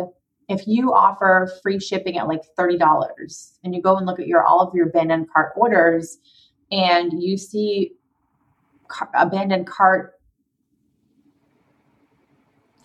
if 0.51 0.67
you 0.67 0.93
offer 0.93 1.51
free 1.63 1.81
shipping 1.81 2.19
at 2.19 2.29
like 2.29 2.43
$30 2.59 3.53
and 3.65 3.75
you 3.75 3.81
go 3.81 3.97
and 3.97 4.05
look 4.05 4.21
at 4.21 4.27
your 4.27 4.45
all 4.45 4.61
of 4.61 4.75
your 4.75 4.89
abandoned 4.89 5.31
cart 5.33 5.53
orders 5.57 6.19
and 6.71 7.23
you 7.23 7.39
see 7.39 7.93
car- 8.89 9.11
abandoned 9.15 9.67
cart 9.67 10.13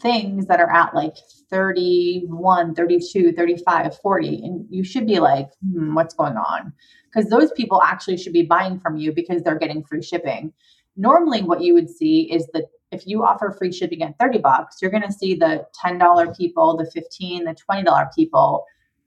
things 0.02 0.46
that 0.48 0.62
are 0.62 0.72
at 0.72 0.96
like 0.96 1.16
31 1.50 2.76
32 2.76 3.34
35 3.34 4.00
40 4.00 4.28
and 4.44 4.66
you 4.70 4.84
should 4.86 5.06
be 5.06 5.20
like 5.20 5.50
hmm, 5.62 5.94
what's 5.96 6.14
going 6.14 6.38
on? 6.38 6.72
Because 7.14 7.30
those 7.30 7.52
people 7.52 7.82
actually 7.82 8.18
should 8.18 8.34
be 8.34 8.44
buying 8.44 8.80
from 8.80 8.96
you 8.96 9.12
because 9.12 9.44
they're 9.44 9.60
getting 9.60 9.84
free 9.84 10.02
shipping. 10.02 10.54
Normally 10.96 11.44
what 11.44 11.62
you 11.62 11.74
would 11.74 11.90
see 11.90 12.32
is 12.32 12.48
the 12.54 12.66
if 12.94 13.08
you 13.08 13.24
offer 13.24 13.56
free 13.58 13.72
shipping 13.72 14.04
at 14.04 14.18
30 14.20 14.40
bucks, 14.40 14.78
you're 14.82 14.92
going 14.92 15.04
to 15.04 15.12
see 15.12 15.36
the 15.36 15.66
$10 15.84 16.38
people, 16.38 16.78
the 16.78 16.90
15, 16.92 17.46
the 17.46 17.56
$20 17.70 18.16
people, 18.16 18.66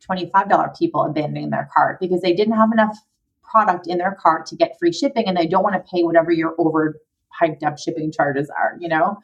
$25 0.08 0.78
people 0.78 1.04
abandoning 1.04 1.50
their 1.50 1.68
cart 1.72 1.98
because 2.00 2.20
they 2.20 2.34
didn't 2.34 2.54
have 2.54 2.72
enough 2.72 2.96
product 3.42 3.86
in 3.86 3.98
their 3.98 4.16
cart 4.20 4.46
to 4.46 4.56
get 4.56 4.78
free 4.78 4.92
shipping 4.92 5.24
and 5.26 5.36
they 5.36 5.46
don't 5.46 5.62
want 5.62 5.74
to 5.74 5.90
pay 5.90 6.02
whatever 6.02 6.30
your 6.30 6.54
over 6.58 7.00
hyped 7.40 7.62
up 7.62 7.78
shipping 7.78 8.10
charges 8.10 8.50
are, 8.50 8.76
you 8.80 8.88
know? 8.88 9.18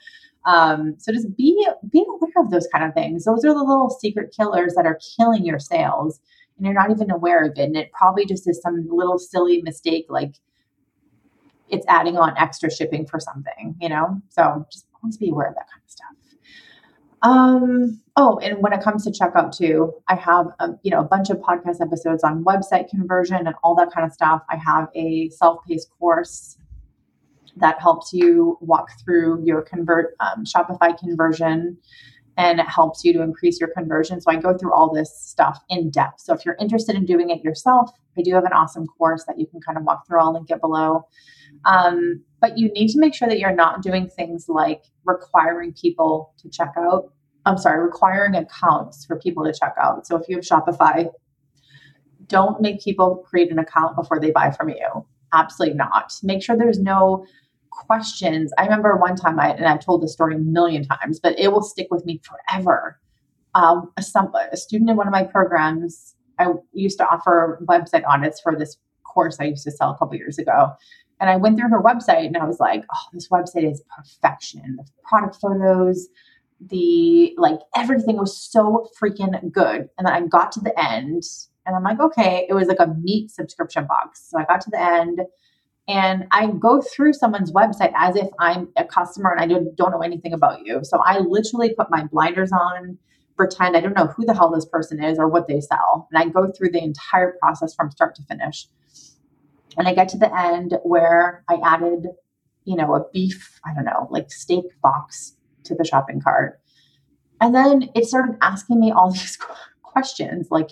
Um, 0.46 0.94
so 0.98 1.12
just 1.12 1.36
be 1.36 1.66
be 1.90 2.04
aware 2.08 2.44
of 2.44 2.50
those 2.50 2.66
kind 2.72 2.84
of 2.84 2.94
things. 2.94 3.24
Those 3.24 3.44
are 3.44 3.54
the 3.54 3.62
little 3.62 3.90
secret 3.90 4.34
killers 4.36 4.74
that 4.74 4.86
are 4.86 4.98
killing 5.16 5.44
your 5.44 5.60
sales 5.60 6.20
and 6.56 6.66
you're 6.66 6.74
not 6.74 6.90
even 6.90 7.10
aware 7.10 7.44
of 7.44 7.52
it. 7.56 7.58
And 7.58 7.76
it 7.76 7.92
probably 7.92 8.26
just 8.26 8.48
is 8.48 8.60
some 8.60 8.86
little 8.90 9.18
silly 9.18 9.62
mistake 9.62 10.06
like 10.08 10.34
it's 11.72 11.86
adding 11.88 12.16
on 12.16 12.36
extra 12.38 12.70
shipping 12.70 13.06
for 13.06 13.18
something, 13.18 13.74
you 13.80 13.88
know? 13.88 14.20
So 14.28 14.64
just 14.70 14.86
always 15.02 15.16
be 15.16 15.30
aware 15.30 15.48
of 15.48 15.54
that 15.54 15.66
kind 15.68 15.82
of 15.84 15.90
stuff. 15.90 16.08
Um, 17.22 18.00
oh, 18.16 18.38
and 18.38 18.62
when 18.62 18.72
it 18.72 18.82
comes 18.82 19.04
to 19.04 19.10
checkout 19.10 19.56
too, 19.56 19.92
I 20.08 20.16
have 20.16 20.46
a, 20.60 20.64
um, 20.64 20.78
you 20.82 20.90
know 20.90 21.00
a 21.00 21.04
bunch 21.04 21.30
of 21.30 21.38
podcast 21.38 21.80
episodes 21.80 22.24
on 22.24 22.44
website 22.44 22.88
conversion 22.88 23.46
and 23.46 23.54
all 23.62 23.74
that 23.76 23.92
kind 23.92 24.06
of 24.06 24.12
stuff. 24.12 24.42
I 24.50 24.56
have 24.56 24.88
a 24.94 25.30
self-paced 25.30 25.88
course 25.98 26.58
that 27.56 27.80
helps 27.80 28.12
you 28.12 28.58
walk 28.60 28.88
through 29.04 29.44
your 29.44 29.62
convert 29.62 30.14
um, 30.20 30.44
Shopify 30.44 30.98
conversion 30.98 31.78
and 32.38 32.58
it 32.58 32.66
helps 32.66 33.04
you 33.04 33.12
to 33.12 33.22
increase 33.22 33.60
your 33.60 33.68
conversion. 33.68 34.20
So 34.20 34.30
I 34.30 34.36
go 34.36 34.56
through 34.56 34.72
all 34.72 34.92
this 34.92 35.14
stuff 35.20 35.58
in 35.68 35.90
depth. 35.90 36.22
So 36.22 36.34
if 36.34 36.46
you're 36.46 36.56
interested 36.58 36.96
in 36.96 37.04
doing 37.04 37.30
it 37.30 37.44
yourself, 37.44 37.90
I 38.16 38.22
do 38.22 38.34
have 38.34 38.44
an 38.44 38.52
awesome 38.52 38.86
course 38.86 39.24
that 39.26 39.38
you 39.38 39.46
can 39.46 39.60
kind 39.60 39.78
of 39.78 39.84
walk 39.84 40.06
through. 40.06 40.20
I'll 40.20 40.32
link 40.32 40.50
it 40.50 40.60
below. 40.60 41.06
Um, 41.64 42.22
but 42.40 42.58
you 42.58 42.70
need 42.72 42.88
to 42.88 42.98
make 42.98 43.14
sure 43.14 43.28
that 43.28 43.38
you're 43.38 43.54
not 43.54 43.82
doing 43.82 44.08
things 44.08 44.46
like 44.48 44.84
requiring 45.04 45.72
people 45.72 46.34
to 46.38 46.48
check 46.48 46.72
out. 46.76 47.12
I'm 47.46 47.58
sorry, 47.58 47.82
requiring 47.82 48.34
accounts 48.34 49.04
for 49.04 49.18
people 49.18 49.44
to 49.44 49.52
check 49.52 49.74
out. 49.80 50.06
So 50.06 50.16
if 50.16 50.28
you 50.28 50.36
have 50.36 50.44
Shopify, 50.44 51.08
don't 52.26 52.60
make 52.60 52.82
people 52.82 53.24
create 53.28 53.50
an 53.50 53.58
account 53.58 53.96
before 53.96 54.20
they 54.20 54.30
buy 54.30 54.50
from 54.50 54.68
you. 54.68 55.06
Absolutely 55.32 55.76
not. 55.76 56.12
Make 56.22 56.42
sure 56.42 56.56
there's 56.56 56.78
no 56.78 57.26
questions. 57.70 58.52
I 58.58 58.64
remember 58.64 58.96
one 58.96 59.16
time 59.16 59.40
I 59.40 59.50
and 59.50 59.66
I've 59.66 59.84
told 59.84 60.02
this 60.02 60.12
story 60.12 60.36
a 60.36 60.38
million 60.38 60.84
times, 60.84 61.18
but 61.20 61.38
it 61.38 61.52
will 61.52 61.62
stick 61.62 61.88
with 61.90 62.04
me 62.04 62.20
forever. 62.22 63.00
Um, 63.54 63.92
some 64.00 64.32
a 64.34 64.56
student 64.56 64.90
in 64.90 64.96
one 64.96 65.06
of 65.06 65.12
my 65.12 65.24
programs, 65.24 66.14
I 66.42 66.52
used 66.72 66.98
to 66.98 67.06
offer 67.06 67.62
website 67.68 68.04
audits 68.06 68.40
for 68.40 68.56
this 68.56 68.76
course 69.04 69.36
I 69.40 69.44
used 69.44 69.64
to 69.64 69.70
sell 69.70 69.90
a 69.90 69.98
couple 69.98 70.16
years 70.16 70.38
ago. 70.38 70.72
And 71.20 71.30
I 71.30 71.36
went 71.36 71.58
through 71.58 71.70
her 71.70 71.82
website 71.82 72.26
and 72.26 72.36
I 72.36 72.44
was 72.44 72.58
like, 72.58 72.84
oh, 72.92 73.08
this 73.12 73.28
website 73.28 73.70
is 73.70 73.82
perfection. 73.96 74.76
The 74.76 74.84
product 75.04 75.36
photos, 75.40 76.08
the 76.60 77.34
like 77.38 77.60
everything 77.76 78.16
was 78.16 78.36
so 78.36 78.88
freaking 79.00 79.52
good. 79.52 79.88
And 79.96 80.06
then 80.06 80.12
I 80.12 80.26
got 80.26 80.50
to 80.52 80.60
the 80.60 80.78
end 80.78 81.22
and 81.64 81.76
I'm 81.76 81.84
like, 81.84 82.00
okay, 82.00 82.46
it 82.48 82.54
was 82.54 82.66
like 82.66 82.80
a 82.80 82.88
meat 83.00 83.30
subscription 83.30 83.86
box. 83.86 84.28
So 84.30 84.38
I 84.38 84.44
got 84.44 84.60
to 84.62 84.70
the 84.70 84.82
end 84.82 85.20
and 85.86 86.26
I 86.32 86.48
go 86.48 86.80
through 86.80 87.12
someone's 87.12 87.52
website 87.52 87.92
as 87.96 88.16
if 88.16 88.28
I'm 88.40 88.68
a 88.76 88.84
customer 88.84 89.30
and 89.30 89.40
I 89.40 89.46
don't, 89.46 89.76
don't 89.76 89.92
know 89.92 90.02
anything 90.02 90.32
about 90.32 90.64
you. 90.64 90.80
So 90.82 90.98
I 90.98 91.18
literally 91.18 91.74
put 91.74 91.90
my 91.90 92.04
blinders 92.04 92.52
on, 92.52 92.98
pretend 93.42 93.76
I 93.76 93.80
don't 93.80 93.96
know 93.96 94.06
who 94.06 94.24
the 94.24 94.34
hell 94.34 94.52
this 94.52 94.66
person 94.66 95.02
is 95.02 95.18
or 95.18 95.26
what 95.26 95.48
they 95.48 95.60
sell. 95.60 96.06
And 96.12 96.22
I 96.22 96.30
go 96.30 96.52
through 96.52 96.70
the 96.70 96.82
entire 96.82 97.36
process 97.40 97.74
from 97.74 97.90
start 97.90 98.14
to 98.14 98.22
finish. 98.22 98.68
And 99.76 99.88
I 99.88 99.94
get 99.94 100.08
to 100.10 100.16
the 100.16 100.32
end 100.38 100.74
where 100.84 101.42
I 101.50 101.58
added, 101.64 102.06
you 102.64 102.76
know, 102.76 102.94
a 102.94 103.02
beef, 103.12 103.60
I 103.66 103.74
don't 103.74 103.84
know, 103.84 104.06
like 104.10 104.30
steak 104.30 104.66
box 104.80 105.34
to 105.64 105.74
the 105.74 105.84
shopping 105.84 106.20
cart. 106.20 106.60
And 107.40 107.52
then 107.52 107.90
it 107.96 108.04
started 108.04 108.38
asking 108.42 108.78
me 108.78 108.92
all 108.92 109.10
these 109.12 109.36
questions 109.82 110.46
like, 110.52 110.70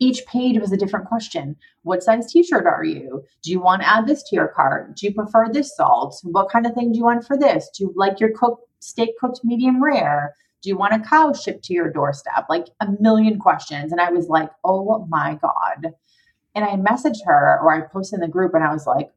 each 0.00 0.24
page 0.26 0.58
was 0.60 0.72
a 0.72 0.76
different 0.76 1.08
question. 1.08 1.56
What 1.82 2.04
size 2.04 2.32
t-shirt 2.32 2.66
are 2.66 2.84
you? 2.84 3.24
Do 3.42 3.50
you 3.50 3.60
want 3.60 3.82
to 3.82 3.88
add 3.88 4.06
this 4.06 4.22
to 4.22 4.36
your 4.36 4.46
cart? 4.46 4.96
Do 4.96 5.06
you 5.06 5.12
prefer 5.12 5.48
this 5.52 5.76
salt? 5.76 6.20
What 6.22 6.50
kind 6.50 6.64
of 6.64 6.72
thing 6.72 6.92
do 6.92 6.98
you 6.98 7.04
want 7.04 7.26
for 7.26 7.36
this? 7.36 7.68
Do 7.76 7.84
you 7.84 7.92
like 7.96 8.20
your 8.20 8.30
cooked 8.30 8.62
steak 8.78 9.18
cooked 9.20 9.40
medium 9.42 9.82
rare? 9.82 10.34
Do 10.62 10.68
you 10.68 10.76
want 10.76 10.94
a 10.94 11.00
cow 11.00 11.32
shipped 11.32 11.64
to 11.64 11.74
your 11.74 11.90
doorstep? 11.90 12.46
Like 12.48 12.66
a 12.80 12.88
million 13.00 13.38
questions. 13.38 13.92
And 13.92 14.00
I 14.00 14.10
was 14.10 14.28
like, 14.28 14.50
oh 14.64 15.06
my 15.08 15.38
God. 15.40 15.92
And 16.54 16.64
I 16.64 16.70
messaged 16.70 17.24
her 17.26 17.60
or 17.62 17.72
I 17.72 17.82
posted 17.82 18.18
in 18.18 18.20
the 18.20 18.28
group 18.28 18.54
and 18.54 18.64
I 18.64 18.72
was 18.72 18.86
like, 18.86 19.10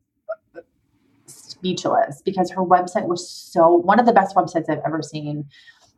speechless 1.62 2.22
because 2.24 2.50
her 2.52 2.64
website 2.64 3.08
was 3.08 3.30
so 3.30 3.70
one 3.76 4.00
of 4.00 4.06
the 4.06 4.14
best 4.14 4.36
websites 4.36 4.70
I've 4.70 4.82
ever 4.86 5.02
seen. 5.02 5.46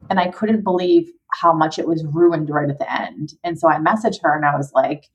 And 0.10 0.20
I 0.20 0.28
couldn't 0.28 0.64
believe 0.64 1.10
how 1.32 1.54
much 1.54 1.80
it 1.80 1.88
was 1.88 2.06
ruined 2.06 2.50
right 2.50 2.70
at 2.70 2.80
the 2.80 2.92
end. 2.92 3.34
And 3.44 3.58
so 3.58 3.70
I 3.70 3.78
messaged 3.78 4.22
her 4.24 4.36
and 4.36 4.46
I 4.46 4.56
was 4.56 4.74
like, 4.74 5.10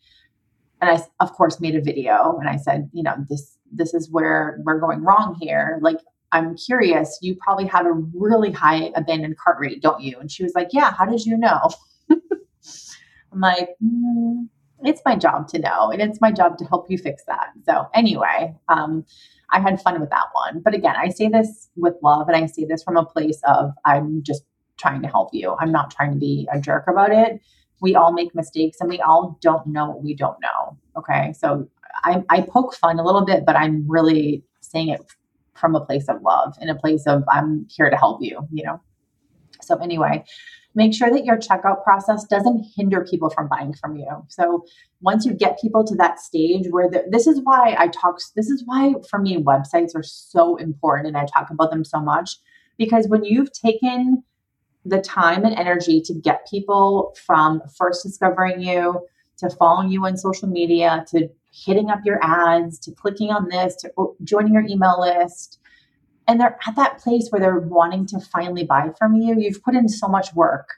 and 0.80 0.90
I 0.90 1.02
of 1.20 1.32
course 1.32 1.60
made 1.60 1.74
a 1.74 1.80
video 1.80 2.38
and 2.38 2.48
I 2.48 2.56
said, 2.56 2.88
you 2.92 3.02
know, 3.02 3.14
this 3.28 3.56
this 3.70 3.92
is 3.94 4.10
where 4.10 4.60
we're 4.64 4.80
going 4.80 5.02
wrong 5.02 5.36
here. 5.40 5.78
Like 5.82 5.98
I'm 6.32 6.56
curious, 6.56 7.18
you 7.22 7.36
probably 7.36 7.66
have 7.66 7.86
a 7.86 7.92
really 7.92 8.52
high 8.52 8.90
abandoned 8.94 9.38
cart 9.38 9.58
rate, 9.58 9.80
don't 9.82 10.02
you? 10.02 10.18
And 10.18 10.30
she 10.30 10.42
was 10.42 10.54
like, 10.54 10.68
Yeah, 10.72 10.92
how 10.92 11.04
did 11.06 11.24
you 11.24 11.36
know? 11.36 11.70
I'm 12.10 13.40
like, 13.40 13.70
mm, 13.82 14.48
it's 14.84 15.02
my 15.04 15.16
job 15.16 15.48
to 15.48 15.58
know, 15.58 15.90
and 15.90 16.00
it's 16.00 16.20
my 16.20 16.32
job 16.32 16.58
to 16.58 16.64
help 16.64 16.90
you 16.90 16.98
fix 16.98 17.24
that. 17.26 17.50
So, 17.64 17.88
anyway, 17.94 18.54
um, 18.68 19.04
I 19.50 19.60
had 19.60 19.80
fun 19.80 20.00
with 20.00 20.10
that 20.10 20.26
one. 20.32 20.60
But 20.60 20.74
again, 20.74 20.94
I 20.96 21.08
say 21.08 21.28
this 21.28 21.68
with 21.76 21.94
love, 22.02 22.28
and 22.28 22.36
I 22.36 22.46
say 22.46 22.64
this 22.64 22.82
from 22.82 22.96
a 22.96 23.04
place 23.04 23.40
of 23.46 23.72
I'm 23.84 24.22
just 24.22 24.44
trying 24.78 25.02
to 25.02 25.08
help 25.08 25.30
you. 25.32 25.56
I'm 25.60 25.72
not 25.72 25.90
trying 25.90 26.12
to 26.12 26.18
be 26.18 26.48
a 26.52 26.60
jerk 26.60 26.84
about 26.88 27.10
it. 27.12 27.40
We 27.80 27.94
all 27.94 28.12
make 28.12 28.34
mistakes 28.34 28.78
and 28.80 28.88
we 28.88 29.00
all 29.00 29.38
don't 29.40 29.66
know 29.66 29.90
what 29.90 30.02
we 30.02 30.14
don't 30.14 30.40
know. 30.40 30.78
Okay. 30.96 31.32
So 31.32 31.68
I, 32.04 32.24
I 32.28 32.40
poke 32.42 32.74
fun 32.74 32.98
a 32.98 33.04
little 33.04 33.24
bit, 33.24 33.44
but 33.44 33.56
I'm 33.56 33.84
really 33.88 34.44
saying 34.60 34.88
it 34.88 35.00
from 35.58 35.74
a 35.74 35.84
place 35.84 36.08
of 36.08 36.22
love 36.22 36.56
in 36.60 36.68
a 36.68 36.74
place 36.74 37.06
of 37.06 37.24
I'm 37.30 37.66
here 37.68 37.90
to 37.90 37.96
help 37.96 38.22
you, 38.22 38.46
you 38.52 38.64
know? 38.64 38.80
So, 39.60 39.76
anyway, 39.76 40.24
make 40.74 40.94
sure 40.94 41.10
that 41.10 41.24
your 41.24 41.36
checkout 41.36 41.82
process 41.82 42.24
doesn't 42.24 42.66
hinder 42.76 43.04
people 43.04 43.30
from 43.30 43.48
buying 43.48 43.74
from 43.74 43.96
you. 43.96 44.08
So, 44.28 44.64
once 45.00 45.24
you 45.24 45.34
get 45.34 45.60
people 45.60 45.84
to 45.84 45.94
that 45.96 46.20
stage 46.20 46.66
where 46.70 46.90
this 46.90 47.26
is 47.26 47.40
why 47.42 47.76
I 47.78 47.88
talk, 47.88 48.18
this 48.36 48.48
is 48.48 48.62
why 48.64 48.94
for 49.10 49.18
me, 49.18 49.42
websites 49.42 49.94
are 49.94 50.02
so 50.02 50.56
important 50.56 51.08
and 51.08 51.16
I 51.16 51.26
talk 51.26 51.50
about 51.50 51.70
them 51.70 51.84
so 51.84 52.00
much 52.00 52.36
because 52.78 53.08
when 53.08 53.24
you've 53.24 53.52
taken 53.52 54.22
the 54.84 55.00
time 55.00 55.44
and 55.44 55.54
energy 55.54 56.00
to 56.00 56.14
get 56.14 56.48
people 56.48 57.14
from 57.26 57.60
first 57.76 58.04
discovering 58.04 58.60
you 58.62 59.06
to 59.38 59.50
following 59.50 59.90
you 59.90 60.04
on 60.04 60.16
social 60.16 60.48
media 60.48 61.04
to 61.08 61.28
hitting 61.64 61.90
up 61.90 62.00
your 62.04 62.18
ads 62.22 62.78
to 62.80 62.92
clicking 62.92 63.30
on 63.30 63.48
this 63.48 63.76
to 63.76 63.92
oh, 63.96 64.16
joining 64.24 64.54
your 64.54 64.66
email 64.66 65.00
list. 65.00 65.58
And 66.26 66.40
they're 66.40 66.58
at 66.66 66.76
that 66.76 66.98
place 66.98 67.28
where 67.30 67.40
they're 67.40 67.58
wanting 67.58 68.06
to 68.06 68.20
finally 68.20 68.64
buy 68.64 68.90
from 68.98 69.14
you. 69.14 69.34
You've 69.38 69.62
put 69.62 69.74
in 69.74 69.88
so 69.88 70.08
much 70.08 70.34
work 70.34 70.74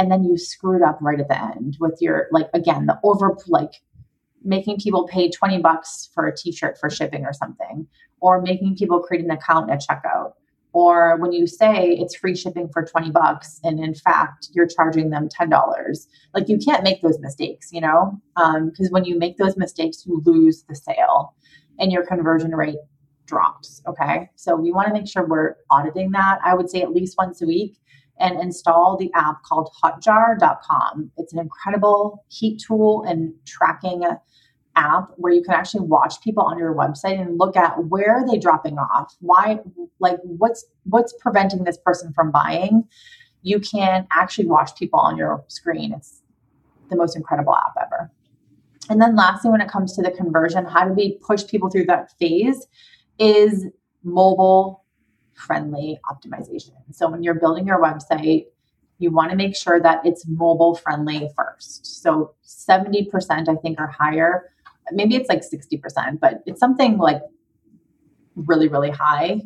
and 0.00 0.10
then 0.10 0.24
you 0.24 0.38
screwed 0.38 0.82
up 0.82 0.98
right 1.02 1.20
at 1.20 1.28
the 1.28 1.38
end 1.38 1.76
with 1.78 1.98
your 2.00 2.28
like 2.30 2.48
again 2.54 2.86
the 2.86 2.98
over 3.04 3.36
like 3.48 3.82
making 4.42 4.78
people 4.78 5.06
pay 5.06 5.30
20 5.30 5.58
bucks 5.58 6.08
for 6.14 6.26
a 6.26 6.34
t-shirt 6.34 6.78
for 6.78 6.88
shipping 6.88 7.26
or 7.26 7.34
something 7.34 7.86
or 8.20 8.40
making 8.40 8.74
people 8.74 9.00
create 9.00 9.22
an 9.22 9.30
account 9.30 9.70
at 9.70 9.82
checkout 9.82 10.32
or 10.72 11.16
when 11.16 11.32
you 11.32 11.46
say 11.46 11.88
it's 11.88 12.14
free 12.14 12.36
shipping 12.36 12.68
for 12.72 12.84
20 12.84 13.10
bucks 13.10 13.60
and 13.64 13.80
in 13.80 13.94
fact 13.94 14.48
you're 14.52 14.66
charging 14.66 15.10
them 15.10 15.28
$10 15.28 16.06
like 16.34 16.48
you 16.48 16.58
can't 16.58 16.84
make 16.84 17.02
those 17.02 17.18
mistakes 17.20 17.70
you 17.72 17.80
know? 17.80 18.20
Because 18.34 18.86
um, 18.86 18.92
when 18.92 19.04
you 19.04 19.18
make 19.18 19.36
those 19.36 19.56
mistakes 19.56 20.04
you 20.06 20.22
lose 20.24 20.64
the 20.68 20.74
sale 20.74 21.34
and 21.78 21.92
your 21.92 22.06
conversion 22.06 22.54
rate 22.54 22.78
drops 23.26 23.82
okay? 23.86 24.28
So 24.36 24.56
we 24.56 24.72
want 24.72 24.88
to 24.88 24.94
make 24.94 25.08
sure 25.08 25.26
we're 25.26 25.56
auditing 25.70 26.10
that 26.12 26.38
i 26.44 26.54
would 26.54 26.70
say 26.70 26.82
at 26.82 26.92
least 26.92 27.16
once 27.18 27.42
a 27.42 27.46
week 27.46 27.76
and 28.18 28.38
install 28.38 28.96
the 28.96 29.10
app 29.14 29.42
called 29.42 29.70
hotjar.com 29.82 31.10
it's 31.16 31.32
an 31.32 31.38
incredible 31.38 32.24
heat 32.28 32.62
tool 32.66 33.04
and 33.08 33.32
tracking 33.46 34.04
app 34.80 35.10
where 35.16 35.32
you 35.32 35.42
can 35.42 35.54
actually 35.54 35.86
watch 35.86 36.20
people 36.22 36.42
on 36.42 36.58
your 36.58 36.74
website 36.74 37.20
and 37.20 37.38
look 37.38 37.56
at 37.56 37.84
where 37.84 38.16
are 38.16 38.26
they 38.26 38.38
dropping 38.38 38.78
off? 38.78 39.14
Why 39.20 39.60
like 39.98 40.18
what's 40.22 40.64
what's 40.84 41.12
preventing 41.20 41.64
this 41.64 41.76
person 41.76 42.12
from 42.12 42.30
buying? 42.30 42.84
You 43.42 43.60
can 43.60 44.06
actually 44.10 44.46
watch 44.46 44.74
people 44.76 44.98
on 44.98 45.16
your 45.16 45.44
screen. 45.48 45.92
It's 45.92 46.22
the 46.88 46.96
most 46.96 47.16
incredible 47.16 47.54
app 47.54 47.74
ever. 47.80 48.10
And 48.88 49.00
then 49.00 49.14
lastly 49.14 49.50
when 49.50 49.60
it 49.60 49.68
comes 49.68 49.94
to 49.96 50.02
the 50.02 50.10
conversion 50.10 50.64
how 50.64 50.86
do 50.86 50.94
we 50.94 51.18
push 51.18 51.46
people 51.46 51.68
through 51.70 51.86
that 51.86 52.12
phase 52.18 52.66
is 53.18 53.66
mobile 54.02 54.84
friendly 55.34 56.00
optimization. 56.10 56.72
So 56.92 57.08
when 57.10 57.22
you're 57.22 57.34
building 57.34 57.66
your 57.66 57.80
website 57.80 58.46
you 59.00 59.10
want 59.10 59.30
to 59.30 59.36
make 59.36 59.56
sure 59.56 59.80
that 59.80 60.04
it's 60.04 60.26
mobile 60.28 60.74
friendly 60.74 61.30
first. 61.34 62.02
So 62.02 62.34
70% 62.46 63.48
I 63.48 63.54
think 63.56 63.80
are 63.80 63.86
higher 63.86 64.50
maybe 64.92 65.16
it's 65.16 65.28
like 65.28 65.42
60%, 65.42 66.20
but 66.20 66.42
it's 66.46 66.60
something 66.60 66.98
like 66.98 67.22
really, 68.36 68.68
really 68.68 68.90
high. 68.90 69.40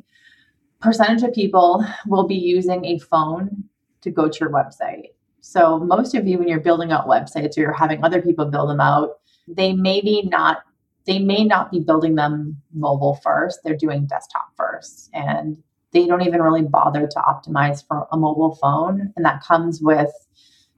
Percentage 0.80 1.22
of 1.22 1.32
people 1.32 1.84
will 2.06 2.26
be 2.26 2.34
using 2.34 2.84
a 2.84 2.98
phone 2.98 3.64
to 4.02 4.10
go 4.10 4.28
to 4.28 4.38
your 4.40 4.50
website. 4.50 5.08
So, 5.40 5.78
most 5.78 6.14
of 6.14 6.26
you, 6.26 6.38
when 6.38 6.48
you're 6.48 6.60
building 6.60 6.90
out 6.90 7.06
websites 7.06 7.56
or 7.56 7.60
you're 7.60 7.72
having 7.72 8.02
other 8.02 8.22
people 8.22 8.46
build 8.46 8.70
them 8.70 8.80
out, 8.80 9.18
they 9.48 9.72
maybe 9.72 10.22
not 10.24 10.58
they 11.06 11.18
may 11.18 11.44
not 11.44 11.70
be 11.70 11.80
building 11.80 12.14
them 12.14 12.56
mobile 12.72 13.16
first 13.22 13.60
they're 13.62 13.76
doing 13.76 14.06
desktop 14.06 14.48
first 14.56 15.10
and 15.12 15.62
they 15.92 16.06
don't 16.06 16.22
even 16.22 16.42
really 16.42 16.62
bother 16.62 17.06
to 17.06 17.18
optimize 17.20 17.86
for 17.86 18.06
a 18.12 18.16
mobile 18.16 18.54
phone 18.56 19.12
and 19.16 19.24
that 19.24 19.42
comes 19.42 19.80
with 19.82 20.10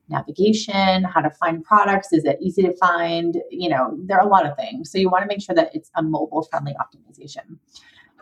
navigation, 0.09 1.05
how 1.05 1.21
to 1.21 1.31
find 1.31 1.65
products. 1.65 2.13
Is 2.13 2.25
it 2.25 2.39
easy 2.41 2.63
to 2.63 2.77
find? 2.77 3.39
You 3.51 3.69
know, 3.69 3.99
there 4.07 4.19
are 4.19 4.27
a 4.27 4.31
lot 4.31 4.47
of 4.47 4.57
things. 4.57 4.91
So 4.91 4.99
you 4.99 5.11
want 5.11 5.23
to 5.23 5.29
make 5.29 5.43
sure 5.43 5.55
that 5.55 5.75
it's 5.75 5.91
a 5.95 6.03
mobile 6.03 6.47
friendly 6.51 6.75
optimization. 6.75 7.59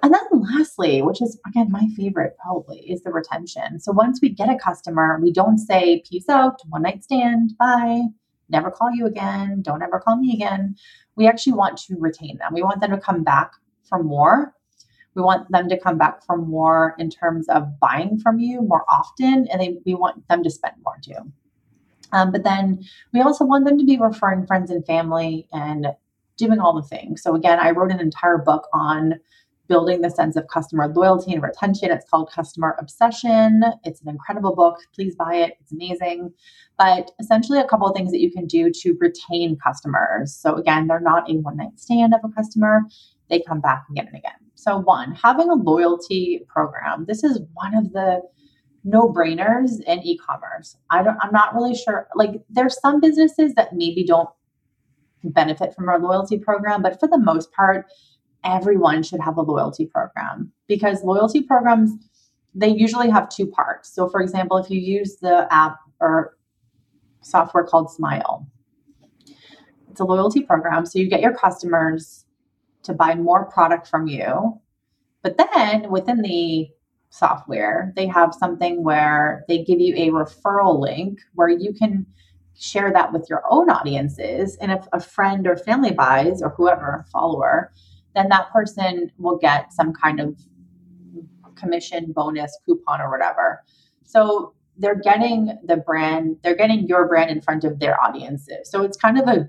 And 0.02 0.12
then 0.12 0.22
lastly, 0.32 1.00
which 1.02 1.22
is 1.22 1.38
again 1.46 1.70
my 1.70 1.86
favorite 1.96 2.36
probably, 2.42 2.80
is 2.80 3.02
the 3.02 3.10
retention. 3.10 3.80
So 3.80 3.92
once 3.92 4.20
we 4.20 4.28
get 4.28 4.50
a 4.50 4.56
customer, 4.56 5.18
we 5.22 5.32
don't 5.32 5.58
say 5.58 6.02
peace 6.08 6.28
out, 6.28 6.60
one 6.68 6.82
night 6.82 7.04
stand, 7.04 7.54
bye, 7.58 8.02
never 8.48 8.70
call 8.70 8.90
you 8.92 9.06
again, 9.06 9.62
don't 9.62 9.82
ever 9.82 10.00
call 10.00 10.16
me 10.16 10.34
again. 10.34 10.76
We 11.16 11.26
actually 11.26 11.54
want 11.54 11.78
to 11.86 11.96
retain 11.98 12.36
them. 12.38 12.52
We 12.52 12.62
want 12.62 12.80
them 12.80 12.90
to 12.90 12.98
come 12.98 13.24
back 13.24 13.52
for 13.88 14.02
more. 14.02 14.52
We 15.14 15.22
want 15.22 15.50
them 15.50 15.68
to 15.68 15.78
come 15.78 15.96
back 15.96 16.24
for 16.24 16.36
more 16.36 16.96
in 16.98 17.08
terms 17.08 17.48
of 17.48 17.78
buying 17.78 18.18
from 18.18 18.40
you 18.40 18.62
more 18.62 18.84
often, 18.90 19.46
and 19.50 19.60
they, 19.60 19.78
we 19.86 19.94
want 19.94 20.26
them 20.28 20.42
to 20.42 20.50
spend 20.50 20.74
more 20.84 20.98
too. 21.02 21.32
Um, 22.12 22.32
but 22.32 22.44
then 22.44 22.84
we 23.12 23.20
also 23.20 23.44
want 23.44 23.64
them 23.64 23.78
to 23.78 23.84
be 23.84 23.98
referring 23.98 24.46
friends 24.46 24.70
and 24.70 24.84
family 24.86 25.48
and 25.52 25.88
doing 26.36 26.58
all 26.58 26.74
the 26.74 26.86
things. 26.86 27.22
So, 27.22 27.34
again, 27.34 27.58
I 27.58 27.70
wrote 27.70 27.92
an 27.92 28.00
entire 28.00 28.38
book 28.38 28.68
on 28.72 29.20
building 29.68 30.02
the 30.02 30.10
sense 30.10 30.36
of 30.36 30.46
customer 30.48 30.88
loyalty 30.88 31.32
and 31.32 31.42
retention. 31.42 31.90
It's 31.90 32.08
called 32.08 32.30
Customer 32.30 32.76
Obsession. 32.78 33.62
It's 33.84 34.02
an 34.02 34.08
incredible 34.08 34.54
book. 34.54 34.78
Please 34.94 35.14
buy 35.14 35.36
it, 35.36 35.56
it's 35.60 35.72
amazing. 35.72 36.32
But 36.78 37.12
essentially, 37.20 37.58
a 37.58 37.66
couple 37.66 37.88
of 37.88 37.96
things 37.96 38.10
that 38.10 38.20
you 38.20 38.30
can 38.30 38.46
do 38.46 38.70
to 38.70 38.96
retain 39.00 39.56
customers. 39.56 40.34
So, 40.34 40.54
again, 40.56 40.86
they're 40.86 41.00
not 41.00 41.30
a 41.30 41.34
one 41.34 41.56
night 41.56 41.78
stand 41.78 42.14
of 42.14 42.20
a 42.24 42.34
customer. 42.34 42.82
they 43.30 43.40
come 43.40 43.60
back 43.60 43.84
again 43.90 44.06
and 44.08 44.16
again. 44.16 44.32
So, 44.54 44.78
one, 44.78 45.12
having 45.12 45.48
a 45.48 45.54
loyalty 45.54 46.44
program. 46.48 47.06
This 47.06 47.24
is 47.24 47.40
one 47.54 47.74
of 47.74 47.92
the 47.92 48.22
no 48.84 49.08
brainers 49.08 49.80
in 49.86 50.00
e-commerce. 50.00 50.76
I 50.90 51.02
don't 51.02 51.16
I'm 51.20 51.32
not 51.32 51.54
really 51.54 51.74
sure 51.74 52.06
like 52.14 52.42
there's 52.50 52.78
some 52.80 53.00
businesses 53.00 53.54
that 53.54 53.72
maybe 53.72 54.04
don't 54.04 54.28
benefit 55.24 55.74
from 55.74 55.88
our 55.88 55.98
loyalty 55.98 56.38
program, 56.38 56.82
but 56.82 57.00
for 57.00 57.08
the 57.08 57.18
most 57.18 57.50
part 57.52 57.86
everyone 58.44 59.02
should 59.02 59.20
have 59.20 59.38
a 59.38 59.42
loyalty 59.42 59.86
program 59.86 60.52
because 60.68 61.02
loyalty 61.02 61.40
programs 61.40 61.92
they 62.54 62.68
usually 62.68 63.10
have 63.10 63.28
two 63.28 63.46
parts. 63.46 63.92
So 63.92 64.08
for 64.08 64.20
example, 64.20 64.58
if 64.58 64.70
you 64.70 64.78
use 64.78 65.16
the 65.16 65.48
app 65.52 65.78
or 65.98 66.36
software 67.22 67.64
called 67.64 67.90
Smile, 67.90 68.46
it's 69.90 70.00
a 70.00 70.04
loyalty 70.04 70.42
program 70.42 70.84
so 70.84 70.98
you 70.98 71.08
get 71.08 71.20
your 71.20 71.34
customers 71.34 72.26
to 72.82 72.92
buy 72.92 73.14
more 73.14 73.46
product 73.46 73.88
from 73.88 74.06
you. 74.06 74.60
But 75.22 75.38
then 75.38 75.90
within 75.90 76.20
the 76.20 76.68
software, 77.14 77.92
they 77.94 78.06
have 78.08 78.34
something 78.34 78.82
where 78.82 79.44
they 79.46 79.62
give 79.62 79.80
you 79.80 79.94
a 79.94 80.10
referral 80.10 80.80
link 80.80 81.20
where 81.34 81.48
you 81.48 81.72
can 81.72 82.04
share 82.56 82.92
that 82.92 83.12
with 83.12 83.28
your 83.30 83.42
own 83.48 83.70
audiences. 83.70 84.56
And 84.60 84.72
if 84.72 84.84
a 84.92 85.00
friend 85.00 85.46
or 85.46 85.56
family 85.56 85.92
buys 85.92 86.42
or 86.42 86.50
whoever, 86.50 87.04
follower, 87.12 87.72
then 88.14 88.28
that 88.30 88.50
person 88.52 89.12
will 89.18 89.38
get 89.38 89.72
some 89.72 89.92
kind 89.92 90.20
of 90.20 90.36
commission 91.56 92.12
bonus 92.12 92.58
coupon 92.66 93.00
or 93.00 93.10
whatever. 93.10 93.62
So 94.04 94.54
they're 94.76 95.00
getting 95.00 95.56
the 95.64 95.76
brand, 95.76 96.38
they're 96.42 96.56
getting 96.56 96.88
your 96.88 97.06
brand 97.06 97.30
in 97.30 97.40
front 97.40 97.62
of 97.64 97.78
their 97.78 98.00
audiences. 98.02 98.70
So 98.70 98.82
it's 98.82 98.96
kind 98.96 99.18
of 99.18 99.28
a 99.28 99.48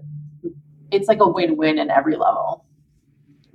it's 0.92 1.08
like 1.08 1.20
a 1.20 1.28
win-win 1.28 1.80
in 1.80 1.90
every 1.90 2.16
level. 2.16 2.65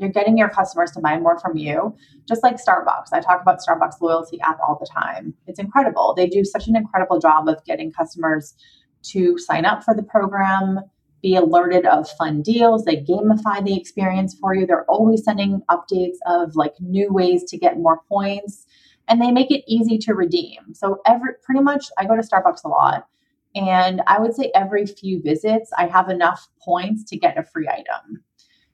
You're 0.00 0.10
getting 0.10 0.38
your 0.38 0.48
customers 0.48 0.90
to 0.92 1.00
buy 1.00 1.18
more 1.18 1.38
from 1.38 1.58
you, 1.58 1.94
just 2.26 2.42
like 2.42 2.56
Starbucks. 2.56 3.12
I 3.12 3.20
talk 3.20 3.42
about 3.42 3.58
Starbucks 3.60 4.00
loyalty 4.00 4.40
app 4.40 4.58
all 4.66 4.78
the 4.80 4.86
time. 4.86 5.34
It's 5.46 5.60
incredible. 5.60 6.14
They 6.16 6.26
do 6.26 6.42
such 6.42 6.66
an 6.68 6.74
incredible 6.74 7.20
job 7.20 7.48
of 7.48 7.62
getting 7.66 7.92
customers 7.92 8.54
to 9.02 9.38
sign 9.38 9.66
up 9.66 9.84
for 9.84 9.94
the 9.94 10.02
program, 10.02 10.80
be 11.22 11.36
alerted 11.36 11.84
of 11.84 12.08
fun 12.08 12.40
deals. 12.40 12.84
They 12.84 12.96
gamify 12.96 13.62
the 13.62 13.76
experience 13.76 14.34
for 14.40 14.54
you. 14.54 14.66
They're 14.66 14.86
always 14.86 15.22
sending 15.22 15.60
updates 15.70 16.16
of 16.26 16.56
like 16.56 16.74
new 16.80 17.12
ways 17.12 17.44
to 17.44 17.58
get 17.58 17.78
more 17.78 18.00
points 18.08 18.66
and 19.06 19.20
they 19.20 19.32
make 19.32 19.50
it 19.50 19.64
easy 19.66 19.98
to 19.98 20.14
redeem. 20.14 20.72
So 20.72 21.00
every 21.04 21.32
pretty 21.42 21.60
much 21.60 21.86
I 21.98 22.06
go 22.06 22.16
to 22.16 22.22
Starbucks 22.22 22.64
a 22.64 22.68
lot 22.68 23.06
and 23.54 24.00
I 24.06 24.20
would 24.20 24.34
say 24.34 24.50
every 24.54 24.86
few 24.86 25.20
visits 25.20 25.70
I 25.76 25.86
have 25.86 26.08
enough 26.08 26.48
points 26.64 27.04
to 27.10 27.18
get 27.18 27.36
a 27.36 27.42
free 27.42 27.68
item. 27.68 28.22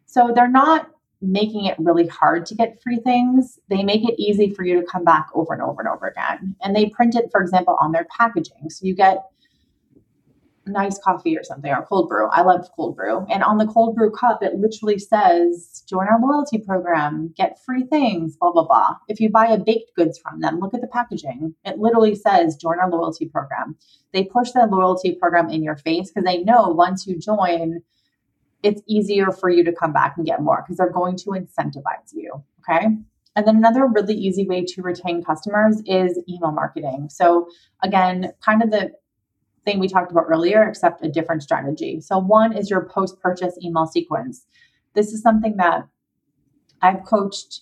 So 0.04 0.32
they're 0.34 0.50
not 0.50 0.90
making 1.22 1.64
it 1.64 1.78
really 1.78 2.06
hard 2.06 2.46
to 2.46 2.54
get 2.54 2.80
free 2.82 2.98
things. 2.98 3.58
They 3.68 3.82
make 3.82 4.08
it 4.08 4.20
easy 4.20 4.52
for 4.52 4.64
you 4.64 4.80
to 4.80 4.86
come 4.86 5.04
back 5.04 5.28
over 5.34 5.52
and 5.52 5.62
over 5.62 5.80
and 5.80 5.88
over 5.88 6.06
again. 6.06 6.56
And 6.62 6.74
they 6.76 6.90
print 6.90 7.14
it 7.14 7.30
for 7.30 7.40
example 7.40 7.76
on 7.80 7.92
their 7.92 8.06
packaging. 8.16 8.68
So 8.68 8.86
you 8.86 8.94
get 8.94 9.24
nice 10.68 10.98
coffee 10.98 11.36
or 11.36 11.44
something 11.44 11.72
or 11.72 11.86
cold 11.86 12.08
brew. 12.08 12.28
I 12.28 12.42
love 12.42 12.68
cold 12.74 12.96
brew. 12.96 13.24
And 13.30 13.42
on 13.42 13.58
the 13.58 13.66
cold 13.66 13.94
brew 13.94 14.10
cup, 14.10 14.42
it 14.42 14.54
literally 14.54 14.98
says, 14.98 15.84
join 15.88 16.08
our 16.08 16.20
loyalty 16.20 16.58
program, 16.58 17.32
get 17.36 17.62
free 17.64 17.84
things, 17.84 18.36
blah, 18.36 18.52
blah, 18.52 18.66
blah. 18.66 18.96
If 19.08 19.20
you 19.20 19.30
buy 19.30 19.46
a 19.46 19.58
baked 19.58 19.94
goods 19.94 20.18
from 20.18 20.40
them, 20.40 20.58
look 20.58 20.74
at 20.74 20.80
the 20.80 20.88
packaging. 20.88 21.54
It 21.64 21.78
literally 21.78 22.14
says, 22.14 22.56
join 22.56 22.78
our 22.80 22.90
loyalty 22.90 23.26
program. 23.26 23.76
They 24.12 24.24
push 24.24 24.50
the 24.50 24.66
loyalty 24.66 25.14
program 25.14 25.50
in 25.50 25.62
your 25.62 25.76
face 25.76 26.10
because 26.10 26.24
they 26.24 26.42
know 26.42 26.68
once 26.68 27.06
you 27.06 27.18
join, 27.18 27.82
it's 28.66 28.82
easier 28.88 29.30
for 29.30 29.48
you 29.48 29.62
to 29.62 29.72
come 29.72 29.92
back 29.92 30.14
and 30.16 30.26
get 30.26 30.42
more 30.42 30.62
because 30.62 30.76
they're 30.78 30.90
going 30.90 31.16
to 31.16 31.26
incentivize 31.26 32.12
you. 32.12 32.42
Okay. 32.60 32.86
And 33.36 33.46
then 33.46 33.56
another 33.56 33.86
really 33.86 34.14
easy 34.14 34.44
way 34.44 34.64
to 34.64 34.82
retain 34.82 35.22
customers 35.22 35.80
is 35.86 36.18
email 36.28 36.50
marketing. 36.50 37.08
So, 37.10 37.48
again, 37.82 38.32
kind 38.44 38.62
of 38.62 38.70
the 38.72 38.90
thing 39.64 39.78
we 39.78 39.88
talked 39.88 40.10
about 40.10 40.24
earlier, 40.28 40.66
except 40.66 41.04
a 41.04 41.08
different 41.08 41.42
strategy. 41.42 42.00
So, 42.00 42.18
one 42.18 42.56
is 42.56 42.68
your 42.68 42.88
post 42.88 43.20
purchase 43.20 43.56
email 43.62 43.86
sequence. 43.86 44.46
This 44.94 45.12
is 45.12 45.22
something 45.22 45.58
that 45.58 45.86
I've 46.82 47.04
coached, 47.04 47.60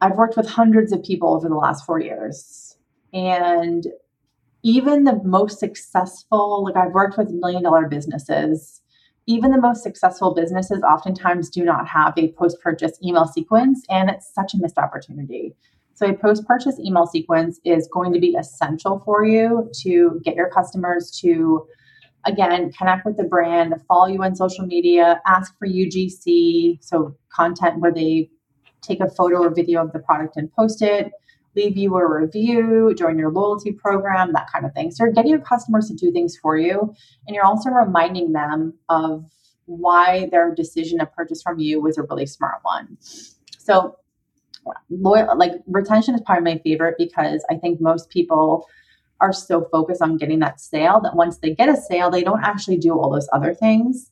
I've 0.00 0.16
worked 0.16 0.36
with 0.36 0.48
hundreds 0.48 0.92
of 0.92 1.02
people 1.02 1.34
over 1.34 1.48
the 1.48 1.54
last 1.54 1.84
four 1.84 2.00
years. 2.00 2.76
And 3.12 3.86
even 4.64 5.04
the 5.04 5.20
most 5.22 5.60
successful, 5.60 6.64
like 6.64 6.76
I've 6.76 6.92
worked 6.92 7.16
with 7.18 7.30
million 7.30 7.62
dollar 7.62 7.86
businesses, 7.88 8.80
even 9.28 9.50
the 9.50 9.60
most 9.60 9.82
successful 9.82 10.34
businesses 10.34 10.82
oftentimes 10.82 11.50
do 11.50 11.62
not 11.62 11.86
have 11.86 12.14
a 12.16 12.32
post 12.32 12.56
purchase 12.62 12.98
email 13.04 13.26
sequence. 13.26 13.84
And 13.90 14.08
it's 14.08 14.32
such 14.34 14.54
a 14.54 14.58
missed 14.58 14.78
opportunity. 14.78 15.54
So, 15.94 16.06
a 16.06 16.14
post 16.14 16.46
purchase 16.46 16.78
email 16.80 17.06
sequence 17.06 17.60
is 17.64 17.88
going 17.92 18.12
to 18.14 18.18
be 18.18 18.34
essential 18.38 19.02
for 19.04 19.24
you 19.24 19.70
to 19.82 20.20
get 20.24 20.34
your 20.34 20.48
customers 20.48 21.10
to, 21.20 21.66
again, 22.24 22.72
connect 22.72 23.04
with 23.04 23.18
the 23.18 23.24
brand, 23.24 23.74
follow 23.86 24.06
you 24.06 24.22
on 24.22 24.34
social 24.34 24.64
media, 24.64 25.20
ask 25.26 25.52
for 25.58 25.68
UGC, 25.68 26.78
so 26.82 27.14
content 27.30 27.80
where 27.80 27.92
they 27.92 28.30
take 28.80 29.00
a 29.00 29.10
photo 29.10 29.42
or 29.42 29.54
video 29.54 29.84
of 29.84 29.92
the 29.92 29.98
product 29.98 30.36
and 30.36 30.50
post 30.52 30.80
it, 30.80 31.12
leave 31.56 31.76
you 31.76 31.96
a 31.96 32.20
review, 32.20 32.94
join 32.96 33.18
your 33.18 33.32
loyalty 33.32 33.72
program, 33.72 34.32
that 34.32 34.50
kind 34.52 34.64
of 34.64 34.72
thing. 34.74 34.90
So, 34.90 35.04
you're 35.04 35.12
getting 35.12 35.30
your 35.30 35.40
customers 35.40 35.88
to 35.88 35.94
do 35.94 36.12
things 36.12 36.36
for 36.36 36.56
you, 36.56 36.94
and 37.26 37.34
you're 37.34 37.44
also 37.44 37.70
reminding 37.70 38.32
them 38.32 38.74
of 38.88 39.24
why 39.66 40.28
their 40.30 40.54
decision 40.54 40.98
to 40.98 41.06
purchase 41.06 41.42
from 41.42 41.58
you 41.58 41.80
was 41.80 41.98
a 41.98 42.02
really 42.02 42.26
smart 42.26 42.58
one. 42.62 42.96
So, 43.58 43.96
loyal 44.90 45.36
like 45.36 45.52
retention 45.66 46.14
is 46.14 46.20
probably 46.24 46.54
my 46.54 46.60
favorite 46.64 46.96
because 46.98 47.44
I 47.50 47.56
think 47.56 47.80
most 47.80 48.10
people 48.10 48.66
are 49.20 49.32
so 49.32 49.68
focused 49.72 50.02
on 50.02 50.16
getting 50.16 50.38
that 50.40 50.60
sale 50.60 51.00
that 51.02 51.16
once 51.16 51.38
they 51.38 51.54
get 51.54 51.68
a 51.68 51.76
sale, 51.76 52.10
they 52.10 52.22
don't 52.22 52.42
actually 52.42 52.78
do 52.78 52.92
all 52.92 53.10
those 53.10 53.28
other 53.32 53.54
things. 53.54 54.10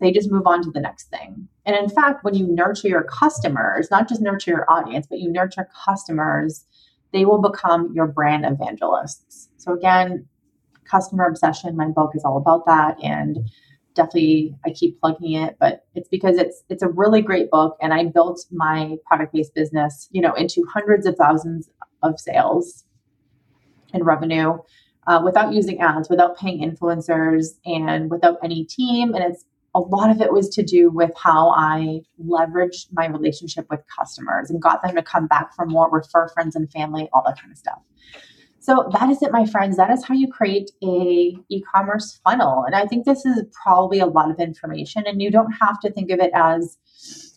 They 0.00 0.12
just 0.12 0.30
move 0.30 0.46
on 0.46 0.62
to 0.62 0.70
the 0.70 0.80
next 0.80 1.10
thing. 1.10 1.48
And 1.68 1.76
in 1.76 1.90
fact, 1.90 2.24
when 2.24 2.34
you 2.34 2.46
nurture 2.46 2.88
your 2.88 3.04
customers, 3.04 3.90
not 3.90 4.08
just 4.08 4.22
nurture 4.22 4.52
your 4.52 4.70
audience, 4.70 5.06
but 5.06 5.18
you 5.18 5.30
nurture 5.30 5.68
customers, 5.84 6.64
they 7.12 7.26
will 7.26 7.42
become 7.42 7.92
your 7.94 8.06
brand 8.06 8.46
evangelists. 8.46 9.50
So 9.58 9.74
again, 9.74 10.26
customer 10.90 11.26
obsession, 11.26 11.76
my 11.76 11.88
book 11.88 12.12
is 12.14 12.24
all 12.24 12.38
about 12.38 12.64
that. 12.64 12.96
And 13.04 13.50
definitely 13.92 14.56
I 14.64 14.70
keep 14.70 14.98
plugging 14.98 15.34
it, 15.34 15.58
but 15.60 15.84
it's 15.94 16.08
because 16.08 16.38
it's 16.38 16.62
it's 16.70 16.82
a 16.82 16.88
really 16.88 17.20
great 17.20 17.50
book 17.50 17.76
and 17.82 17.92
I 17.92 18.06
built 18.06 18.46
my 18.50 18.96
product-based 19.06 19.54
business, 19.54 20.08
you 20.10 20.22
know, 20.22 20.32
into 20.32 20.64
hundreds 20.72 21.04
of 21.04 21.16
thousands 21.16 21.68
of 22.02 22.18
sales 22.18 22.84
and 23.92 24.06
revenue 24.06 24.56
uh, 25.06 25.20
without 25.22 25.52
using 25.52 25.80
ads, 25.80 26.08
without 26.08 26.38
paying 26.38 26.60
influencers 26.60 27.58
and 27.66 28.10
without 28.10 28.38
any 28.42 28.64
team 28.64 29.14
and 29.14 29.22
it's 29.22 29.44
a 29.74 29.80
lot 29.80 30.10
of 30.10 30.20
it 30.20 30.32
was 30.32 30.48
to 30.50 30.62
do 30.62 30.90
with 30.90 31.10
how 31.16 31.50
I 31.50 32.00
leveraged 32.24 32.86
my 32.92 33.06
relationship 33.06 33.66
with 33.70 33.80
customers 33.96 34.50
and 34.50 34.60
got 34.60 34.82
them 34.82 34.94
to 34.96 35.02
come 35.02 35.26
back 35.26 35.54
for 35.54 35.66
more, 35.66 35.90
refer 35.90 36.28
friends 36.28 36.56
and 36.56 36.70
family, 36.70 37.08
all 37.12 37.22
that 37.26 37.40
kind 37.40 37.52
of 37.52 37.58
stuff. 37.58 37.80
So 38.60 38.90
that 38.92 39.08
is 39.08 39.22
it, 39.22 39.32
my 39.32 39.46
friends. 39.46 39.76
That 39.76 39.90
is 39.90 40.04
how 40.04 40.14
you 40.14 40.28
create 40.28 40.70
a 40.82 41.36
e-commerce 41.48 42.20
funnel. 42.24 42.64
And 42.64 42.74
I 42.74 42.86
think 42.86 43.04
this 43.04 43.24
is 43.24 43.44
probably 43.62 44.00
a 44.00 44.06
lot 44.06 44.30
of 44.30 44.40
information. 44.40 45.04
And 45.06 45.22
you 45.22 45.30
don't 45.30 45.52
have 45.52 45.80
to 45.80 45.90
think 45.90 46.10
of 46.10 46.18
it 46.18 46.30
as 46.34 46.76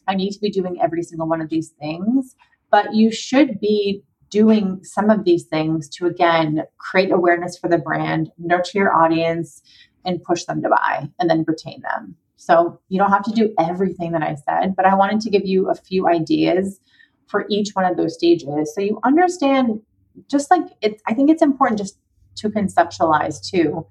I 0.08 0.16
need 0.16 0.32
to 0.32 0.40
be 0.40 0.50
doing 0.50 0.80
every 0.82 1.04
single 1.04 1.28
one 1.28 1.42
of 1.42 1.50
these 1.50 1.70
things, 1.80 2.36
but 2.70 2.94
you 2.96 3.12
should 3.12 3.60
be 3.60 4.04
doing 4.30 4.80
some 4.84 5.10
of 5.10 5.26
these 5.26 5.44
things 5.44 5.90
to 5.90 6.06
again 6.06 6.64
create 6.78 7.12
awareness 7.12 7.58
for 7.58 7.70
the 7.70 7.78
brand, 7.78 8.32
nurture 8.38 8.80
your 8.80 8.94
audience, 8.94 9.62
and 10.06 10.24
push 10.24 10.46
them 10.46 10.62
to 10.62 10.70
buy 10.70 11.10
and 11.20 11.30
then 11.30 11.44
retain 11.48 11.82
them. 11.82 12.16
So 12.38 12.80
you 12.90 12.98
don't 12.98 13.12
have 13.12 13.24
to 13.24 13.32
do 13.32 13.54
everything 13.60 14.14
that 14.14 14.24
I 14.24 14.36
said, 14.36 14.76
but 14.76 14.86
I 14.86 14.96
wanted 14.96 15.22
to 15.22 15.30
give 15.30 15.46
you 15.46 15.70
a 15.70 15.76
few 15.76 16.08
ideas 16.08 16.80
for 17.28 17.46
each 17.50 17.70
one 17.74 17.86
of 17.86 17.98
those 17.98 18.16
stages 18.16 18.74
so 18.74 18.82
you 18.82 19.00
understand 19.04 19.82
just 20.30 20.52
like 20.52 20.66
it, 20.82 21.02
I 21.08 21.14
think 21.14 21.30
it's 21.30 21.42
important 21.42 21.80
just 21.80 21.98
to 22.38 22.50
conceptualize 22.50 23.42
too 23.42 23.86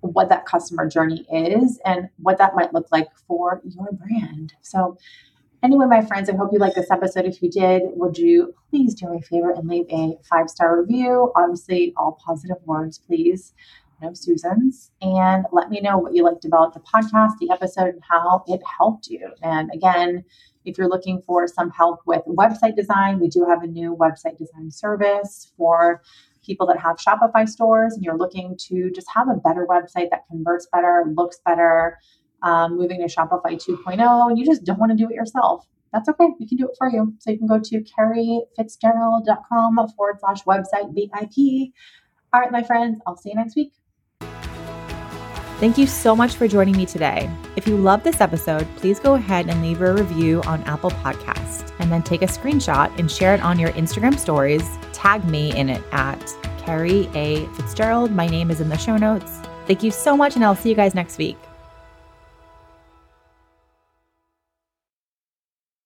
what 0.00 0.28
that 0.28 0.46
customer 0.46 0.88
journey 0.88 1.26
is 1.32 1.80
and 1.84 2.08
what 2.18 2.38
that 2.38 2.54
might 2.54 2.72
look 2.72 2.86
like 2.92 3.08
for 3.26 3.60
your 3.64 3.92
brand. 3.92 4.52
So, 4.62 4.96
anyway, 5.62 5.86
my 5.86 6.04
friends, 6.04 6.28
I 6.28 6.36
hope 6.36 6.52
you 6.52 6.58
liked 6.58 6.76
this 6.76 6.90
episode. 6.90 7.24
If 7.24 7.42
you 7.42 7.50
did, 7.50 7.82
would 7.94 8.16
you 8.16 8.54
please 8.70 8.94
do 8.94 9.10
me 9.10 9.18
a 9.18 9.22
favor 9.22 9.50
and 9.50 9.68
leave 9.68 9.86
a 9.90 10.16
five 10.28 10.48
star 10.48 10.80
review? 10.80 11.32
Obviously, 11.34 11.92
all 11.96 12.18
positive 12.24 12.58
words, 12.64 12.98
please. 12.98 13.52
No 14.00 14.12
Susan's. 14.14 14.90
And 15.00 15.46
let 15.52 15.70
me 15.70 15.80
know 15.80 15.98
what 15.98 16.14
you 16.14 16.24
liked 16.24 16.44
about 16.44 16.74
the 16.74 16.80
podcast, 16.80 17.32
the 17.40 17.50
episode, 17.50 17.94
and 17.94 18.02
how 18.08 18.44
it 18.46 18.60
helped 18.78 19.08
you. 19.08 19.30
And 19.42 19.70
again, 19.72 20.24
if 20.64 20.76
you're 20.76 20.88
looking 20.88 21.22
for 21.26 21.46
some 21.46 21.70
help 21.70 22.00
with 22.06 22.22
website 22.26 22.76
design, 22.76 23.20
we 23.20 23.28
do 23.28 23.46
have 23.48 23.62
a 23.62 23.66
new 23.66 23.96
website 23.96 24.36
design 24.36 24.70
service 24.70 25.52
for 25.56 26.02
people 26.44 26.66
that 26.66 26.78
have 26.78 26.96
Shopify 26.96 27.48
stores 27.48 27.94
and 27.94 28.04
you're 28.04 28.16
looking 28.16 28.56
to 28.68 28.90
just 28.92 29.06
have 29.14 29.28
a 29.28 29.34
better 29.34 29.66
website 29.68 30.10
that 30.10 30.26
converts 30.28 30.68
better, 30.72 31.04
looks 31.14 31.38
better, 31.44 31.98
um, 32.42 32.76
moving 32.76 33.00
to 33.00 33.06
Shopify 33.06 33.54
2.0, 33.54 34.28
and 34.28 34.38
you 34.38 34.44
just 34.44 34.64
don't 34.64 34.78
want 34.78 34.92
to 34.92 34.96
do 34.96 35.08
it 35.10 35.14
yourself. 35.14 35.66
that's 35.92 36.08
okay. 36.08 36.28
We 36.38 36.46
can 36.46 36.58
do 36.58 36.68
it 36.68 36.74
for 36.76 36.90
you. 36.90 37.14
So 37.20 37.30
you 37.30 37.38
can 37.38 37.46
go 37.46 37.58
to 37.58 37.82
carriefitzgerald.com 37.82 39.88
forward 39.96 40.20
slash 40.20 40.42
website 40.44 40.92
VIP. 40.94 41.72
All 42.32 42.40
right, 42.40 42.52
my 42.52 42.62
friends, 42.62 43.00
I'll 43.06 43.16
see 43.16 43.30
you 43.30 43.36
next 43.36 43.56
week. 43.56 43.72
Thank 45.58 45.78
you 45.78 45.86
so 45.86 46.14
much 46.14 46.34
for 46.34 46.46
joining 46.46 46.76
me 46.76 46.84
today. 46.84 47.30
If 47.56 47.66
you 47.66 47.78
love 47.78 48.02
this 48.02 48.20
episode, 48.20 48.68
please 48.76 49.00
go 49.00 49.14
ahead 49.14 49.48
and 49.48 49.62
leave 49.62 49.80
a 49.80 49.94
review 49.94 50.42
on 50.42 50.62
Apple 50.64 50.90
Podcast 50.90 51.72
and 51.78 51.90
then 51.90 52.02
take 52.02 52.20
a 52.20 52.26
screenshot 52.26 52.94
and 52.98 53.10
share 53.10 53.34
it 53.34 53.40
on 53.40 53.58
your 53.58 53.70
Instagram 53.70 54.18
stories. 54.18 54.68
Tag 54.92 55.24
me 55.24 55.56
in 55.56 55.70
it 55.70 55.82
at 55.92 56.22
Carrie 56.58 57.08
A. 57.14 57.46
Fitzgerald. 57.54 58.10
My 58.10 58.26
name 58.26 58.50
is 58.50 58.60
in 58.60 58.68
the 58.68 58.76
show 58.76 58.98
notes. 58.98 59.40
Thank 59.66 59.82
you 59.82 59.90
so 59.90 60.14
much, 60.14 60.36
and 60.36 60.44
I'll 60.44 60.54
see 60.54 60.68
you 60.68 60.74
guys 60.74 60.94
next 60.94 61.16
week. 61.16 61.38